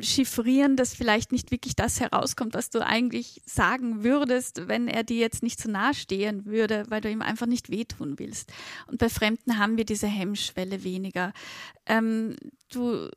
chiffrieren, 0.00 0.76
dass 0.76 0.94
vielleicht 0.94 1.32
nicht 1.32 1.50
wirklich 1.50 1.76
das 1.76 2.00
herauskommt, 2.00 2.54
was 2.54 2.70
du 2.70 2.84
eigentlich 2.84 3.42
sagen 3.46 4.02
würdest, 4.04 4.68
wenn 4.68 4.88
er 4.88 5.04
dir 5.04 5.18
jetzt 5.18 5.42
nicht 5.42 5.60
so 5.60 5.70
nahe 5.70 5.94
stehen 5.94 6.46
würde, 6.46 6.84
weil 6.88 7.00
du 7.00 7.10
ihm 7.10 7.22
einfach 7.22 7.46
nicht 7.46 7.70
wehtun 7.70 8.18
willst. 8.18 8.52
Und 8.86 8.98
bei 8.98 9.08
Fremden 9.08 9.58
haben 9.58 9.76
wir 9.76 9.84
diese 9.84 10.06
Hemmschwelle 10.06 10.84
weniger. 10.84 11.32
Ähm, 11.86 12.36
du, 12.70 13.08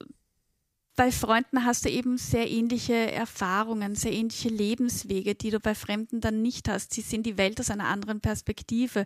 bei 1.00 1.14
Freunden 1.14 1.64
hast 1.64 1.86
du 1.86 1.90
eben 1.90 2.18
sehr 2.18 2.52
ähnliche 2.52 2.94
Erfahrungen, 2.94 3.96
sehr 3.96 4.12
ähnliche 4.12 4.50
Lebenswege, 4.50 5.34
die 5.34 5.50
du 5.50 5.62
bei 5.62 5.74
Fremden 5.74 6.20
dann 6.20 6.42
nicht 6.42 6.68
hast. 6.68 6.92
Sie 6.92 7.00
sehen 7.00 7.24
die 7.24 7.38
Welt 7.38 7.58
aus 7.62 7.72
einer 7.72 7.88
anderen 7.88 8.20
Perspektive, 8.20 9.06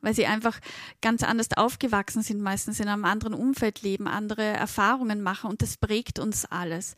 weil 0.00 0.14
sie 0.14 0.24
einfach 0.24 0.58
ganz 1.02 1.22
anders 1.22 1.48
aufgewachsen 1.54 2.22
sind, 2.22 2.40
meistens 2.40 2.80
in 2.80 2.88
einem 2.88 3.04
anderen 3.04 3.34
Umfeld 3.34 3.82
leben, 3.82 4.08
andere 4.08 4.42
Erfahrungen 4.42 5.20
machen 5.20 5.50
und 5.50 5.60
das 5.60 5.76
prägt 5.76 6.18
uns 6.18 6.46
alles. 6.46 6.96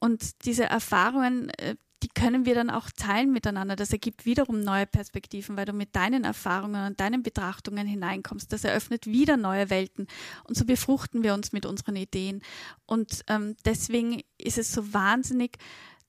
Und 0.00 0.44
diese 0.44 0.64
Erfahrungen, 0.64 1.50
äh, 1.50 1.76
die 2.04 2.08
können 2.08 2.44
wir 2.44 2.54
dann 2.54 2.68
auch 2.68 2.90
teilen 2.90 3.32
miteinander. 3.32 3.76
Das 3.76 3.90
ergibt 3.90 4.26
wiederum 4.26 4.60
neue 4.60 4.84
Perspektiven, 4.84 5.56
weil 5.56 5.64
du 5.64 5.72
mit 5.72 5.96
deinen 5.96 6.24
Erfahrungen 6.24 6.86
und 6.86 7.00
deinen 7.00 7.22
Betrachtungen 7.22 7.86
hineinkommst. 7.86 8.52
Das 8.52 8.62
eröffnet 8.62 9.06
wieder 9.06 9.38
neue 9.38 9.70
Welten. 9.70 10.06
Und 10.46 10.54
so 10.54 10.66
befruchten 10.66 11.22
wir 11.22 11.32
uns 11.32 11.52
mit 11.52 11.64
unseren 11.64 11.96
Ideen. 11.96 12.42
Und 12.84 13.22
ähm, 13.28 13.56
deswegen 13.64 14.22
ist 14.36 14.58
es 14.58 14.70
so 14.70 14.92
wahnsinnig 14.92 15.56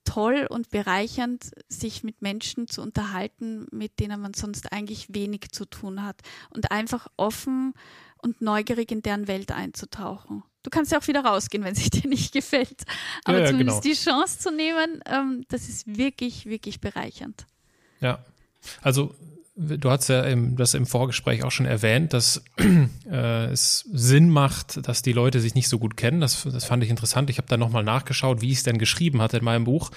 toll 0.04 0.48
und 0.50 0.70
bereichernd, 0.70 1.52
sich 1.70 2.04
mit 2.04 2.22
Menschen 2.22 2.68
zu 2.68 2.82
unterhalten, 2.82 3.66
mit 3.72 4.02
denen 4.02 4.20
man 4.20 4.34
sonst 4.34 4.74
eigentlich 4.74 5.14
wenig 5.16 5.52
zu 5.52 5.64
tun 5.64 6.04
hat. 6.04 6.20
Und 6.50 6.72
einfach 6.72 7.08
offen 7.16 7.74
und 8.18 8.42
neugierig 8.42 8.92
in 8.92 9.02
deren 9.02 9.30
Welt 9.30 9.54
einzutauchen. 9.54 10.44
Du 10.66 10.72
kannst 10.72 10.92
ja 10.92 10.98
auch 10.98 11.08
wieder 11.08 11.24
rausgehen, 11.24 11.64
wenn 11.64 11.74
es 11.74 11.90
dir 11.92 12.10
nicht 12.10 12.34
gefällt. 12.34 12.86
Aber 13.24 13.38
ja, 13.38 13.44
ja, 13.44 13.52
zumindest 13.52 13.84
genau. 13.84 13.94
die 13.94 14.00
Chance 14.00 14.40
zu 14.40 14.52
nehmen, 14.52 15.02
ähm, 15.06 15.46
das 15.48 15.70
ist 15.70 15.86
wirklich, 15.86 16.48
wirklich 16.48 16.82
bereichernd. 16.82 17.46
Ja, 18.02 18.26
also 18.82 19.14
Du 19.58 19.90
hast 19.90 20.10
ja 20.10 20.22
im, 20.24 20.58
das 20.58 20.74
im 20.74 20.86
Vorgespräch 20.86 21.46
auch 21.46 21.52
schon 21.52 21.66
erwähnt, 21.66 22.12
dass 22.12 22.44
äh, 23.10 23.46
es 23.46 23.88
Sinn 23.94 24.30
macht, 24.30 24.86
dass 24.86 25.02
die 25.02 25.14
Leute 25.14 25.40
sich 25.40 25.56
nicht 25.56 25.70
so 25.70 25.80
gut 25.80 25.96
kennen. 25.96 26.20
Das, 26.20 26.44
das 26.44 26.66
fand 26.66 26.84
ich 26.84 26.90
interessant. 26.90 27.30
Ich 27.30 27.38
habe 27.38 27.48
da 27.48 27.56
nochmal 27.56 27.86
nachgeschaut, 27.86 28.42
wie 28.42 28.52
ich 28.52 28.58
es 28.58 28.64
denn 28.64 28.78
geschrieben 28.78 29.22
hatte 29.22 29.38
in 29.38 29.46
meinem 29.46 29.64
Buch. 29.64 29.92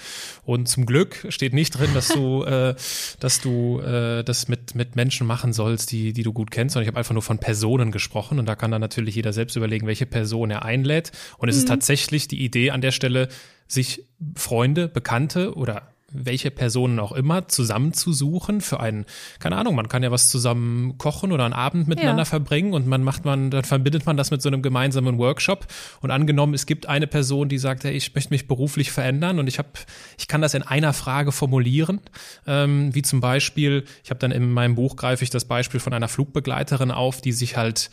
Und 0.45 0.69
zum 0.69 0.85
Glück 0.85 1.25
steht 1.27 1.53
nicht 1.53 1.71
drin, 1.71 1.89
dass 1.93 2.07
du, 2.07 2.43
äh, 2.45 2.73
dass 3.19 3.41
du 3.41 3.81
äh, 3.81 4.23
das 4.23 4.47
mit, 4.47 4.75
mit 4.75 4.95
Menschen 4.95 5.27
machen 5.27 5.51
sollst, 5.51 5.91
die, 5.91 6.13
die 6.13 6.23
du 6.23 6.31
gut 6.31 6.51
kennst, 6.51 6.73
sondern 6.73 6.85
ich 6.85 6.91
habe 6.91 6.99
einfach 6.99 7.13
nur 7.13 7.21
von 7.21 7.39
Personen 7.39 7.91
gesprochen. 7.91 8.39
Und 8.39 8.45
da 8.45 8.55
kann 8.55 8.71
dann 8.71 8.79
natürlich 8.79 9.15
jeder 9.15 9.33
selbst 9.33 9.57
überlegen, 9.57 9.87
welche 9.87 10.05
Person 10.05 10.51
er 10.51 10.63
einlädt. 10.63 11.11
Und 11.37 11.49
es 11.49 11.57
mhm. 11.57 11.59
ist 11.59 11.67
tatsächlich 11.67 12.29
die 12.29 12.45
Idee 12.45 12.71
an 12.71 12.79
der 12.79 12.91
Stelle, 12.91 13.27
sich 13.67 14.05
Freunde, 14.35 14.87
Bekannte 14.87 15.53
oder 15.55 15.91
welche 16.11 16.51
Personen 16.51 16.99
auch 16.99 17.11
immer 17.11 17.47
zusammenzusuchen 17.47 18.61
für 18.61 18.79
einen, 18.79 19.05
keine 19.39 19.57
Ahnung, 19.57 19.75
man 19.75 19.89
kann 19.89 20.03
ja 20.03 20.11
was 20.11 20.29
zusammen 20.29 20.97
kochen 20.97 21.31
oder 21.31 21.45
einen 21.45 21.53
Abend 21.53 21.87
miteinander 21.87 22.23
ja. 22.23 22.25
verbringen 22.25 22.73
und 22.73 22.87
man 22.87 23.03
macht 23.03 23.25
man, 23.25 23.51
dann 23.51 23.63
verbindet 23.63 24.05
man 24.05 24.17
das 24.17 24.31
mit 24.31 24.41
so 24.41 24.49
einem 24.49 24.61
gemeinsamen 24.61 25.17
Workshop 25.17 25.67
und 26.01 26.11
angenommen, 26.11 26.53
es 26.53 26.65
gibt 26.65 26.87
eine 26.87 27.07
Person, 27.07 27.49
die 27.49 27.57
sagt, 27.57 27.83
hey, 27.83 27.93
ich 27.93 28.13
möchte 28.15 28.33
mich 28.33 28.47
beruflich 28.47 28.91
verändern 28.91 29.39
und 29.39 29.47
ich 29.47 29.59
habe, 29.59 29.69
ich 30.17 30.27
kann 30.27 30.41
das 30.41 30.53
in 30.53 30.63
einer 30.63 30.93
Frage 30.93 31.31
formulieren, 31.31 32.01
ähm, 32.47 32.93
wie 32.93 33.01
zum 33.01 33.19
Beispiel, 33.19 33.85
ich 34.03 34.09
habe 34.09 34.19
dann 34.19 34.31
in 34.31 34.51
meinem 34.51 34.75
Buch 34.75 34.95
greife 34.95 35.23
ich 35.23 35.29
das 35.29 35.45
Beispiel 35.45 35.79
von 35.79 35.93
einer 35.93 36.07
Flugbegleiterin 36.07 36.91
auf, 36.91 37.21
die 37.21 37.31
sich 37.31 37.57
halt 37.57 37.89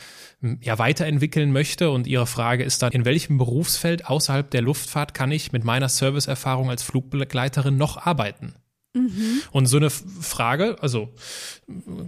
ja 0.60 0.78
weiterentwickeln 0.78 1.50
möchte 1.50 1.90
und 1.90 2.06
ihre 2.06 2.26
Frage 2.26 2.62
ist 2.62 2.82
dann, 2.82 2.92
in 2.92 3.06
welchem 3.06 3.38
Berufsfeld 3.38 4.06
außerhalb 4.06 4.50
der 4.50 4.60
Luftfahrt 4.60 5.14
kann 5.14 5.32
ich 5.32 5.52
mit 5.52 5.64
meiner 5.64 5.88
Serviceerfahrung 5.88 6.68
als 6.68 6.82
Flugbegleiterin 6.82 7.76
noch 7.76 8.05
arbeiten? 8.06 8.54
Mhm. 8.94 9.42
Und 9.52 9.66
so 9.66 9.76
eine 9.76 9.90
Frage, 9.90 10.76
also 10.80 11.08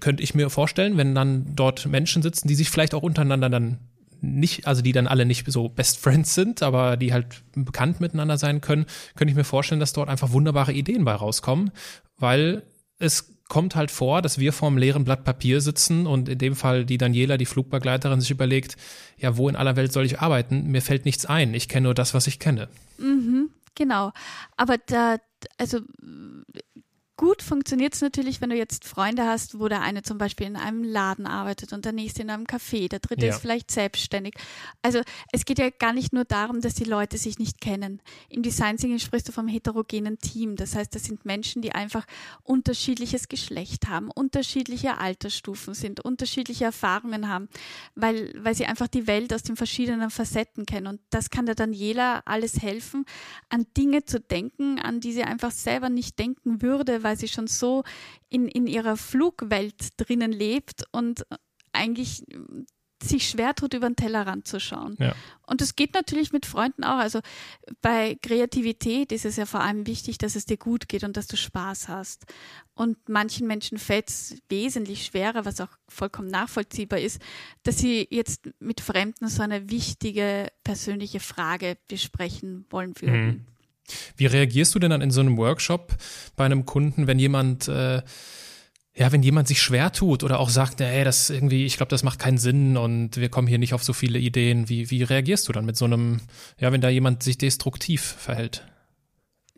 könnte 0.00 0.22
ich 0.22 0.34
mir 0.34 0.50
vorstellen, 0.50 0.96
wenn 0.96 1.14
dann 1.14 1.54
dort 1.54 1.86
Menschen 1.86 2.22
sitzen, 2.22 2.48
die 2.48 2.54
sich 2.54 2.70
vielleicht 2.70 2.94
auch 2.94 3.02
untereinander 3.02 3.50
dann 3.50 3.78
nicht, 4.20 4.66
also 4.66 4.82
die 4.82 4.92
dann 4.92 5.06
alle 5.06 5.24
nicht 5.24 5.50
so 5.50 5.68
Best 5.68 5.98
Friends 5.98 6.34
sind, 6.34 6.62
aber 6.62 6.96
die 6.96 7.12
halt 7.12 7.42
bekannt 7.54 8.00
miteinander 8.00 8.38
sein 8.38 8.60
können, 8.60 8.86
könnte 9.14 9.30
ich 9.30 9.36
mir 9.36 9.44
vorstellen, 9.44 9.80
dass 9.80 9.92
dort 9.92 10.08
einfach 10.08 10.32
wunderbare 10.32 10.72
Ideen 10.72 11.04
bei 11.04 11.12
rauskommen, 11.12 11.70
weil 12.16 12.62
es 12.98 13.34
kommt 13.48 13.76
halt 13.76 13.90
vor, 13.90 14.20
dass 14.20 14.38
wir 14.38 14.52
vorm 14.52 14.76
leeren 14.76 15.04
Blatt 15.04 15.24
Papier 15.24 15.60
sitzen 15.60 16.06
und 16.06 16.28
in 16.28 16.38
dem 16.38 16.54
Fall 16.54 16.84
die 16.84 16.98
Daniela, 16.98 17.38
die 17.38 17.46
Flugbegleiterin, 17.46 18.20
sich 18.20 18.30
überlegt, 18.30 18.76
ja, 19.16 19.36
wo 19.36 19.48
in 19.48 19.56
aller 19.56 19.76
Welt 19.76 19.92
soll 19.92 20.04
ich 20.04 20.20
arbeiten? 20.20 20.66
Mir 20.66 20.82
fällt 20.82 21.04
nichts 21.04 21.24
ein. 21.24 21.54
Ich 21.54 21.68
kenne 21.68 21.84
nur 21.84 21.94
das, 21.94 22.12
was 22.12 22.26
ich 22.26 22.38
kenne. 22.38 22.68
Mhm, 22.98 23.48
genau. 23.74 24.12
Aber 24.56 24.76
da, 24.76 25.16
also 25.58 25.84
Gut 27.18 27.42
funktioniert 27.42 27.94
es 27.94 28.00
natürlich, 28.00 28.40
wenn 28.40 28.50
du 28.50 28.56
jetzt 28.56 28.84
Freunde 28.84 29.24
hast, 29.24 29.58
wo 29.58 29.66
der 29.66 29.80
eine 29.80 30.02
zum 30.02 30.18
Beispiel 30.18 30.46
in 30.46 30.54
einem 30.54 30.84
Laden 30.84 31.26
arbeitet 31.26 31.72
und 31.72 31.84
der 31.84 31.90
nächste 31.90 32.22
in 32.22 32.30
einem 32.30 32.44
Café, 32.44 32.88
der 32.88 33.00
dritte 33.00 33.26
ja. 33.26 33.34
ist 33.34 33.40
vielleicht 33.40 33.72
selbstständig. 33.72 34.34
Also 34.82 35.00
es 35.32 35.44
geht 35.44 35.58
ja 35.58 35.68
gar 35.70 35.92
nicht 35.92 36.12
nur 36.12 36.24
darum, 36.24 36.60
dass 36.60 36.74
die 36.74 36.84
Leute 36.84 37.18
sich 37.18 37.40
nicht 37.40 37.60
kennen. 37.60 38.00
Im 38.28 38.42
Design 38.42 38.76
Thinking 38.76 39.00
sprichst 39.00 39.26
du 39.26 39.32
vom 39.32 39.48
heterogenen 39.48 40.20
Team. 40.20 40.54
Das 40.54 40.76
heißt, 40.76 40.94
das 40.94 41.06
sind 41.06 41.24
Menschen, 41.24 41.60
die 41.60 41.72
einfach 41.72 42.06
unterschiedliches 42.44 43.26
Geschlecht 43.26 43.88
haben, 43.88 44.12
unterschiedliche 44.12 44.98
Altersstufen 44.98 45.74
sind, 45.74 45.98
unterschiedliche 45.98 46.66
Erfahrungen 46.66 47.28
haben, 47.28 47.48
weil, 47.96 48.32
weil 48.36 48.54
sie 48.54 48.66
einfach 48.66 48.86
die 48.86 49.08
Welt 49.08 49.34
aus 49.34 49.42
den 49.42 49.56
verschiedenen 49.56 50.10
Facetten 50.10 50.66
kennen. 50.66 50.86
Und 50.86 51.00
das 51.10 51.30
kann 51.30 51.46
der 51.46 51.56
Daniela 51.56 52.22
alles 52.26 52.62
helfen, 52.62 53.06
an 53.48 53.66
Dinge 53.76 54.04
zu 54.04 54.20
denken, 54.20 54.78
an 54.78 55.00
die 55.00 55.10
sie 55.10 55.24
einfach 55.24 55.50
selber 55.50 55.88
nicht 55.88 56.16
denken 56.20 56.62
würde, 56.62 57.02
weil 57.08 57.16
sie 57.16 57.28
schon 57.28 57.46
so 57.46 57.84
in, 58.28 58.48
in 58.48 58.66
ihrer 58.66 58.98
Flugwelt 58.98 59.88
drinnen 59.96 60.30
lebt 60.30 60.84
und 60.92 61.24
eigentlich 61.72 62.22
sich 63.02 63.28
schwer 63.28 63.54
tut, 63.54 63.74
über 63.74 63.88
den 63.88 63.96
Tellerrand 63.96 64.46
zu 64.46 64.58
schauen. 64.60 64.96
Ja. 64.98 65.14
Und 65.46 65.60
das 65.60 65.76
geht 65.76 65.94
natürlich 65.94 66.32
mit 66.32 66.44
Freunden 66.44 66.84
auch. 66.84 66.98
Also 66.98 67.20
bei 67.80 68.16
Kreativität 68.20 69.12
ist 69.12 69.24
es 69.24 69.36
ja 69.36 69.46
vor 69.46 69.60
allem 69.60 69.86
wichtig, 69.86 70.18
dass 70.18 70.34
es 70.34 70.46
dir 70.46 70.56
gut 70.56 70.88
geht 70.88 71.04
und 71.04 71.16
dass 71.16 71.28
du 71.28 71.36
Spaß 71.36 71.88
hast. 71.88 72.26
Und 72.74 73.08
manchen 73.08 73.46
Menschen 73.46 73.78
fällt 73.78 74.10
es 74.10 74.36
wesentlich 74.48 75.06
schwerer, 75.06 75.44
was 75.44 75.60
auch 75.60 75.70
vollkommen 75.88 76.28
nachvollziehbar 76.28 76.98
ist, 76.98 77.22
dass 77.62 77.78
sie 77.78 78.06
jetzt 78.10 78.50
mit 78.58 78.80
Fremden 78.80 79.28
so 79.28 79.42
eine 79.42 79.70
wichtige 79.70 80.48
persönliche 80.64 81.20
Frage 81.20 81.78
besprechen 81.86 82.66
wollen 82.68 83.00
würden. 83.00 83.26
Mhm. 83.26 83.46
Wie 84.16 84.26
reagierst 84.26 84.74
du 84.74 84.78
denn 84.78 84.90
dann 84.90 85.00
in 85.00 85.10
so 85.10 85.20
einem 85.20 85.36
Workshop 85.36 85.96
bei 86.36 86.44
einem 86.44 86.64
Kunden, 86.64 87.06
wenn 87.06 87.18
jemand, 87.18 87.68
äh, 87.68 88.02
ja, 88.94 89.12
wenn 89.12 89.22
jemand 89.22 89.48
sich 89.48 89.62
schwer 89.62 89.92
tut 89.92 90.24
oder 90.24 90.40
auch 90.40 90.50
sagt, 90.50 90.80
ey, 90.80 91.04
das 91.04 91.30
irgendwie, 91.30 91.66
ich 91.66 91.76
glaube, 91.76 91.90
das 91.90 92.02
macht 92.02 92.18
keinen 92.18 92.38
Sinn 92.38 92.76
und 92.76 93.16
wir 93.16 93.28
kommen 93.28 93.46
hier 93.46 93.58
nicht 93.58 93.74
auf 93.74 93.84
so 93.84 93.92
viele 93.92 94.18
Ideen. 94.18 94.68
Wie, 94.68 94.90
wie 94.90 95.02
reagierst 95.02 95.48
du 95.48 95.52
dann 95.52 95.64
mit 95.64 95.76
so 95.76 95.84
einem, 95.84 96.20
ja, 96.58 96.72
wenn 96.72 96.80
da 96.80 96.88
jemand 96.88 97.22
sich 97.22 97.38
destruktiv 97.38 98.02
verhält? 98.02 98.64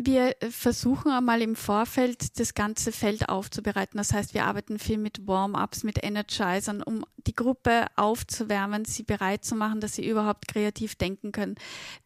Wir 0.03 0.35
versuchen 0.49 1.11
einmal 1.11 1.43
im 1.43 1.55
Vorfeld 1.55 2.41
das 2.41 2.55
ganze 2.55 2.91
Feld 2.91 3.29
aufzubereiten. 3.29 3.99
Das 3.99 4.15
heißt, 4.15 4.33
wir 4.33 4.47
arbeiten 4.47 4.79
viel 4.79 4.97
mit 4.97 5.27
Warm-ups, 5.27 5.85
mit 5.85 6.03
Energizern, 6.03 6.83
um 6.83 7.05
die 7.27 7.37
Gruppe 7.37 7.85
aufzuwärmen, 7.97 8.87
sie 8.87 9.03
bereit 9.03 9.45
zu 9.45 9.55
machen, 9.57 9.81
dass 9.81 9.97
sie 9.97 10.09
überhaupt 10.09 10.49
kreativ 10.49 10.95
denken 10.95 11.33
können. 11.33 11.57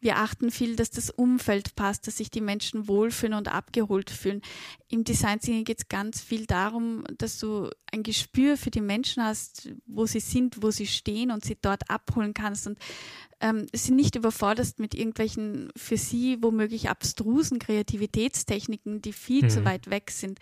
Wir 0.01 0.17
achten 0.17 0.51
viel, 0.51 0.75
dass 0.75 0.89
das 0.89 1.09
Umfeld 1.09 1.77
passt, 1.77 2.05
dass 2.05 2.17
sich 2.17 2.29
die 2.29 2.41
Menschen 2.41 2.89
wohlfühlen 2.89 3.33
und 3.33 3.47
abgeholt 3.47 4.09
fühlen. 4.09 4.41
Im 4.89 5.05
Design 5.05 5.39
Thinking 5.39 5.63
geht 5.63 5.79
es 5.79 5.87
ganz 5.87 6.19
viel 6.19 6.45
darum, 6.47 7.05
dass 7.17 7.39
du 7.39 7.69
ein 7.93 8.03
Gespür 8.03 8.57
für 8.57 8.71
die 8.71 8.81
Menschen 8.81 9.23
hast, 9.23 9.69
wo 9.85 10.05
sie 10.05 10.19
sind, 10.19 10.61
wo 10.61 10.69
sie 10.69 10.87
stehen 10.87 11.31
und 11.31 11.45
sie 11.45 11.57
dort 11.61 11.89
abholen 11.89 12.33
kannst 12.33 12.67
und 12.67 12.77
ähm, 13.45 13.67
sie 13.73 13.91
nicht 13.91 14.15
überforderst 14.15 14.79
mit 14.79 14.95
irgendwelchen 14.95 15.71
für 15.75 15.97
sie 15.97 16.41
womöglich 16.41 16.89
abstrusen 16.89 17.59
Kreativitätstechniken, 17.59 19.03
die 19.03 19.13
viel 19.13 19.43
mhm. 19.43 19.49
zu 19.49 19.65
weit 19.65 19.89
weg 19.91 20.09
sind. 20.09 20.39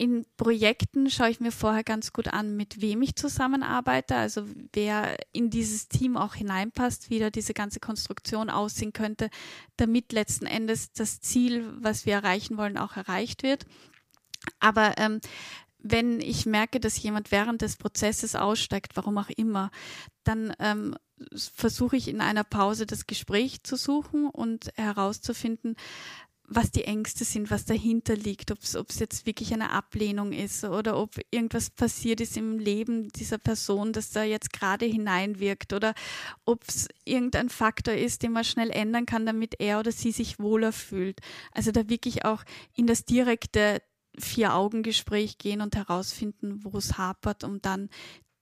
In 0.00 0.24
Projekten 0.36 1.10
schaue 1.10 1.30
ich 1.30 1.40
mir 1.40 1.50
vorher 1.50 1.82
ganz 1.82 2.12
gut 2.12 2.28
an, 2.28 2.56
mit 2.56 2.80
wem 2.80 3.02
ich 3.02 3.16
zusammenarbeite, 3.16 4.14
also 4.14 4.44
wer 4.72 5.16
in 5.32 5.50
dieses 5.50 5.88
Team 5.88 6.16
auch 6.16 6.36
hineinpasst, 6.36 7.10
wie 7.10 7.18
da 7.18 7.30
diese 7.30 7.54
ganze 7.54 7.80
Konstruktion 7.80 8.50
aussehen 8.50 8.92
könnte, 8.92 9.28
damit 9.76 10.12
letzten 10.12 10.46
Endes 10.46 10.92
das 10.92 11.20
Ziel, 11.20 11.68
was 11.80 12.06
wir 12.06 12.14
erreichen 12.14 12.56
wollen, 12.56 12.78
auch 12.78 12.96
erreicht 12.96 13.42
wird. 13.42 13.66
Aber 14.60 14.94
ähm, 14.98 15.20
wenn 15.78 16.20
ich 16.20 16.46
merke, 16.46 16.80
dass 16.80 17.02
jemand 17.02 17.30
während 17.30 17.62
des 17.62 17.76
Prozesses 17.76 18.34
aussteigt, 18.34 18.96
warum 18.96 19.18
auch 19.18 19.30
immer, 19.30 19.70
dann 20.24 20.52
ähm, 20.58 20.96
versuche 21.36 21.96
ich 21.96 22.08
in 22.08 22.20
einer 22.20 22.44
Pause 22.44 22.86
das 22.86 23.06
Gespräch 23.06 23.62
zu 23.62 23.76
suchen 23.76 24.28
und 24.28 24.70
herauszufinden, 24.76 25.76
was 26.50 26.70
die 26.70 26.84
Ängste 26.84 27.24
sind, 27.24 27.50
was 27.50 27.66
dahinter 27.66 28.16
liegt, 28.16 28.50
ob 28.50 28.88
es 28.88 28.98
jetzt 28.98 29.26
wirklich 29.26 29.52
eine 29.52 29.70
Ablehnung 29.70 30.32
ist 30.32 30.64
oder 30.64 30.96
ob 30.96 31.16
irgendwas 31.30 31.68
passiert 31.68 32.22
ist 32.22 32.38
im 32.38 32.58
Leben 32.58 33.10
dieser 33.10 33.36
Person, 33.36 33.92
das 33.92 34.10
da 34.10 34.22
jetzt 34.24 34.52
gerade 34.52 34.86
hineinwirkt 34.86 35.74
oder 35.74 35.94
ob 36.46 36.64
es 36.66 36.88
irgendein 37.04 37.50
Faktor 37.50 37.94
ist, 37.94 38.22
den 38.22 38.32
man 38.32 38.44
schnell 38.44 38.70
ändern 38.70 39.04
kann, 39.04 39.26
damit 39.26 39.56
er 39.58 39.78
oder 39.78 39.92
sie 39.92 40.10
sich 40.10 40.38
wohler 40.38 40.72
fühlt. 40.72 41.20
Also 41.52 41.70
da 41.70 41.90
wirklich 41.90 42.24
auch 42.24 42.42
in 42.74 42.86
das 42.86 43.04
direkte 43.04 43.82
Vier-Augen-Gespräch 44.20 45.38
gehen 45.38 45.60
und 45.60 45.76
herausfinden, 45.76 46.60
wo 46.62 46.76
es 46.78 46.98
hapert, 46.98 47.44
um 47.44 47.60
dann 47.60 47.88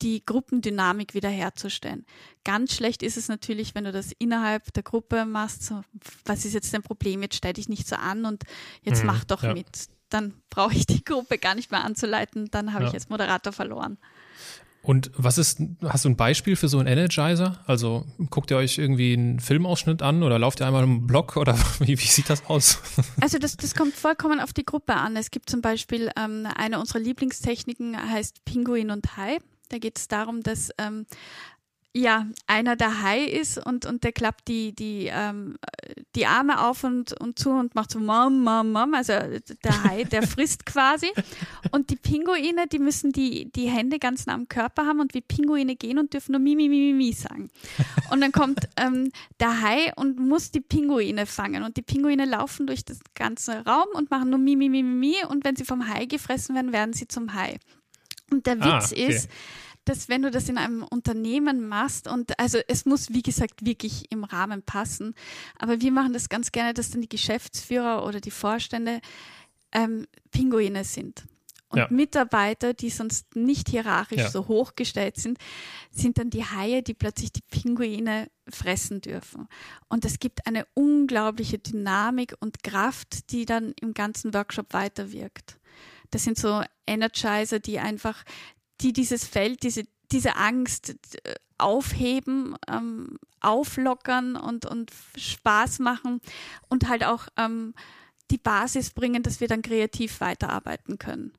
die 0.03 0.25
Gruppendynamik 0.25 1.15
wiederherzustellen. 1.15 2.05
Ganz 2.45 2.75
schlecht 2.75 3.03
ist 3.03 3.17
es 3.17 3.29
natürlich, 3.29 3.75
wenn 3.75 3.85
du 3.85 3.93
das 3.93 4.13
innerhalb 4.19 4.73
der 4.75 4.83
Gruppe 4.83 5.25
machst. 5.25 5.65
So, 5.65 5.83
was 6.25 6.45
ist 6.45 6.53
jetzt 6.53 6.73
dein 6.75 6.83
Problem? 6.83 7.23
Jetzt 7.23 7.37
stell 7.37 7.55
dich 7.55 7.69
nicht 7.69 7.89
so 7.89 7.97
an 7.97 8.25
und 8.25 8.45
jetzt 8.83 9.01
mhm, 9.01 9.07
mach 9.07 9.25
doch 9.25 9.43
ja. 9.43 9.55
mit. 9.55 9.89
Dann 10.11 10.35
brauche 10.51 10.75
ich 10.75 10.87
die 10.87 11.03
Gruppe 11.05 11.39
gar 11.39 11.55
nicht 11.55 11.71
mehr 11.71 11.83
anzuleiten. 11.83 12.49
Dann 12.51 12.73
habe 12.73 12.85
ja. 12.85 12.89
ich 12.91 12.95
als 12.95 13.09
Moderator 13.09 13.53
verloren. 13.53 13.99
Und 14.87 15.11
was 15.17 15.37
ist, 15.37 15.61
hast 15.83 16.05
du 16.05 16.11
ein 16.11 16.17
Beispiel 16.17 16.55
für 16.55 16.69
so 16.69 16.79
einen 16.79 16.87
Energizer? 16.87 17.59
Also 17.67 18.07
guckt 18.31 18.53
ihr 18.53 18.57
euch 18.57 18.79
irgendwie 18.79 19.15
einen 19.15 19.41
Filmausschnitt 19.41 20.01
an 20.01 20.23
oder 20.23 20.39
lauft 20.39 20.61
ihr 20.61 20.67
einmal 20.69 20.85
im 20.85 21.09
Blog 21.09 21.37
oder 21.37 21.59
wie, 21.81 21.99
wie 21.99 22.07
sieht 22.07 22.31
das 22.31 22.47
aus? 22.47 22.79
Also 23.21 23.39
das, 23.39 23.57
das 23.57 23.75
kommt 23.75 23.95
vollkommen 23.95 24.39
auf 24.39 24.53
die 24.53 24.65
Gruppe 24.65 24.95
an. 24.95 25.17
Es 25.17 25.33
gibt 25.33 25.51
zum 25.51 25.61
Beispiel 25.61 26.11
ähm, 26.17 26.47
eine 26.55 26.79
unserer 26.79 27.01
Lieblingstechniken 27.01 27.97
heißt 27.97 28.45
Pinguin 28.45 28.93
und 28.93 29.17
Hai. 29.17 29.39
Da 29.71 29.79
geht 29.79 29.99
es 29.99 30.07
darum, 30.07 30.45
dass 30.45 30.71
ähm, 30.79 31.07
ja, 31.97 32.27
einer 32.47 32.77
der 32.77 33.03
Hai 33.03 33.25
ist 33.25 33.57
und, 33.57 33.87
und 33.87 34.05
der 34.05 34.13
klappt 34.13 34.49
die, 34.49 34.75
die, 34.75 35.09
ähm, 35.11 35.57
die 36.15 36.27
Arme 36.27 36.67
auf 36.67 36.85
und, 36.85 37.19
und 37.19 37.39
zu 37.39 37.51
und 37.51 37.75
macht 37.75 37.91
so 37.91 37.99
Mom, 37.99 38.45
Mom, 38.45 38.71
Mom. 38.71 38.93
Also 38.93 39.13
der 39.13 39.85
Hai, 39.85 40.05
der 40.05 40.23
frisst 40.27 40.67
quasi. 40.67 41.09
Und 41.71 41.89
die 41.89 41.97
Pinguine, 41.97 42.67
die 42.71 42.81
müssen 42.81 43.13
die, 43.13 43.51
die 43.51 43.71
Hände 43.71 43.99
ganz 43.99 44.27
nah 44.27 44.35
am 44.35 44.47
Körper 44.47 44.85
haben 44.85 45.01
und 45.01 45.15
wie 45.15 45.23
Pinguine 45.23 45.75
gehen 45.75 45.99
und 45.99 46.13
dürfen 46.13 46.33
nur 46.33 46.41
Mi, 46.41 46.55
Mi, 46.55 46.69
Mi, 46.69 46.93
Mi 46.93 47.13
sagen. 47.13 47.49
Und 48.11 48.21
dann 48.21 48.33
kommt 48.33 48.69
ähm, 48.77 49.11
der 49.41 49.63
Hai 49.63 49.93
und 49.97 50.19
muss 50.19 50.51
die 50.51 50.61
Pinguine 50.61 51.25
fangen. 51.25 51.63
Und 51.63 51.79
die 51.79 51.83
Pinguine 51.83 52.27
laufen 52.27 52.67
durch 52.67 52.85
das 52.85 52.99
ganze 53.15 53.65
Raum 53.65 53.89
und 53.95 54.11
machen 54.11 54.29
nur 54.29 54.39
Mi, 54.39 54.55
Mi, 54.55 54.69
Mi, 54.69 54.83
Mi, 54.83 54.97
Mi. 54.97 55.17
Und 55.27 55.45
wenn 55.45 55.57
sie 55.57 55.65
vom 55.65 55.89
Hai 55.89 56.05
gefressen 56.05 56.55
werden, 56.55 56.73
werden 56.73 56.93
sie 56.93 57.09
zum 57.09 57.33
Hai. 57.33 57.57
Und 58.31 58.47
der 58.47 58.57
ah, 58.61 58.65
Witz 58.65 58.93
ah, 58.93 58.93
okay. 58.93 59.07
ist, 59.07 59.31
dass 59.87 60.09
wenn 60.09 60.23
du 60.23 60.31
das 60.31 60.49
in 60.49 60.59
einem 60.59 60.83
Unternehmen 60.83 61.67
machst 61.67 62.09
und 62.09 62.39
also 62.39 62.59
es 62.69 62.85
muss 62.85 63.11
wie 63.11 63.23
gesagt 63.23 63.65
wirklich 63.65 64.11
im 64.11 64.25
Rahmen 64.25 64.63
passen, 64.63 65.15
aber 65.59 65.81
wir 65.81 65.93
machen 65.93 66.13
das 66.13 66.29
ganz 66.29 66.53
gerne, 66.53 66.75
dass 66.75 66.91
dann 66.91 67.01
die 67.01 67.09
Geschäftsführer 67.09 68.05
oder 68.05 68.21
die 68.21 68.31
Vorstände 68.31 69.01
ähm, 69.73 70.07
Pinguine 70.31 70.85
sind. 70.85 71.25
Und 71.69 71.79
ja. 71.79 71.89
Mitarbeiter, 71.91 72.75
die 72.75 72.91
sonst 72.91 73.35
nicht 73.35 73.69
hierarchisch 73.69 74.19
ja. 74.19 74.31
so 74.31 74.47
hochgestellt 74.47 75.17
sind, 75.17 75.39
sind 75.91 76.19
dann 76.19 76.31
die 76.31 76.45
Haie, 76.45 76.83
die 76.83 76.95
plötzlich 76.95 77.33
die 77.33 77.43
Pinguine 77.51 78.31
fressen 78.49 79.01
dürfen. 79.01 79.49
Und 79.89 80.05
es 80.05 80.21
gibt 80.21 80.47
eine 80.47 80.67
unglaubliche 80.75 81.59
Dynamik 81.59 82.37
und 82.39 82.63
Kraft, 82.63 83.33
die 83.33 83.47
dann 83.47 83.75
im 83.81 83.95
ganzen 83.95 84.33
Workshop 84.33 84.73
weiterwirkt. 84.75 85.59
Das 86.11 86.23
sind 86.23 86.39
so 86.39 86.63
Energizer, 86.87 87.59
die 87.59 87.81
einfach, 87.81 88.23
die 88.81 88.93
dieses 88.93 89.25
Feld, 89.25 89.63
diese, 89.63 89.85
diese 90.13 90.37
Angst 90.37 90.97
äh, 91.25 91.35
aufheben, 91.59 92.57
ähm, 92.69 93.19
auflockern 93.41 94.37
und, 94.37 94.67
und 94.67 94.93
Spaß 95.17 95.79
machen 95.79 96.21
und 96.69 96.89
halt 96.89 97.05
auch 97.05 97.29
ähm, 97.37 97.75
die 98.31 98.39
Basis 98.39 98.91
bringen, 98.91 99.23
dass 99.23 99.41
wir 99.41 99.49
dann 99.49 99.63
kreativ 99.63 100.21
weiterarbeiten 100.21 100.99
können. 100.99 101.33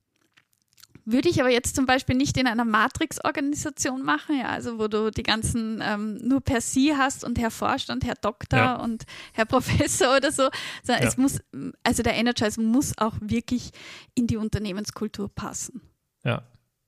Würde 1.10 1.30
ich 1.30 1.40
aber 1.40 1.50
jetzt 1.50 1.74
zum 1.74 1.86
Beispiel 1.86 2.18
nicht 2.18 2.36
in 2.38 2.48
einer 2.48 2.66
Matrix-Organisation 2.66 4.04
machen, 4.04 4.40
ja, 4.40 4.48
also 4.48 4.78
wo 4.78 4.90
du 4.90 5.10
die 5.10 5.24
ganzen 5.24 5.82
ähm, 5.82 6.18
nur 6.18 6.42
per 6.42 6.60
Sie 6.60 6.98
hast 6.98 7.24
und 7.24 7.40
Herr 7.40 7.52
Vorstand, 7.52 8.04
Herr 8.04 8.16
Doktor 8.16 8.58
ja. 8.60 8.76
und 8.76 9.06
Herr 9.32 9.46
Professor 9.46 10.18
oder 10.18 10.34
so. 10.34 10.50
Sondern 10.84 11.04
ja. 11.04 11.10
es 11.10 11.16
muss, 11.16 11.40
also 11.84 12.04
der 12.04 12.16
Energize 12.16 12.60
muss 12.60 12.98
auch 12.98 13.16
wirklich 13.22 13.72
in 14.16 14.28
die 14.28 14.36
Unternehmenskultur 14.36 15.30
passen. 15.34 15.82
Ja, 16.26 16.44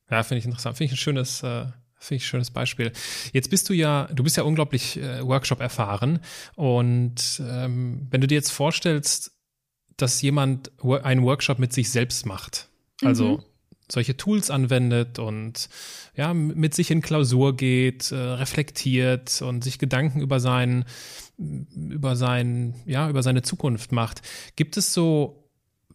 ja, 0.09 0.23
finde 0.23 0.39
ich 0.39 0.45
interessant. 0.45 0.77
Finde 0.77 0.93
ich 0.93 0.99
ein 0.99 1.01
schönes, 1.01 1.43
äh, 1.43 1.65
finde 1.97 2.17
ich 2.17 2.23
ein 2.23 2.29
schönes 2.29 2.51
Beispiel. 2.51 2.91
Jetzt 3.33 3.49
bist 3.49 3.69
du 3.69 3.73
ja, 3.73 4.07
du 4.13 4.23
bist 4.23 4.37
ja 4.37 4.43
unglaublich 4.43 4.97
äh, 4.97 5.25
Workshop 5.25 5.59
erfahren 5.59 6.19
und 6.55 7.41
ähm, 7.45 8.07
wenn 8.09 8.21
du 8.21 8.27
dir 8.27 8.35
jetzt 8.35 8.51
vorstellst, 8.51 9.31
dass 9.97 10.21
jemand 10.21 10.71
einen 10.83 11.23
Workshop 11.23 11.59
mit 11.59 11.73
sich 11.73 11.89
selbst 11.89 12.25
macht, 12.25 12.69
also 13.01 13.37
mhm 13.37 13.43
solche 13.91 14.15
Tools 14.17 14.51
anwendet 14.51 15.19
und 15.19 15.69
ja, 16.15 16.33
mit 16.33 16.73
sich 16.73 16.91
in 16.91 17.01
Klausur 17.01 17.55
geht, 17.55 18.11
äh, 18.11 18.15
reflektiert 18.15 19.41
und 19.41 19.63
sich 19.63 19.79
Gedanken 19.79 20.21
über 20.21 20.39
sein, 20.39 20.85
über 21.37 22.15
sein, 22.15 22.75
ja, 22.85 23.09
über 23.09 23.23
seine 23.23 23.41
Zukunft 23.41 23.91
macht. 23.91 24.21
Gibt 24.55 24.77
es 24.77 24.93
so 24.93 25.48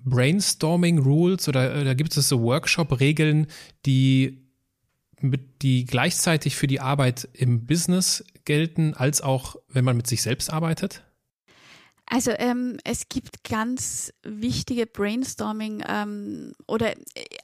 Brainstorming 0.05 0.99
Rules 0.99 1.49
oder, 1.49 1.81
oder 1.81 1.95
gibt 1.95 2.17
es 2.17 2.29
so 2.29 2.43
Workshop-Regeln, 2.43 3.47
die 3.87 4.45
mit, 5.21 5.63
die 5.63 5.85
gleichzeitig 5.85 6.57
für 6.57 6.67
die 6.67 6.81
Arbeit 6.81 7.29
im 7.33 7.67
Business 7.67 8.25
gelten, 8.45 8.95
als 8.95 9.23
auch 9.23 9.57
wenn 9.69 9.85
man 9.85 9.97
mit 9.97 10.07
sich 10.07 10.23
selbst 10.23 10.53
arbeitet? 10.53 11.03
Also 12.07 12.33
ähm, 12.33 12.77
es 12.85 13.09
gibt 13.09 13.45
ganz 13.45 14.13
wichtige 14.23 14.87
Brainstorming 14.87 15.83
ähm, 15.89 16.53
oder 16.67 16.93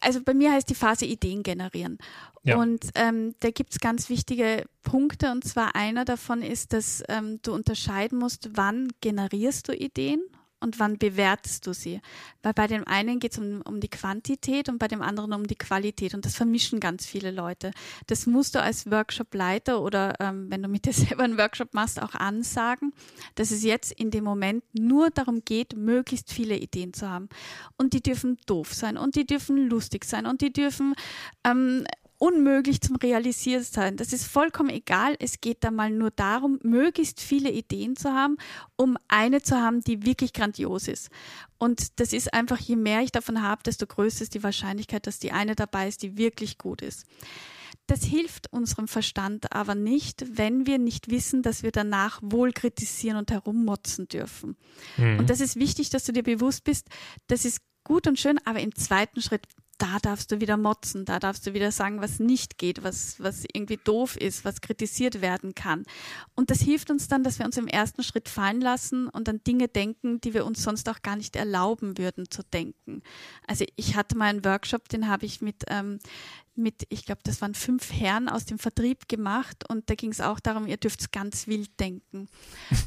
also 0.03 0.23
bei 0.23 0.35
mir 0.35 0.53
heißt 0.53 0.69
die 0.69 0.75
Phase 0.75 1.07
Ideen 1.07 1.43
generieren. 1.43 1.97
Ja. 2.43 2.59
Und 2.59 2.91
ähm, 2.95 3.35
da 3.41 3.51
gibt 3.51 3.73
es 3.73 3.81
ganz 3.81 4.11
wichtige 4.11 4.67
Punkte 4.83 5.33
und 5.33 5.45
zwar 5.45 5.75
einer 5.75 6.05
davon 6.05 6.43
ist, 6.43 6.75
dass 6.75 7.03
ähm, 7.09 7.39
du 7.41 7.55
unterscheiden 7.55 8.19
musst, 8.19 8.51
wann 8.53 8.89
generierst 9.01 9.67
du 9.69 9.73
Ideen 9.75 10.21
und 10.61 10.79
wann 10.79 10.99
bewertest 10.99 11.67
du 11.67 11.73
sie? 11.73 12.01
Weil 12.43 12.53
bei 12.53 12.67
dem 12.67 12.87
einen 12.87 13.19
geht 13.19 13.33
es 13.33 13.39
um, 13.39 13.63
um 13.63 13.81
die 13.81 13.89
Quantität 13.89 14.69
und 14.69 14.79
bei 14.79 14.89
dem 14.89 15.03
anderen 15.03 15.33
um 15.33 15.47
die 15.47 15.57
Qualität 15.57 16.15
und 16.15 16.25
das 16.25 16.37
vermischen 16.37 16.81
ganz 16.81 17.07
viele 17.07 17.31
Leute. 17.31 17.73
Das 18.07 18.27
musst 18.27 18.55
du 18.55 18.63
als 18.63 18.91
Workshopleiter 18.91 19.81
oder 19.81 20.15
ähm, 20.21 20.47
wenn 20.51 20.63
du 20.63 20.69
mit 20.69 20.87
dir 20.87 20.93
selber 20.95 21.25
einen 21.25 21.39
Workshop 21.39 21.75
machst, 21.75 22.01
auch 22.01 22.15
ansagen, 22.15 22.93
dass 23.35 23.51
es 23.51 23.63
jetzt 23.63 23.93
in 23.93 24.11
dem 24.11 24.25
Moment 24.25 24.63
nur 24.73 25.11
darum 25.11 25.43
geht, 25.45 25.77
möglichst 25.77 26.33
viele 26.33 26.57
Ideen 26.57 26.93
zu 26.93 27.09
haben. 27.09 27.29
Und 27.77 27.95
die 27.95 28.03
dürfen 28.03 28.39
doof 28.47 28.75
sein 28.75 28.97
und 28.97 29.17
die 29.17 29.27
dürfen 29.27 29.69
lustig 29.69 30.05
sein 30.05 30.27
und 30.27 30.43
die 30.43 30.53
dürfen 30.53 30.95
ähm, 31.45 31.85
unmöglich 32.21 32.83
zum 32.83 32.97
Realisieren 32.97 33.65
sein. 33.65 33.97
Das 33.97 34.13
ist 34.13 34.27
vollkommen 34.27 34.69
egal. 34.69 35.17
Es 35.19 35.41
geht 35.41 35.65
da 35.65 35.71
mal 35.71 35.91
nur 35.91 36.11
darum, 36.11 36.59
möglichst 36.63 37.19
viele 37.19 37.51
Ideen 37.51 37.97
zu 37.97 38.13
haben, 38.13 38.37
um 38.77 38.99
eine 39.09 39.41
zu 39.41 39.57
haben, 39.57 39.81
die 39.81 40.05
wirklich 40.05 40.35
grandios 40.35 40.87
ist. 40.87 41.09
Und 41.57 41.99
das 41.99 42.13
ist 42.13 42.35
einfach, 42.35 42.59
je 42.59 42.77
mehr 42.77 43.01
ich 43.01 43.11
davon 43.11 43.43
habe, 43.43 43.63
desto 43.65 43.87
größer 43.87 44.23
ist 44.23 44.35
die 44.35 44.43
Wahrscheinlichkeit, 44.43 45.07
dass 45.07 45.19
die 45.19 45.33
eine 45.33 45.55
dabei 45.55 45.89
ist, 45.89 46.03
die 46.03 46.19
wirklich 46.19 46.59
gut 46.59 46.83
ist. 46.83 47.07
Das 47.87 48.05
hilft 48.05 48.53
unserem 48.53 48.87
Verstand 48.87 49.53
aber 49.53 49.75
nicht, 49.75 50.37
wenn 50.37 50.67
wir 50.67 50.77
nicht 50.77 51.11
wissen, 51.11 51.41
dass 51.41 51.63
wir 51.63 51.73
danach 51.73 52.21
wohl 52.23 52.53
kritisieren 52.53 53.17
und 53.17 53.31
herummotzen 53.31 54.09
dürfen. 54.09 54.59
Mhm. 54.99 55.21
Und 55.21 55.31
das 55.31 55.41
ist 55.41 55.57
wichtig, 55.57 55.89
dass 55.89 56.05
du 56.05 56.13
dir 56.13 56.23
bewusst 56.23 56.65
bist, 56.65 56.87
das 57.29 57.47
ist 57.47 57.63
gut 57.83 58.07
und 58.07 58.21
schön, 58.21 58.39
aber 58.45 58.61
im 58.61 58.75
zweiten 58.75 59.23
Schritt 59.23 59.47
da 59.81 59.99
darfst 59.99 60.31
du 60.31 60.41
wieder 60.41 60.59
motzen, 60.59 61.07
da 61.07 61.19
darfst 61.19 61.47
du 61.47 61.55
wieder 61.55 61.73
sagen, 61.73 62.03
was 62.03 62.19
nicht 62.21 62.59
geht, 62.59 62.85
was, 62.85 63.19
was 63.19 63.45
irgendwie 63.51 63.79
doof 63.79 64.17
ist, 64.17 64.45
was 64.45 64.61
kritisiert 64.61 65.23
werden 65.23 65.55
kann. 65.55 65.85
Und 66.35 66.51
das 66.51 66.61
hilft 66.61 66.91
uns 66.91 67.09
dann, 67.09 67.25
dass 67.25 67.39
wir 67.39 67.47
uns 67.47 67.57
im 67.57 67.67
ersten 67.67 68.03
Schritt 68.03 68.29
fallen 68.29 68.61
lassen 68.61 69.09
und 69.09 69.29
an 69.29 69.43
Dinge 69.43 69.69
denken, 69.69 70.21
die 70.21 70.35
wir 70.35 70.45
uns 70.45 70.63
sonst 70.63 70.89
auch 70.91 71.01
gar 71.01 71.17
nicht 71.17 71.35
erlauben 71.35 71.97
würden 71.97 72.31
zu 72.31 72.43
denken. 72.43 73.03
Also 73.47 73.65
ich 73.77 73.97
hatte 73.97 74.19
mal 74.19 74.27
einen 74.27 74.45
Workshop, 74.45 74.89
den 74.91 75.09
habe 75.09 75.25
ich 75.25 75.41
mit 75.41 75.65
ähm, 75.69 75.99
mit, 76.63 76.87
ich 76.89 77.05
glaube, 77.05 77.21
das 77.25 77.41
waren 77.41 77.55
fünf 77.55 77.93
Herren 77.93 78.29
aus 78.29 78.45
dem 78.45 78.59
Vertrieb 78.59 79.09
gemacht 79.09 79.69
und 79.69 79.89
da 79.91 79.95
ging 79.95 80.11
es 80.11 80.21
auch 80.21 80.41
darum, 80.41 80.67
ihr 80.67 80.77
dürft 80.77 81.13
ganz 81.13 81.47
wild 81.47 81.79
denken. 81.81 82.29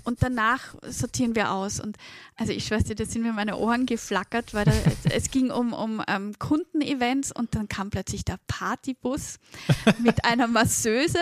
Und 0.04 0.24
danach 0.24 0.76
sortieren 0.88 1.36
wir 1.36 1.52
aus. 1.52 1.80
Und 1.80 1.98
also 2.36 2.52
ich 2.54 2.70
weiß 2.70 2.86
nicht, 2.86 3.00
da 3.00 3.06
sind 3.06 3.24
mir 3.24 3.34
meine 3.34 3.58
Ohren 3.58 3.86
geflackert, 3.86 4.54
weil 4.54 4.66
da, 4.66 4.74
es 5.12 5.32
ging 5.32 5.52
um, 5.52 5.74
um 5.74 6.02
ähm, 6.08 6.34
Kundenevents 6.40 7.32
und 7.32 7.56
dann 7.56 7.68
kam 7.68 7.90
plötzlich 7.90 8.24
der 8.26 8.40
Partybus 8.48 9.40
mit 10.00 10.26
einer 10.26 10.48
Masseuse 10.48 11.20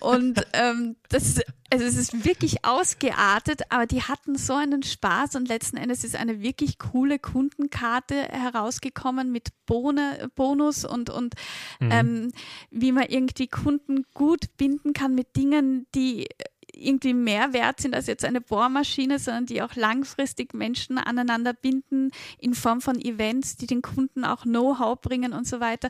und 0.00 0.46
ähm, 0.52 0.96
das 1.08 1.40
Also 1.72 1.84
es 1.84 1.96
ist 1.96 2.24
wirklich 2.24 2.64
ausgeartet, 2.64 3.62
aber 3.68 3.86
die 3.86 4.02
hatten 4.02 4.36
so 4.36 4.54
einen 4.54 4.82
Spaß 4.82 5.36
und 5.36 5.48
letzten 5.48 5.76
Endes 5.76 6.02
ist 6.02 6.16
eine 6.16 6.42
wirklich 6.42 6.78
coole 6.78 7.18
Kundenkarte 7.18 8.14
herausgekommen 8.16 9.30
mit 9.30 9.50
Bone, 9.66 10.30
Bonus 10.34 10.84
und, 10.84 11.10
und 11.10 11.34
mhm. 11.78 11.90
ähm, 11.92 12.32
wie 12.70 12.90
man 12.90 13.04
irgendwie 13.04 13.46
Kunden 13.46 14.04
gut 14.14 14.56
binden 14.56 14.92
kann 14.92 15.14
mit 15.14 15.36
Dingen, 15.36 15.86
die 15.94 16.26
irgendwie 16.74 17.14
mehr 17.14 17.52
wert 17.52 17.80
sind 17.80 17.94
als 17.94 18.06
jetzt 18.06 18.24
eine 18.24 18.40
Bohrmaschine, 18.40 19.18
sondern 19.18 19.46
die 19.46 19.62
auch 19.62 19.74
langfristig 19.76 20.54
Menschen 20.54 20.98
aneinander 20.98 21.52
binden 21.52 22.10
in 22.38 22.54
Form 22.54 22.80
von 22.80 23.00
Events, 23.00 23.56
die 23.56 23.66
den 23.66 23.82
Kunden 23.82 24.24
auch 24.24 24.42
Know-how 24.42 25.00
bringen 25.00 25.32
und 25.32 25.46
so 25.46 25.60
weiter. 25.60 25.88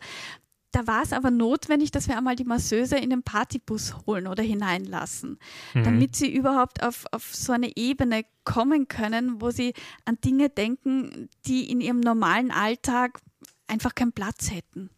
Da 0.73 0.87
war 0.87 1.03
es 1.03 1.13
aber 1.13 1.31
notwendig, 1.31 1.91
dass 1.91 2.07
wir 2.07 2.17
einmal 2.17 2.37
die 2.37 2.45
Masseuse 2.45 2.97
in 2.97 3.11
den 3.11 3.23
Partybus 3.23 3.95
holen 4.07 4.27
oder 4.27 4.43
hineinlassen, 4.43 5.39
mhm. 5.75 5.83
damit 5.83 6.15
sie 6.15 6.33
überhaupt 6.33 6.83
auf, 6.83 7.07
auf 7.11 7.35
so 7.35 7.53
eine 7.53 7.77
Ebene 7.77 8.25
kommen 8.45 8.87
können, 8.87 9.41
wo 9.41 9.51
sie 9.51 9.75
an 10.05 10.19
Dinge 10.25 10.49
denken, 10.49 11.29
die 11.47 11.71
in 11.71 11.81
ihrem 11.81 12.01
normalen 12.01 12.51
Alltag 12.51 13.21
einfach 13.67 13.95
keinen 13.95 14.13
Platz 14.13 14.51
hätten. 14.51 14.91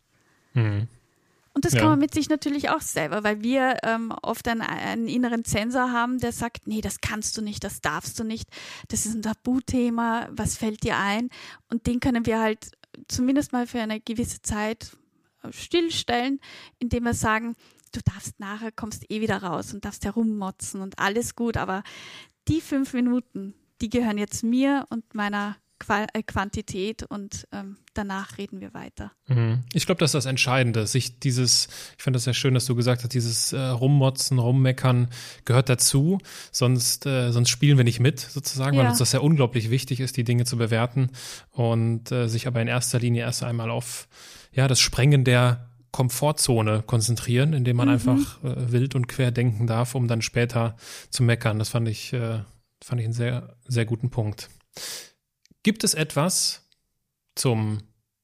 Mhm. 0.54 0.88
Und 1.54 1.66
das 1.66 1.74
ja. 1.74 1.80
kann 1.80 1.90
man 1.90 1.98
mit 1.98 2.14
sich 2.14 2.30
natürlich 2.30 2.70
auch 2.70 2.80
selber, 2.80 3.24
weil 3.24 3.42
wir 3.42 3.76
ähm, 3.82 4.12
oft 4.22 4.48
einen, 4.48 4.62
einen, 4.62 5.06
inneren 5.06 5.44
Zensor 5.44 5.92
haben, 5.92 6.18
der 6.18 6.32
sagt, 6.32 6.66
nee, 6.66 6.80
das 6.80 7.00
kannst 7.00 7.36
du 7.36 7.42
nicht, 7.42 7.62
das 7.62 7.82
darfst 7.82 8.18
du 8.18 8.24
nicht, 8.24 8.48
das 8.88 9.04
ist 9.04 9.14
ein 9.14 9.22
Tabuthema, 9.22 10.28
was 10.30 10.56
fällt 10.56 10.82
dir 10.82 10.96
ein? 10.96 11.28
Und 11.68 11.86
den 11.86 12.00
können 12.00 12.24
wir 12.24 12.40
halt 12.40 12.70
zumindest 13.08 13.52
mal 13.52 13.66
für 13.66 13.80
eine 13.80 14.00
gewisse 14.00 14.40
Zeit 14.40 14.96
stillstellen, 15.50 16.40
indem 16.78 17.04
wir 17.04 17.14
sagen, 17.14 17.56
du 17.92 18.00
darfst 18.04 18.40
nachher, 18.40 18.72
kommst 18.72 19.10
eh 19.10 19.20
wieder 19.20 19.42
raus 19.42 19.74
und 19.74 19.84
darfst 19.84 20.04
herummotzen 20.04 20.80
und 20.80 20.98
alles 20.98 21.34
gut, 21.34 21.56
aber 21.56 21.82
die 22.48 22.60
fünf 22.60 22.92
Minuten, 22.94 23.54
die 23.80 23.90
gehören 23.90 24.18
jetzt 24.18 24.42
mir 24.42 24.86
und 24.90 25.14
meiner 25.14 25.56
äh, 25.88 26.22
Quantität 26.22 27.02
und 27.02 27.48
ähm, 27.52 27.76
danach 27.94 28.38
reden 28.38 28.60
wir 28.60 28.72
weiter. 28.74 29.12
Mhm. 29.26 29.64
Ich 29.72 29.86
glaube, 29.86 29.98
das 29.98 30.10
ist 30.10 30.14
das 30.14 30.26
Entscheidende. 30.26 30.86
Sich 30.86 31.18
dieses, 31.18 31.68
ich 31.96 32.02
finde 32.02 32.18
das 32.18 32.24
sehr 32.24 32.34
schön, 32.34 32.54
dass 32.54 32.66
du 32.66 32.74
gesagt 32.74 33.02
hast, 33.02 33.12
dieses 33.12 33.52
äh, 33.52 33.58
Rummotzen, 33.58 34.38
Rummeckern 34.38 35.08
gehört 35.44 35.68
dazu. 35.68 36.18
Sonst, 36.52 37.06
äh, 37.06 37.32
sonst 37.32 37.48
spielen 37.48 37.76
wir 37.76 37.84
nicht 37.84 38.00
mit, 38.00 38.20
sozusagen, 38.20 38.76
ja. 38.76 38.82
weil 38.82 38.90
uns 38.90 38.98
das 38.98 39.12
ja 39.12 39.20
unglaublich 39.20 39.70
wichtig 39.70 40.00
ist, 40.00 40.16
die 40.16 40.24
Dinge 40.24 40.44
zu 40.44 40.56
bewerten 40.56 41.10
und 41.50 42.12
äh, 42.12 42.28
sich 42.28 42.46
aber 42.46 42.62
in 42.62 42.68
erster 42.68 43.00
Linie 43.00 43.22
erst 43.22 43.42
einmal 43.42 43.70
auf 43.70 44.08
ja, 44.52 44.68
das 44.68 44.80
Sprengen 44.80 45.24
der 45.24 45.68
Komfortzone 45.92 46.82
konzentrieren, 46.82 47.52
indem 47.52 47.76
man 47.76 47.88
mhm. 47.88 47.94
einfach 47.94 48.42
äh, 48.42 48.72
wild 48.72 48.94
und 48.94 49.08
quer 49.08 49.30
denken 49.30 49.66
darf, 49.66 49.94
um 49.94 50.08
dann 50.08 50.22
später 50.22 50.76
zu 51.10 51.22
meckern. 51.22 51.58
Das 51.58 51.68
fand 51.68 51.88
ich, 51.88 52.12
äh, 52.12 52.40
fand 52.82 53.00
ich 53.00 53.04
einen 53.04 53.14
sehr, 53.14 53.56
sehr 53.66 53.84
guten 53.84 54.10
Punkt. 54.10 54.48
Gibt 55.62 55.84
es 55.84 55.94
etwas 55.94 56.66
zum 57.34 57.78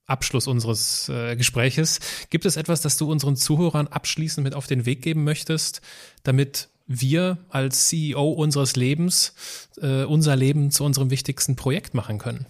Abschluss 0.07 0.47
unseres 0.47 1.11
äh, 1.11 1.37
Gespräches, 1.37 2.01
gibt 2.31 2.47
es 2.47 2.57
etwas, 2.57 2.81
das 2.81 2.97
du 2.97 3.11
unseren 3.11 3.37
Zuhörern 3.37 3.89
abschließend 3.89 4.43
mit 4.43 4.55
auf 4.55 4.67
den 4.67 4.87
Weg 4.87 5.03
geben 5.03 5.23
möchtest, 5.23 5.83
damit 6.23 6.71
wir 6.87 7.37
als 7.51 7.89
CEO 7.89 8.31
unseres 8.31 8.75
Lebens 8.75 9.35
äh, 9.83 10.05
unser 10.05 10.35
Leben 10.35 10.71
zu 10.71 10.85
unserem 10.85 11.11
wichtigsten 11.11 11.57
Projekt 11.57 11.93
machen 11.93 12.17
können? 12.17 12.47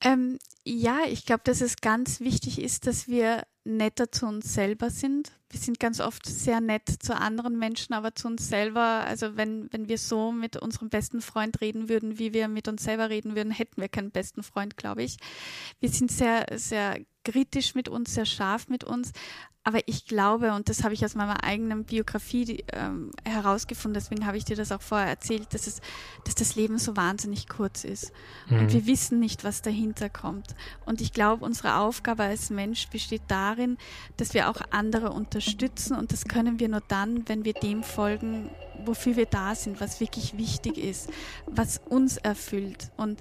Ähm, 0.00 0.38
ja, 0.64 1.00
ich 1.08 1.24
glaube, 1.24 1.42
dass 1.44 1.60
es 1.60 1.76
ganz 1.76 2.20
wichtig 2.20 2.60
ist, 2.60 2.86
dass 2.86 3.08
wir 3.08 3.42
netter 3.64 4.10
zu 4.10 4.26
uns 4.26 4.54
selber 4.54 4.90
sind. 4.90 5.32
Wir 5.50 5.60
sind 5.60 5.80
ganz 5.80 6.00
oft 6.00 6.26
sehr 6.26 6.60
nett 6.60 6.88
zu 6.88 7.16
anderen 7.16 7.58
Menschen, 7.58 7.94
aber 7.94 8.14
zu 8.14 8.28
uns 8.28 8.48
selber, 8.48 8.80
also 8.80 9.36
wenn, 9.36 9.72
wenn 9.72 9.88
wir 9.88 9.98
so 9.98 10.30
mit 10.30 10.56
unserem 10.56 10.88
besten 10.88 11.20
Freund 11.20 11.60
reden 11.60 11.88
würden, 11.88 12.18
wie 12.18 12.32
wir 12.32 12.48
mit 12.48 12.68
uns 12.68 12.84
selber 12.84 13.10
reden 13.10 13.34
würden, 13.34 13.50
hätten 13.50 13.80
wir 13.80 13.88
keinen 13.88 14.10
besten 14.10 14.42
Freund, 14.42 14.76
glaube 14.76 15.02
ich. 15.02 15.16
Wir 15.80 15.88
sind 15.88 16.10
sehr, 16.10 16.46
sehr 16.54 17.00
kritisch 17.24 17.74
mit 17.74 17.88
uns, 17.88 18.14
sehr 18.14 18.26
scharf 18.26 18.68
mit 18.68 18.84
uns, 18.84 19.12
aber 19.68 19.80
ich 19.84 20.06
glaube, 20.06 20.54
und 20.54 20.70
das 20.70 20.82
habe 20.82 20.94
ich 20.94 21.04
aus 21.04 21.14
meiner 21.14 21.44
eigenen 21.44 21.84
Biografie 21.84 22.64
ähm, 22.72 23.10
herausgefunden, 23.22 23.92
deswegen 23.92 24.24
habe 24.24 24.38
ich 24.38 24.46
dir 24.46 24.56
das 24.56 24.72
auch 24.72 24.80
vorher 24.80 25.08
erzählt, 25.08 25.52
dass, 25.52 25.66
es, 25.66 25.82
dass 26.24 26.34
das 26.34 26.56
Leben 26.56 26.78
so 26.78 26.96
wahnsinnig 26.96 27.50
kurz 27.50 27.84
ist. 27.84 28.10
Mhm. 28.48 28.60
Und 28.60 28.72
wir 28.72 28.86
wissen 28.86 29.20
nicht, 29.20 29.44
was 29.44 29.60
dahinter 29.60 30.08
kommt. 30.08 30.54
Und 30.86 31.02
ich 31.02 31.12
glaube, 31.12 31.44
unsere 31.44 31.74
Aufgabe 31.76 32.22
als 32.22 32.48
Mensch 32.48 32.88
besteht 32.88 33.20
darin, 33.28 33.76
dass 34.16 34.32
wir 34.32 34.48
auch 34.48 34.62
andere 34.70 35.10
unterstützen. 35.10 35.98
Und 35.98 36.12
das 36.12 36.24
können 36.24 36.58
wir 36.60 36.70
nur 36.70 36.82
dann, 36.88 37.28
wenn 37.28 37.44
wir 37.44 37.52
dem 37.52 37.82
folgen, 37.82 38.48
wofür 38.86 39.16
wir 39.16 39.26
da 39.26 39.54
sind, 39.54 39.82
was 39.82 40.00
wirklich 40.00 40.38
wichtig 40.38 40.78
ist, 40.78 41.10
was 41.44 41.78
uns 41.90 42.16
erfüllt. 42.16 42.90
Und 42.96 43.20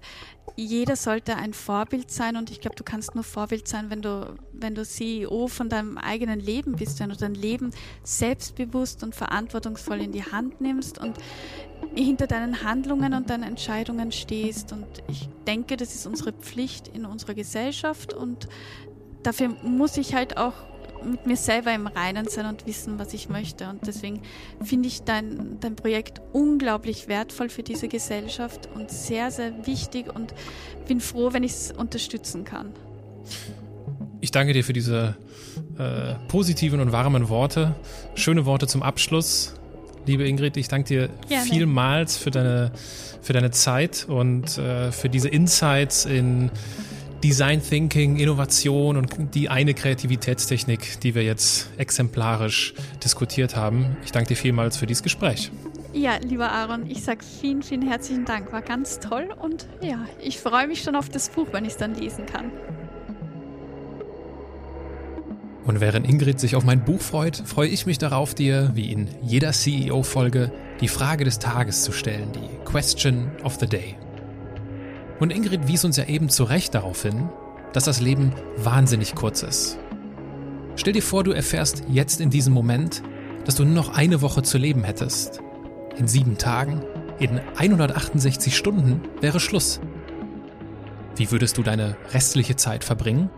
jeder 0.56 0.96
sollte 0.96 1.36
ein 1.36 1.54
Vorbild 1.54 2.10
sein 2.10 2.36
und 2.36 2.50
ich 2.50 2.62
glaube, 2.62 2.76
du 2.76 2.84
kannst 2.84 3.16
nur 3.16 3.24
Vorbild 3.24 3.68
sein, 3.68 3.90
wenn 3.90 4.02
du, 4.02 4.36
wenn 4.60 4.76
du 4.76 4.86
CEO 4.86 5.48
von 5.48 5.70
deinem 5.70 5.98
eigenen 5.98 6.40
Leben 6.40 6.74
bist, 6.74 7.00
wenn 7.00 7.10
du 7.10 7.16
dein 7.16 7.34
Leben 7.34 7.72
selbstbewusst 8.04 9.04
und 9.04 9.16
verantwortungsvoll 9.16 10.02
in 10.02 10.12
die 10.12 10.24
Hand 10.24 10.62
nimmst 10.62 10.98
und 10.98 11.18
hinter 11.96 12.28
deinen 12.28 12.64
Handlungen 12.64 13.14
und 13.14 13.30
deinen 13.30 13.44
Entscheidungen 13.44 14.12
stehst. 14.12 14.72
Und 14.72 14.86
ich 15.08 15.30
denke, 15.46 15.78
das 15.78 15.96
ist 15.96 16.06
unsere 16.06 16.34
Pflicht 16.34 16.88
in 16.88 17.06
unserer 17.06 17.34
Gesellschaft 17.34 18.14
und 18.14 18.48
dafür 19.24 19.50
muss 19.64 19.98
ich 19.98 20.14
halt 20.14 20.38
auch 20.38 20.54
mit 21.04 21.26
mir 21.26 21.38
selber 21.38 21.74
im 21.74 21.88
Reinen 21.88 22.28
sein 22.28 22.46
und 22.46 22.66
wissen, 22.66 23.00
was 23.00 23.14
ich 23.14 23.30
möchte. 23.30 23.70
Und 23.70 23.86
deswegen 23.88 24.22
finde 24.64 24.88
ich 24.88 25.04
dein, 25.04 25.60
dein 25.60 25.76
Projekt 25.76 26.22
unglaublich 26.34 27.08
wertvoll 27.08 27.50
für 27.50 27.64
diese 27.64 27.88
Gesellschaft 27.88 28.68
und 28.74 28.90
sehr, 28.90 29.32
sehr 29.32 29.68
wichtig 29.68 30.14
und 30.14 30.34
bin 30.88 31.00
froh, 31.00 31.34
wenn 31.34 31.44
ich 31.44 31.52
es 31.52 31.72
unterstützen 31.72 32.44
kann. 32.44 32.74
Ich 34.20 34.32
danke 34.32 34.54
dir 34.54 34.64
für 34.64 34.74
diese 34.74 35.16
äh, 35.78 36.16
positiven 36.28 36.80
und 36.80 36.92
warmen 36.92 37.30
Worte. 37.30 37.76
Schöne 38.16 38.46
Worte 38.46 38.68
zum 38.68 38.82
Abschluss. 38.82 39.54
Liebe 40.08 40.28
Ingrid, 40.28 40.58
ich 40.58 40.68
danke 40.68 40.88
dir 40.88 41.10
Gerne. 41.28 41.46
vielmals 41.46 42.18
für 42.18 42.32
deine, 42.32 42.72
für 43.22 43.34
deine 43.34 43.52
Zeit 43.52 44.06
und 44.08 44.58
äh, 44.58 44.92
für 44.92 45.10
diese 45.10 45.28
Insights 45.28 46.06
in 46.06 46.50
Design 47.24 47.62
Thinking, 47.62 48.18
Innovation 48.18 48.96
und 48.96 49.36
die 49.36 49.50
eine 49.50 49.74
Kreativitätstechnik, 49.74 51.00
die 51.02 51.14
wir 51.14 51.24
jetzt 51.24 51.70
exemplarisch 51.78 52.74
diskutiert 53.04 53.56
haben. 53.56 53.98
Ich 54.06 54.12
danke 54.12 54.30
dir 54.30 54.36
vielmals 54.36 54.78
für 54.78 54.86
dieses 54.86 55.04
Gespräch. 55.04 55.52
Ja, 55.94 56.18
lieber 56.24 56.52
Aaron, 56.52 56.90
ich 56.90 57.04
sage 57.04 57.24
vielen, 57.24 57.64
vielen 57.64 57.82
herzlichen 57.82 58.26
Dank. 58.26 58.52
War 58.54 58.62
ganz 58.62 59.00
toll 59.00 59.30
und 59.42 59.68
ja, 59.82 60.06
ich 60.22 60.38
freue 60.40 60.68
mich 60.68 60.84
schon 60.84 60.96
auf 60.96 61.10
das 61.10 61.30
Buch, 61.30 61.48
wenn 61.52 61.66
ich 61.66 61.72
es 61.72 61.78
dann 61.78 61.96
lesen 61.96 62.26
kann. 62.26 62.52
Und 65.68 65.82
während 65.82 66.08
Ingrid 66.08 66.40
sich 66.40 66.56
auf 66.56 66.64
mein 66.64 66.86
Buch 66.86 67.02
freut, 67.02 67.36
freue 67.36 67.68
ich 67.68 67.86
mich 67.86 67.98
darauf, 67.98 68.34
dir, 68.34 68.72
wie 68.74 68.90
in 68.90 69.10
jeder 69.22 69.52
CEO-Folge, 69.52 70.50
die 70.80 70.88
Frage 70.88 71.26
des 71.26 71.40
Tages 71.40 71.84
zu 71.84 71.92
stellen, 71.92 72.32
die 72.32 72.64
Question 72.64 73.30
of 73.44 73.58
the 73.60 73.68
Day. 73.68 73.98
Und 75.20 75.34
Ingrid 75.34 75.68
wies 75.68 75.84
uns 75.84 75.98
ja 75.98 76.06
eben 76.06 76.30
zu 76.30 76.46
Recht 76.46 76.74
darauf 76.74 77.02
hin, 77.02 77.30
dass 77.74 77.84
das 77.84 78.00
Leben 78.00 78.32
wahnsinnig 78.56 79.14
kurz 79.14 79.44
ist. 79.44 79.78
Stell 80.78 80.94
dir 80.94 81.04
vor, 81.04 81.26
du 81.26 81.32
erfährst 81.32 81.84
jetzt 81.90 82.22
in 82.22 82.30
diesem 82.30 82.54
Moment, 82.54 83.04
dass 83.44 83.56
du 83.56 83.66
nur 83.66 83.74
noch 83.76 83.90
eine 83.90 84.22
Woche 84.22 84.44
zu 84.44 84.58
leben 84.58 84.86
hättest. 84.86 85.42
In 85.98 86.08
sieben 86.08 86.38
Tagen, 86.38 86.82
in 87.20 87.42
168 87.58 88.56
Stunden 88.56 89.02
wäre 89.20 89.42
Schluss. 89.42 89.82
Wie 91.18 91.30
würdest 91.30 91.58
du 91.58 91.64
deine 91.64 91.98
restliche 92.14 92.56
Zeit 92.56 92.86
verbringen? 92.86 93.30